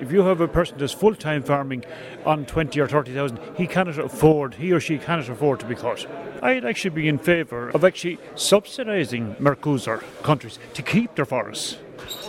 if 0.00 0.12
you 0.12 0.22
have 0.22 0.40
a 0.40 0.48
person 0.48 0.78
that's 0.78 0.92
full-time 0.92 1.42
farming 1.42 1.84
on 2.24 2.44
20 2.46 2.78
or 2.80 2.88
30,000, 2.88 3.38
he 3.56 3.66
cannot 3.66 3.98
afford, 3.98 4.54
he 4.54 4.72
or 4.72 4.80
she 4.80 4.98
cannot 4.98 5.28
afford 5.28 5.60
to 5.60 5.66
be 5.66 5.74
cut. 5.74 6.06
I'd 6.42 6.64
actually 6.64 6.90
be 6.90 7.08
in 7.08 7.18
favour 7.18 7.70
of 7.70 7.84
actually 7.84 8.18
subsidising 8.34 9.38
Mercosur 9.38 10.02
countries 10.22 10.58
to 10.74 10.82
keep 10.82 11.14
their 11.14 11.24
forests. 11.24 11.74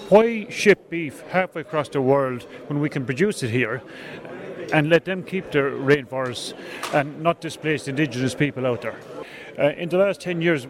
Why 0.10 0.48
ship 0.50 0.90
beef 0.90 1.22
halfway 1.30 1.62
across 1.62 1.90
the 1.90 2.02
world 2.02 2.44
when 2.68 2.80
we 2.80 2.90
can 2.90 3.06
produce 3.06 3.44
it 3.44 3.50
here 3.50 3.82
and 4.74 4.90
let 4.90 5.06
them 5.06 5.24
keep 5.24 5.52
their 5.52 5.72
rainforests 5.72 6.54
and 6.94 7.22
not 7.22 7.42
displace 7.42 7.88
indigenous 7.88 8.34
people 8.34 8.66
out 8.66 8.82
there? 8.82 9.00
Uh, 9.60 9.70
in 9.72 9.90
the 9.90 9.98
last 9.98 10.22
10 10.22 10.42
years, 10.42 10.68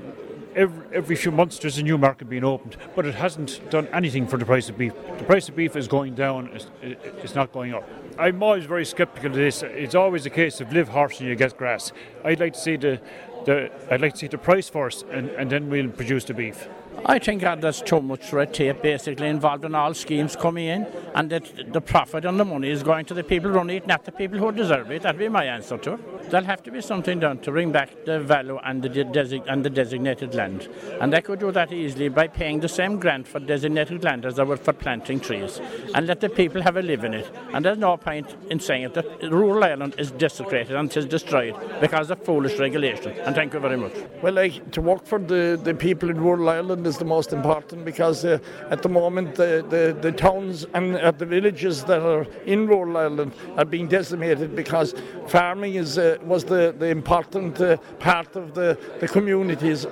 every, 0.57 0.85
every 0.93 1.15
few 1.15 1.31
months 1.31 1.59
there's 1.59 1.77
a 1.77 1.83
new 1.83 1.97
market 1.97 2.29
being 2.29 2.43
opened, 2.43 2.75
but 2.95 3.05
it 3.05 3.15
hasn't 3.15 3.69
done 3.69 3.87
anything 3.93 4.27
for 4.27 4.37
the 4.37 4.45
price 4.45 4.67
of 4.67 4.77
beef. 4.77 4.93
The 5.17 5.23
price 5.23 5.47
of 5.47 5.55
beef 5.55 5.75
is 5.75 5.87
going 5.87 6.15
down, 6.15 6.49
it's, 6.53 6.67
it's 6.81 7.35
not 7.35 7.53
going 7.53 7.73
up. 7.73 7.87
I'm 8.19 8.41
always 8.41 8.65
very 8.65 8.85
sceptical 8.85 9.29
of 9.29 9.35
this. 9.35 9.61
It's 9.63 9.95
always 9.95 10.25
a 10.25 10.31
case 10.31 10.59
of 10.59 10.73
live 10.73 10.89
horse 10.89 11.19
and 11.19 11.29
you 11.29 11.35
get 11.35 11.55
grass. 11.55 11.93
I'd 12.25 12.39
like 12.39 12.53
to 12.53 12.59
see 12.59 12.75
the, 12.75 12.99
the 13.45 13.71
I'd 13.91 14.01
like 14.01 14.13
to 14.13 14.19
see 14.19 14.27
the 14.27 14.39
price 14.39 14.67
first, 14.67 15.05
and, 15.11 15.29
and 15.29 15.49
then 15.51 15.69
we'll 15.69 15.89
produce 15.89 16.25
the 16.25 16.33
beef. 16.33 16.67
I 17.05 17.19
think 17.19 17.41
that 17.41 17.61
there's 17.61 17.81
too 17.81 18.01
much 18.01 18.33
red 18.33 18.53
tape 18.53 18.81
basically 18.81 19.27
involved 19.27 19.63
in 19.63 19.75
all 19.75 19.93
schemes 19.93 20.35
coming 20.35 20.65
in, 20.65 20.87
and 21.15 21.29
that 21.29 21.73
the 21.73 21.81
profit 21.81 22.25
and 22.25 22.39
the 22.39 22.45
money 22.45 22.69
is 22.69 22.83
going 22.83 23.05
to 23.05 23.13
the 23.13 23.23
people 23.23 23.51
running 23.51 23.77
it, 23.77 23.87
not 23.87 24.03
the 24.03 24.11
people 24.11 24.39
who 24.39 24.51
deserve 24.51 24.91
it. 24.91 25.03
That'd 25.03 25.19
be 25.19 25.29
my 25.29 25.45
answer 25.45 25.77
to 25.77 25.93
it. 25.93 26.29
There'll 26.29 26.45
have 26.45 26.63
to 26.63 26.71
be 26.71 26.81
something 26.81 27.19
done 27.19 27.39
to 27.39 27.51
bring 27.51 27.71
back 27.71 28.05
the 28.05 28.19
value 28.19 28.57
and 28.63 28.81
the, 28.81 28.89
desi- 28.89 29.45
and 29.47 29.63
the 29.63 29.69
designated 29.69 30.35
land. 30.35 30.67
And 30.99 31.13
they 31.13 31.21
could 31.21 31.39
do 31.39 31.51
that 31.51 31.71
easily 31.71 32.09
by 32.09 32.27
paying 32.27 32.59
the 32.59 32.67
same 32.67 32.99
grant 32.99 33.27
for 33.27 33.39
designated 33.39 34.03
land 34.03 34.25
as 34.25 34.35
they 34.35 34.43
would 34.43 34.59
for 34.59 34.73
planting 34.73 35.19
trees, 35.19 35.61
and 35.93 36.07
let 36.07 36.19
the 36.19 36.29
people 36.29 36.61
have 36.61 36.77
a 36.77 36.81
live 36.81 37.03
in 37.03 37.13
it. 37.13 37.31
And 37.53 37.63
there's 37.63 37.77
no 37.77 37.95
point 37.95 38.35
in 38.49 38.59
saying 38.59 38.83
it 38.83 38.93
that 38.95 39.31
rural 39.31 39.63
Ireland 39.63 39.95
is 39.97 40.11
desecrated 40.11 40.75
and 40.75 40.95
is 40.97 41.05
destroyed 41.05 41.55
because 41.79 42.09
of 42.09 42.23
foolish 42.23 42.59
regulation. 42.59 43.13
And 43.19 43.35
thank 43.35 43.53
you 43.53 43.59
very 43.59 43.77
much. 43.77 43.93
Well, 44.21 44.35
to 44.71 44.81
work 44.81 45.05
for 45.05 45.19
the, 45.19 45.59
the 45.61 45.73
people 45.73 46.09
in 46.09 46.19
rural 46.19 46.49
Ireland 46.49 46.86
is 46.87 46.97
the 46.97 47.05
most 47.05 47.33
important 47.33 47.85
because 47.85 48.25
uh, 48.25 48.39
at 48.71 48.81
the 48.81 48.89
moment 48.89 49.35
the, 49.35 49.63
the, 49.69 49.95
the 50.01 50.11
towns 50.11 50.65
and 50.73 50.95
uh, 50.95 51.11
the 51.11 51.25
villages 51.25 51.83
that 51.83 52.01
are 52.01 52.25
in 52.45 52.67
rural 52.67 52.97
Ireland 52.97 53.33
are 53.57 53.65
being 53.65 53.87
decimated 53.87 54.55
because 54.55 54.95
farming 55.27 55.75
is 55.75 55.97
uh, 55.97 56.17
was 56.23 56.45
the, 56.45 56.73
the 56.79 56.87
important 56.87 57.61
uh, 57.61 57.77
part 57.99 58.35
of 58.35 58.53
the, 58.55 58.79
the 58.99 59.07
communities 59.07 59.85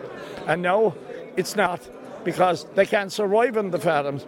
and 0.48 0.62
now 0.62 0.96
it's 1.38 1.56
not 1.56 1.82
because 2.24 2.66
they 2.76 2.86
can't 2.86 3.12
survive 3.12 3.58
on 3.58 3.70
the 3.70 3.80
farms. 3.80 4.26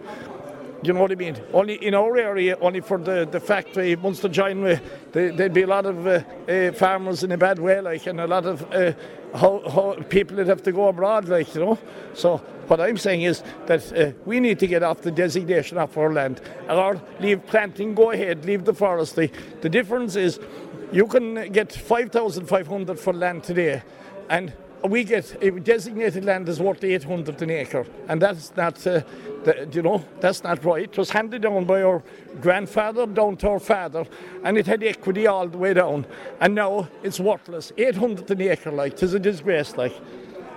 You 0.82 0.92
know 0.92 1.00
what 1.00 1.10
I 1.10 1.16
mean? 1.16 1.36
Only 1.52 1.74
in 1.74 1.94
our 1.94 2.16
area, 2.16 2.56
only 2.60 2.80
for 2.80 2.98
the, 2.98 3.28
the 3.28 3.40
factory, 3.40 3.96
Munster 3.96 4.28
Joinery, 4.28 4.80
there'd 5.10 5.52
be 5.52 5.62
a 5.62 5.66
lot 5.66 5.86
of 5.86 6.06
uh, 6.06 6.22
uh, 6.48 6.72
farmers 6.72 7.24
in 7.24 7.32
a 7.32 7.36
bad 7.36 7.58
way, 7.58 7.80
like, 7.80 8.06
and 8.06 8.20
a 8.20 8.28
lot 8.28 8.46
of 8.46 8.62
uh, 8.72 8.92
how, 9.34 9.60
how 9.68 9.96
people 10.08 10.36
that 10.36 10.46
have 10.46 10.62
to 10.62 10.72
go 10.72 10.86
abroad, 10.86 11.28
like, 11.28 11.52
you 11.52 11.64
know. 11.64 11.78
So 12.14 12.40
what 12.68 12.80
I'm 12.80 12.96
saying 12.96 13.22
is 13.22 13.42
that 13.66 13.92
uh, 13.92 14.12
we 14.26 14.40
need 14.40 14.58
to 14.60 14.66
get 14.66 14.82
off 14.82 15.00
the 15.00 15.10
designation 15.10 15.78
of 15.78 15.96
our 15.96 16.12
land, 16.12 16.40
or 16.68 17.00
leave 17.20 17.46
planting, 17.46 17.94
go 17.94 18.10
ahead, 18.10 18.44
leave 18.44 18.64
the 18.64 18.74
forestry. 18.74 19.32
The 19.60 19.68
difference 19.68 20.16
is 20.16 20.38
you 20.92 21.06
can 21.06 21.50
get 21.52 21.72
5,500 21.72 22.98
for 22.98 23.12
land 23.12 23.44
today, 23.44 23.82
and 24.28 24.52
we 24.84 25.02
get 25.02 25.64
designated 25.64 26.24
land 26.24 26.48
is 26.48 26.60
worth 26.60 26.84
800 26.84 27.42
an 27.42 27.50
acre, 27.50 27.86
and 28.06 28.22
that's 28.22 28.54
not, 28.56 28.86
uh, 28.86 29.02
the, 29.44 29.68
you 29.72 29.82
know, 29.82 30.04
that's 30.20 30.44
not 30.44 30.64
right. 30.64 30.84
It 30.84 30.96
was 30.96 31.10
handed 31.10 31.42
down 31.42 31.64
by 31.64 31.82
our 31.82 32.02
grandfather 32.40 33.06
down 33.06 33.36
to 33.38 33.48
our 33.50 33.58
father, 33.58 34.04
and 34.44 34.56
it 34.56 34.66
had 34.66 34.84
equity 34.84 35.26
all 35.26 35.48
the 35.48 35.58
way 35.58 35.74
down, 35.74 36.06
and 36.40 36.54
now 36.54 36.88
it's 37.02 37.18
worthless. 37.18 37.72
800 37.76 38.30
an 38.30 38.40
acre, 38.42 38.70
like, 38.70 38.96
tis 38.96 39.14
a 39.14 39.18
disgrace, 39.18 39.76
like. 39.76 39.94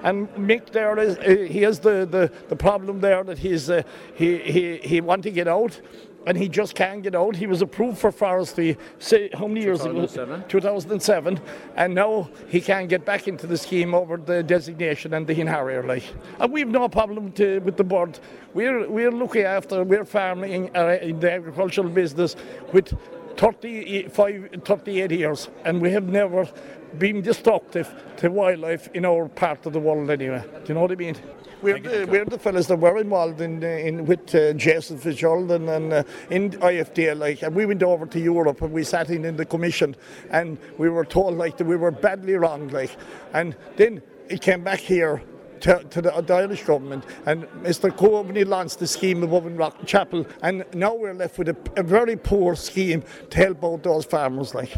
And 0.03 0.29
Mick 0.29 0.71
there 0.71 0.97
is 0.97 1.17
uh, 1.17 1.45
he 1.49 1.61
has 1.61 1.79
the, 1.79 2.05
the, 2.05 2.31
the 2.49 2.55
problem 2.55 3.01
there 3.01 3.23
that 3.23 3.37
he's 3.37 3.69
uh, 3.69 3.83
he, 4.15 4.37
he 4.39 4.77
he 4.77 5.01
want 5.01 5.23
to 5.23 5.31
get 5.31 5.47
out 5.47 5.79
and 6.25 6.37
he 6.37 6.47
just 6.47 6.75
can't 6.75 7.01
get 7.01 7.15
out. 7.15 7.35
He 7.35 7.47
was 7.47 7.61
approved 7.61 7.97
for 7.97 8.11
forestry 8.11 8.77
say, 8.99 9.29
how 9.33 9.47
many 9.47 9.61
years 9.61 9.85
ago? 9.85 10.05
2007. 10.47 11.39
And 11.75 11.95
now 11.95 12.29
he 12.47 12.61
can't 12.61 12.89
get 12.89 13.05
back 13.05 13.27
into 13.27 13.47
the 13.47 13.57
scheme 13.57 13.95
over 13.95 14.17
the 14.17 14.43
designation 14.43 15.13
and 15.13 15.25
the 15.25 15.33
Hin 15.33 15.47
Like. 15.87 16.03
And 16.39 16.51
we've 16.51 16.67
no 16.67 16.87
problem 16.87 17.31
to, 17.33 17.59
with 17.59 17.77
the 17.77 17.83
board. 17.83 18.19
We're, 18.53 18.87
we're 18.89 19.11
looking 19.11 19.43
after, 19.43 19.83
we're 19.83 20.05
farming 20.05 20.75
uh, 20.75 20.99
in 21.01 21.19
the 21.19 21.31
agricultural 21.31 21.89
business 21.89 22.35
with 22.71 22.93
35, 23.37 24.61
38 24.63 25.11
years, 25.11 25.49
and 25.65 25.81
we 25.81 25.91
have 25.91 26.07
never 26.07 26.47
been 26.97 27.21
destructive 27.21 27.89
to 28.17 28.29
wildlife 28.29 28.89
in 28.93 29.05
our 29.05 29.27
part 29.27 29.65
of 29.65 29.73
the 29.73 29.79
world 29.79 30.09
anyway. 30.09 30.43
Do 30.43 30.61
you 30.67 30.73
know 30.75 30.81
what 30.81 30.91
I 30.91 30.95
mean? 30.95 31.15
We're 31.61 31.79
the, 31.79 32.05
we're 32.05 32.25
the 32.25 32.39
fellas 32.39 32.65
that 32.67 32.77
were 32.77 32.97
involved 32.97 33.39
in, 33.39 33.61
in 33.61 34.05
with 34.05 34.33
uh, 34.33 34.53
Jason 34.53 34.97
Fitzgerald 34.97 35.51
and, 35.51 35.69
and 35.69 35.93
uh, 35.93 36.03
in 36.31 36.51
IFDL. 36.51 37.19
Like, 37.19 37.43
and 37.43 37.55
we 37.55 37.67
went 37.67 37.83
over 37.83 38.07
to 38.07 38.19
Europe 38.19 38.61
and 38.63 38.71
we 38.71 38.83
sat 38.83 39.11
in 39.11 39.25
in 39.25 39.37
the 39.37 39.45
commission, 39.45 39.95
and 40.31 40.57
we 40.79 40.89
were 40.89 41.05
told 41.05 41.37
like 41.37 41.57
that 41.57 41.65
we 41.65 41.75
were 41.75 41.91
badly 41.91 42.33
wrong. 42.33 42.67
Like, 42.69 42.97
and 43.33 43.55
then 43.75 44.01
it 44.27 44.41
came 44.41 44.63
back 44.63 44.79
here 44.79 45.21
to, 45.61 45.83
to 45.83 46.01
the, 46.01 46.21
the, 46.21 46.33
Irish 46.33 46.63
government, 46.63 47.05
and 47.25 47.43
Mr. 47.63 47.91
Coveney 47.91 48.45
launched 48.45 48.79
the 48.79 48.87
scheme 48.87 49.23
of 49.23 49.33
Owen 49.33 49.55
Rock 49.55 49.85
Chapel, 49.85 50.25
and 50.41 50.65
now 50.73 50.93
we're 50.93 51.13
left 51.13 51.37
with 51.37 51.49
a, 51.49 51.57
a, 51.77 51.83
very 51.83 52.15
poor 52.15 52.55
scheme 52.55 53.03
to 53.29 53.37
help 53.37 53.63
out 53.63 53.83
those 53.83 54.05
farmers. 54.05 54.53
Like, 54.53 54.73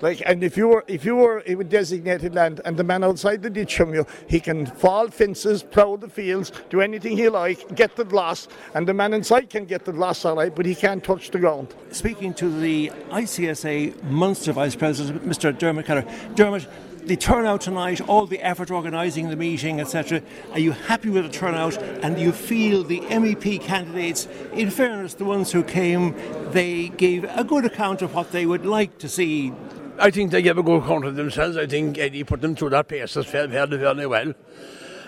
like, 0.00 0.22
and 0.26 0.44
if 0.44 0.56
you 0.56 0.68
were 0.68 0.84
if 0.86 1.04
you 1.04 1.16
were 1.16 1.42
with 1.46 1.70
designated 1.70 2.34
land, 2.34 2.60
and 2.64 2.76
the 2.76 2.84
man 2.84 3.02
outside 3.02 3.42
the 3.42 3.50
ditch 3.50 3.76
from 3.76 3.94
you, 3.94 4.06
he 4.28 4.40
can 4.40 4.66
fall 4.66 5.08
fences, 5.08 5.62
plough 5.62 5.96
the 5.96 6.08
fields, 6.08 6.52
do 6.70 6.80
anything 6.80 7.16
he 7.16 7.28
like, 7.28 7.74
get 7.74 7.96
the 7.96 8.04
glass, 8.04 8.48
and 8.74 8.86
the 8.86 8.94
man 8.94 9.14
inside 9.14 9.50
can 9.50 9.64
get 9.64 9.84
the 9.84 9.92
glass 9.92 10.24
all 10.24 10.36
right, 10.36 10.54
but 10.54 10.66
he 10.66 10.74
can't 10.74 11.02
touch 11.02 11.30
the 11.30 11.38
ground. 11.38 11.74
Speaking 11.90 12.34
to 12.34 12.48
the 12.60 12.90
ICSA 13.10 14.02
Munster 14.04 14.52
Vice 14.52 14.76
President, 14.76 15.26
Mr. 15.26 15.56
Dermot 15.56 15.86
Keller, 15.86 16.04
Dermot 16.34 16.66
the 17.06 17.16
turnout 17.16 17.60
tonight, 17.60 18.00
all 18.08 18.26
the 18.26 18.40
effort 18.40 18.70
organising 18.70 19.30
the 19.30 19.36
meeting, 19.36 19.80
etc. 19.80 20.22
Are 20.52 20.58
you 20.58 20.72
happy 20.72 21.08
with 21.08 21.24
the 21.24 21.30
turnout? 21.30 21.80
And 22.02 22.16
do 22.16 22.22
you 22.22 22.32
feel 22.32 22.82
the 22.82 23.00
MEP 23.00 23.60
candidates, 23.60 24.26
in 24.52 24.70
fairness, 24.70 25.14
the 25.14 25.24
ones 25.24 25.52
who 25.52 25.62
came, 25.62 26.14
they 26.50 26.88
gave 26.88 27.24
a 27.24 27.44
good 27.44 27.64
account 27.64 28.02
of 28.02 28.14
what 28.14 28.32
they 28.32 28.44
would 28.44 28.66
like 28.66 28.98
to 28.98 29.08
see? 29.08 29.52
I 29.98 30.10
think 30.10 30.32
they 30.32 30.42
gave 30.42 30.58
a 30.58 30.62
good 30.62 30.82
account 30.82 31.04
of 31.04 31.14
themselves. 31.14 31.56
I 31.56 31.66
think 31.66 31.96
Eddie 31.96 32.24
put 32.24 32.40
them 32.40 32.56
through 32.56 32.70
that 32.70 32.88
paces 32.88 33.24
fairly, 33.24 33.52
fairly 33.52 34.06
well. 34.06 34.34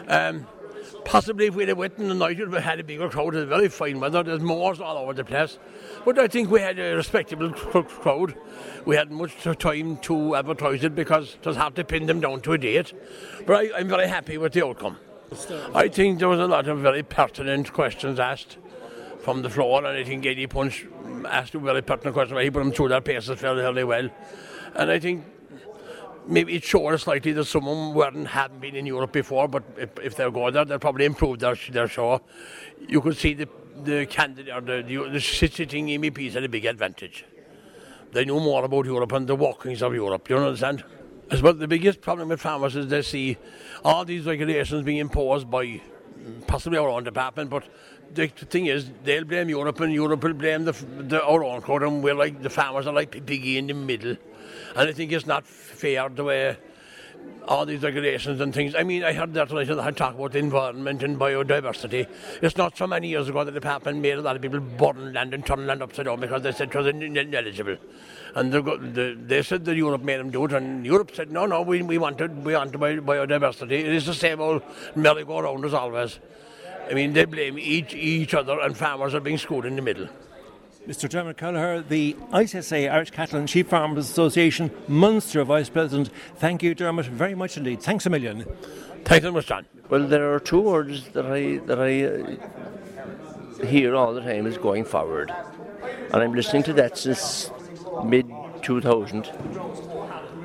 Um, 0.07 0.46
Possibly 1.09 1.46
if 1.46 1.54
we'd 1.54 1.68
have 1.68 1.78
went 1.78 1.96
in 1.96 2.09
the 2.09 2.14
night, 2.14 2.36
we'd 2.36 2.52
have 2.52 2.62
had 2.62 2.80
a 2.80 2.84
bigger 2.84 3.09
crowd. 3.09 3.34
It's 3.34 3.48
very 3.48 3.68
fine 3.70 3.98
weather. 3.98 4.22
There's 4.22 4.40
moors 4.40 4.78
all 4.78 4.98
over 4.98 5.14
the 5.14 5.24
place. 5.24 5.59
But 6.04 6.18
I 6.18 6.28
think 6.28 6.50
we 6.50 6.61
had 6.61 6.78
a 6.78 6.94
respectable 6.94 7.50
crowd. 7.50 8.34
We 8.84 8.94
had 8.94 9.11
much 9.11 9.32
time 9.59 9.96
to 10.02 10.36
advertise 10.36 10.84
it 10.84 10.94
because 10.94 11.36
it 11.36 11.46
was 11.46 11.56
hard 11.56 11.76
to 11.76 11.84
pin 11.84 12.04
them 12.04 12.20
down 12.20 12.42
to 12.42 12.52
a 12.52 12.59
date. 12.59 12.92
But 13.46 13.56
I, 13.56 13.78
I'm 13.78 13.88
very 13.88 14.06
happy 14.06 14.36
with 14.36 14.52
the 14.52 14.66
outcome. 14.66 14.98
I 15.74 15.88
think 15.88 16.18
there 16.18 16.28
was 16.28 16.40
a 16.40 16.46
lot 16.46 16.68
of 16.68 16.80
very 16.80 17.02
pertinent 17.02 17.72
questions 17.72 18.18
asked 18.18 18.59
from 19.20 19.40
the 19.40 19.48
floor, 19.48 19.78
and 19.78 19.96
I 19.96 20.04
think 20.04 20.26
Eddie 20.26 20.46
Punch 20.46 20.86
asked 21.26 21.54
a 21.54 21.59
very 21.59 21.80
pertinent 21.80 22.12
question. 22.12 22.36
He 22.36 22.50
put 22.50 22.59
them 22.59 22.72
through 22.72 22.88
their 22.90 23.00
paces 23.00 23.40
fairly, 23.40 23.62
fairly 23.62 23.84
well. 23.84 24.11
And 24.74 24.90
I 24.90 24.98
think 24.98 25.24
maybe 26.29 26.55
it 26.55 26.64
showed 26.64 26.97
slightly 27.01 27.33
that 27.33 27.45
someone 27.47 27.95
weren't 27.95 28.29
hadn't 28.29 28.61
been 28.61 28.76
in 28.76 28.87
Europe 28.87 29.12
before, 29.12 29.49
but 29.49 29.64
if, 29.76 29.91
if 30.03 30.14
they're 30.14 30.31
going 30.31 30.53
there, 30.53 30.64
they'll 30.64 30.79
probably 30.79 31.05
improve 31.05 31.39
their 31.39 31.57
their 31.70 31.89
show. 31.89 32.20
You 32.87 33.01
could 33.01 33.16
see 33.16 33.35
the 33.35 33.49
the 33.85 34.07
candidate 34.07 34.53
or 34.53 34.61
the, 34.61 34.83
the, 34.83 35.11
the 35.11 35.20
sitting 35.20 35.87
MEPs 35.87 36.35
had 36.35 36.45
a 36.45 36.49
big 36.49 36.64
advantage. 36.64 37.24
They 38.12 38.24
knew 38.24 38.41
more 38.41 38.64
about 38.64 38.87
Europe 38.87 39.12
and 39.12 39.26
the 39.26 39.37
workings 39.37 39.83
of 39.83 39.95
Europe. 39.95 40.29
You 40.29 40.39
understand? 40.39 40.85
As 41.31 41.43
well, 41.43 41.53
the 41.53 41.68
biggest 41.68 42.01
problem 42.01 42.31
with 42.31 42.41
farmers 42.41 42.74
is 42.74 42.89
they 42.89 43.03
see 43.03 43.37
all 43.85 44.05
these 44.05 44.24
regulations 44.24 44.83
being 44.83 44.99
imposed 44.99 45.51
by 45.51 45.81
possibly 46.47 46.79
our 46.79 46.89
own 46.89 47.05
department, 47.05 47.51
but 47.51 47.64
the 48.14 48.29
thing 48.29 48.66
is, 48.66 48.91
they'll 49.05 49.24
blame 49.24 49.49
Europe 49.51 49.81
and 49.81 49.93
Europe 49.93 50.22
will 50.24 50.33
blame 50.33 50.64
the, 50.64 50.72
the 50.72 51.22
our 51.22 51.45
own 51.45 51.61
court, 51.61 51.83
and 51.83 52.03
we're 52.03 52.14
like 52.14 52.43
the 52.43 52.51
farmers 52.51 52.87
are 52.87 52.95
like 52.95 53.26
piggy 53.26 53.59
in 53.59 53.66
the 53.66 53.74
middle. 53.74 54.16
And 54.76 54.88
I 54.88 54.92
think 54.92 55.12
it's 55.12 55.26
not 55.26 55.46
fair 55.46 56.08
the 56.08 56.24
way 56.24 56.56
all 57.46 57.64
these 57.64 57.82
regulations 57.82 58.40
and 58.40 58.54
things. 58.54 58.74
I 58.74 58.82
mean, 58.82 59.02
I 59.02 59.12
heard 59.12 59.32
that 59.34 59.48
tonight 59.48 59.70
I 59.70 59.90
talk 59.90 60.14
about 60.14 60.32
the 60.32 60.38
environment 60.38 61.02
and 61.02 61.18
biodiversity. 61.18 62.06
It's 62.42 62.56
not 62.56 62.76
so 62.76 62.86
many 62.86 63.08
years 63.08 63.28
ago 63.28 63.42
that 63.42 63.52
the 63.52 63.60
department 63.60 64.00
made 64.00 64.18
a 64.18 64.20
lot 64.20 64.36
of 64.36 64.42
people 64.42 64.60
burn 64.60 65.14
land 65.14 65.32
and 65.32 65.44
turn 65.44 65.66
land 65.66 65.82
upside 65.82 66.04
down 66.04 66.20
because 66.20 66.42
they 66.42 66.52
said 66.52 66.68
it 66.68 66.74
was 66.74 66.86
ineligible. 66.86 67.78
And 68.34 68.52
the, 68.52 69.16
they 69.18 69.42
said 69.42 69.64
that 69.64 69.76
Europe 69.76 70.02
made 70.02 70.20
them 70.20 70.30
do 70.30 70.44
it, 70.44 70.52
and 70.52 70.84
Europe 70.84 71.10
said, 71.14 71.32
no, 71.32 71.46
no, 71.46 71.62
we, 71.62 71.80
we 71.82 71.96
wanted 71.96 72.44
we 72.44 72.54
want 72.54 72.72
biodiversity. 72.72 73.72
It 73.72 73.86
is 73.86 74.04
the 74.04 74.14
same 74.14 74.40
old 74.40 74.62
merry-go-round 74.94 75.64
as 75.64 75.72
always. 75.72 76.20
I 76.90 76.94
mean, 76.94 77.14
they 77.14 77.24
blame 77.24 77.58
each, 77.58 77.94
each 77.94 78.34
other, 78.34 78.60
and 78.60 78.76
farmers 78.76 79.14
are 79.14 79.20
being 79.20 79.38
screwed 79.38 79.64
in 79.64 79.76
the 79.76 79.82
middle. 79.82 80.08
Mr. 80.89 81.07
Dermot 81.07 81.36
Kelleher, 81.36 81.82
the 81.82 82.16
ICSA 82.32 82.91
Irish 82.91 83.11
Cattle 83.11 83.39
and 83.39 83.51
Sheep 83.51 83.68
Farmers 83.68 84.09
Association 84.09 84.70
Munster 84.89 85.45
Vice 85.45 85.68
President. 85.68 86.09
Thank 86.36 86.62
you, 86.62 86.74
Dermot, 86.74 87.05
very 87.05 87.34
much 87.34 87.59
indeed. 87.59 87.82
Thanks 87.82 88.07
a 88.07 88.11
million. 88.11 88.47
Thanks 89.05 89.22
so 89.22 89.30
much, 89.30 89.49
John. 89.49 89.66
Well, 89.91 90.09
there 90.09 90.32
are 90.32 90.41
two 90.41 90.62
words 90.62 91.11
that 91.11 91.26
I 91.26 91.59
that 91.66 91.78
I 91.78 92.05
uh, 92.05 93.66
hear 93.66 93.95
all 93.95 94.14
the 94.14 94.22
time 94.22 94.47
is 94.47 94.57
going 94.57 94.86
forward, 94.86 95.30
and 96.11 96.22
I'm 96.22 96.32
listening 96.32 96.62
to 96.62 96.72
that 96.72 96.97
since 96.97 97.51
mid 98.03 98.26
2000. 98.62 99.30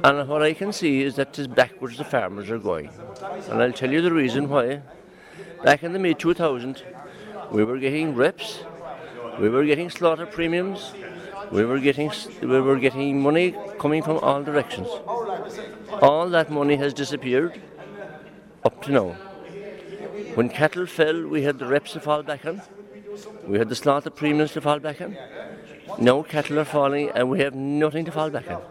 And 0.03 0.27
what 0.27 0.43
I 0.43 0.53
can 0.53 0.73
see 0.73 1.03
is 1.03 1.15
that 1.15 1.39
it's 1.39 1.47
backwards 1.47 1.97
the 1.97 2.03
farmers 2.03 2.49
are 2.49 2.59
going, 2.59 2.89
and 3.49 3.63
I'll 3.63 3.71
tell 3.71 3.89
you 3.89 4.01
the 4.01 4.11
reason 4.11 4.49
why. 4.49 4.81
Back 5.63 5.83
in 5.83 5.93
the 5.93 5.99
mid 5.99 6.19
2000, 6.19 6.83
we 7.49 7.63
were 7.63 7.77
getting 7.77 8.13
reps 8.13 8.59
we 9.39 9.49
were 9.49 9.65
getting 9.65 9.89
slaughter 9.89 10.25
premiums. 10.25 10.93
We 11.51 11.65
were 11.65 11.79
getting 11.79 12.11
we 12.41 12.61
were 12.61 12.79
getting 12.79 13.21
money 13.21 13.55
coming 13.79 14.01
from 14.01 14.17
all 14.19 14.43
directions. 14.43 14.87
All 16.01 16.29
that 16.29 16.49
money 16.49 16.75
has 16.77 16.93
disappeared 16.93 17.61
up 18.63 18.81
to 18.83 18.91
now. 18.91 19.09
When 20.35 20.49
cattle 20.49 20.85
fell, 20.85 21.27
we 21.27 21.43
had 21.43 21.59
the 21.59 21.65
reps 21.65 21.93
to 21.93 21.99
fall 21.99 22.23
back 22.23 22.45
on. 22.45 22.61
We 23.47 23.59
had 23.59 23.69
the 23.69 23.75
slaughter 23.75 24.09
premiums 24.09 24.53
to 24.53 24.61
fall 24.61 24.79
back 24.79 25.01
on. 25.01 25.17
Now 25.99 26.23
cattle 26.23 26.59
are 26.59 26.65
falling, 26.65 27.09
and 27.09 27.29
we 27.29 27.39
have 27.41 27.53
nothing 27.53 28.05
to 28.05 28.11
fall 28.11 28.29
back 28.29 28.49
on. 28.49 28.61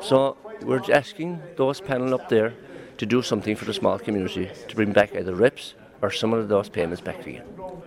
So 0.00 0.36
we're 0.62 0.82
asking 0.92 1.42
those 1.56 1.80
panel 1.80 2.14
up 2.14 2.28
there 2.28 2.54
to 2.98 3.06
do 3.06 3.22
something 3.22 3.56
for 3.56 3.64
the 3.64 3.74
small 3.74 3.98
community 3.98 4.50
to 4.68 4.76
bring 4.76 4.92
back 4.92 5.14
either 5.16 5.34
reps 5.34 5.74
or 6.02 6.10
some 6.10 6.32
of 6.32 6.48
those 6.48 6.68
payments 6.68 7.00
back 7.00 7.26
again. 7.26 7.44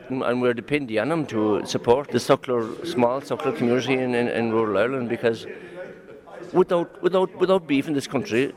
And 0.09 0.41
we're 0.41 0.53
depending 0.53 0.99
on 0.99 1.09
them 1.09 1.25
to 1.27 1.65
support 1.65 2.09
the 2.09 2.19
suckler, 2.19 2.85
small 2.85 3.21
suckler 3.21 3.55
community 3.57 3.93
in, 3.93 4.13
in, 4.13 4.27
in 4.27 4.51
rural 4.51 4.77
Ireland 4.77 5.09
because 5.09 5.47
without, 6.51 7.01
without, 7.01 7.35
without 7.37 7.67
beef 7.67 7.87
in 7.87 7.93
this 7.93 8.07
country, 8.07 8.53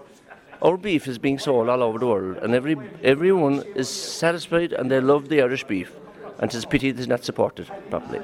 our 0.63 0.77
beef 0.77 1.07
is 1.07 1.19
being 1.19 1.39
sold 1.39 1.69
all 1.69 1.83
over 1.83 1.99
the 1.99 2.07
world, 2.07 2.39
and 2.39 2.55
every 2.55 2.77
everyone 3.03 3.63
is 3.75 3.89
satisfied 3.89 4.73
and 4.73 4.91
they 4.91 5.01
love 5.01 5.29
the 5.29 5.43
Irish 5.43 5.65
beef, 5.65 5.93
and 6.39 6.53
it's 6.53 6.65
a 6.65 6.67
pity 6.67 6.89
it 6.89 6.99
is 6.99 7.07
not 7.07 7.25
supported 7.25 7.71
properly. 7.91 8.21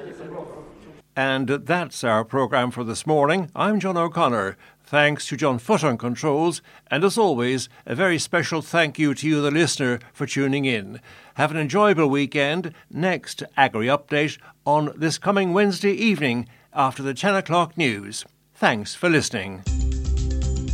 And 1.14 1.49
that's 1.49 2.03
our 2.05 2.24
programme 2.24 2.70
for 2.70 2.85
this 2.85 3.07
morning. 3.07 3.51
I'm 3.55 3.80
John 3.80 3.99
O'Connor. 3.99 4.57
Thanks 4.93 5.26
to 5.28 5.38
John 5.38 5.59
Foot 5.59 5.82
on 5.84 5.97
controls, 5.97 6.61
and 6.90 7.03
as 7.03 7.16
always, 7.16 7.70
a 7.86 7.95
very 7.95 8.18
special 8.18 8.61
thank 8.61 8.99
you 8.99 9.14
to 9.14 9.26
you, 9.26 9.40
the 9.40 9.51
listener, 9.51 10.01
for 10.12 10.26
tuning 10.26 10.66
in. 10.66 11.01
Have 11.36 11.51
an 11.51 11.57
enjoyable 11.57 12.09
weekend. 12.09 12.74
Next 12.90 13.43
Agri 13.57 13.86
Update 13.86 14.36
on 14.66 14.93
this 14.95 15.16
coming 15.16 15.55
Wednesday 15.55 15.93
evening 15.93 16.47
after 16.74 17.03
the 17.03 17.14
10 17.14 17.36
o'clock 17.36 17.78
news. 17.78 18.26
Thanks 18.55 18.95
for 18.95 19.09
listening. 19.09 19.62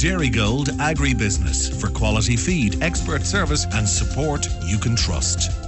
Dairygold 0.00 0.66
Agribusiness 0.80 1.80
for 1.80 1.88
quality 1.88 2.36
feed, 2.36 2.82
expert 2.82 3.22
service, 3.22 3.66
and 3.72 3.88
support 3.88 4.48
you 4.64 4.78
can 4.78 4.96
trust. 4.96 5.67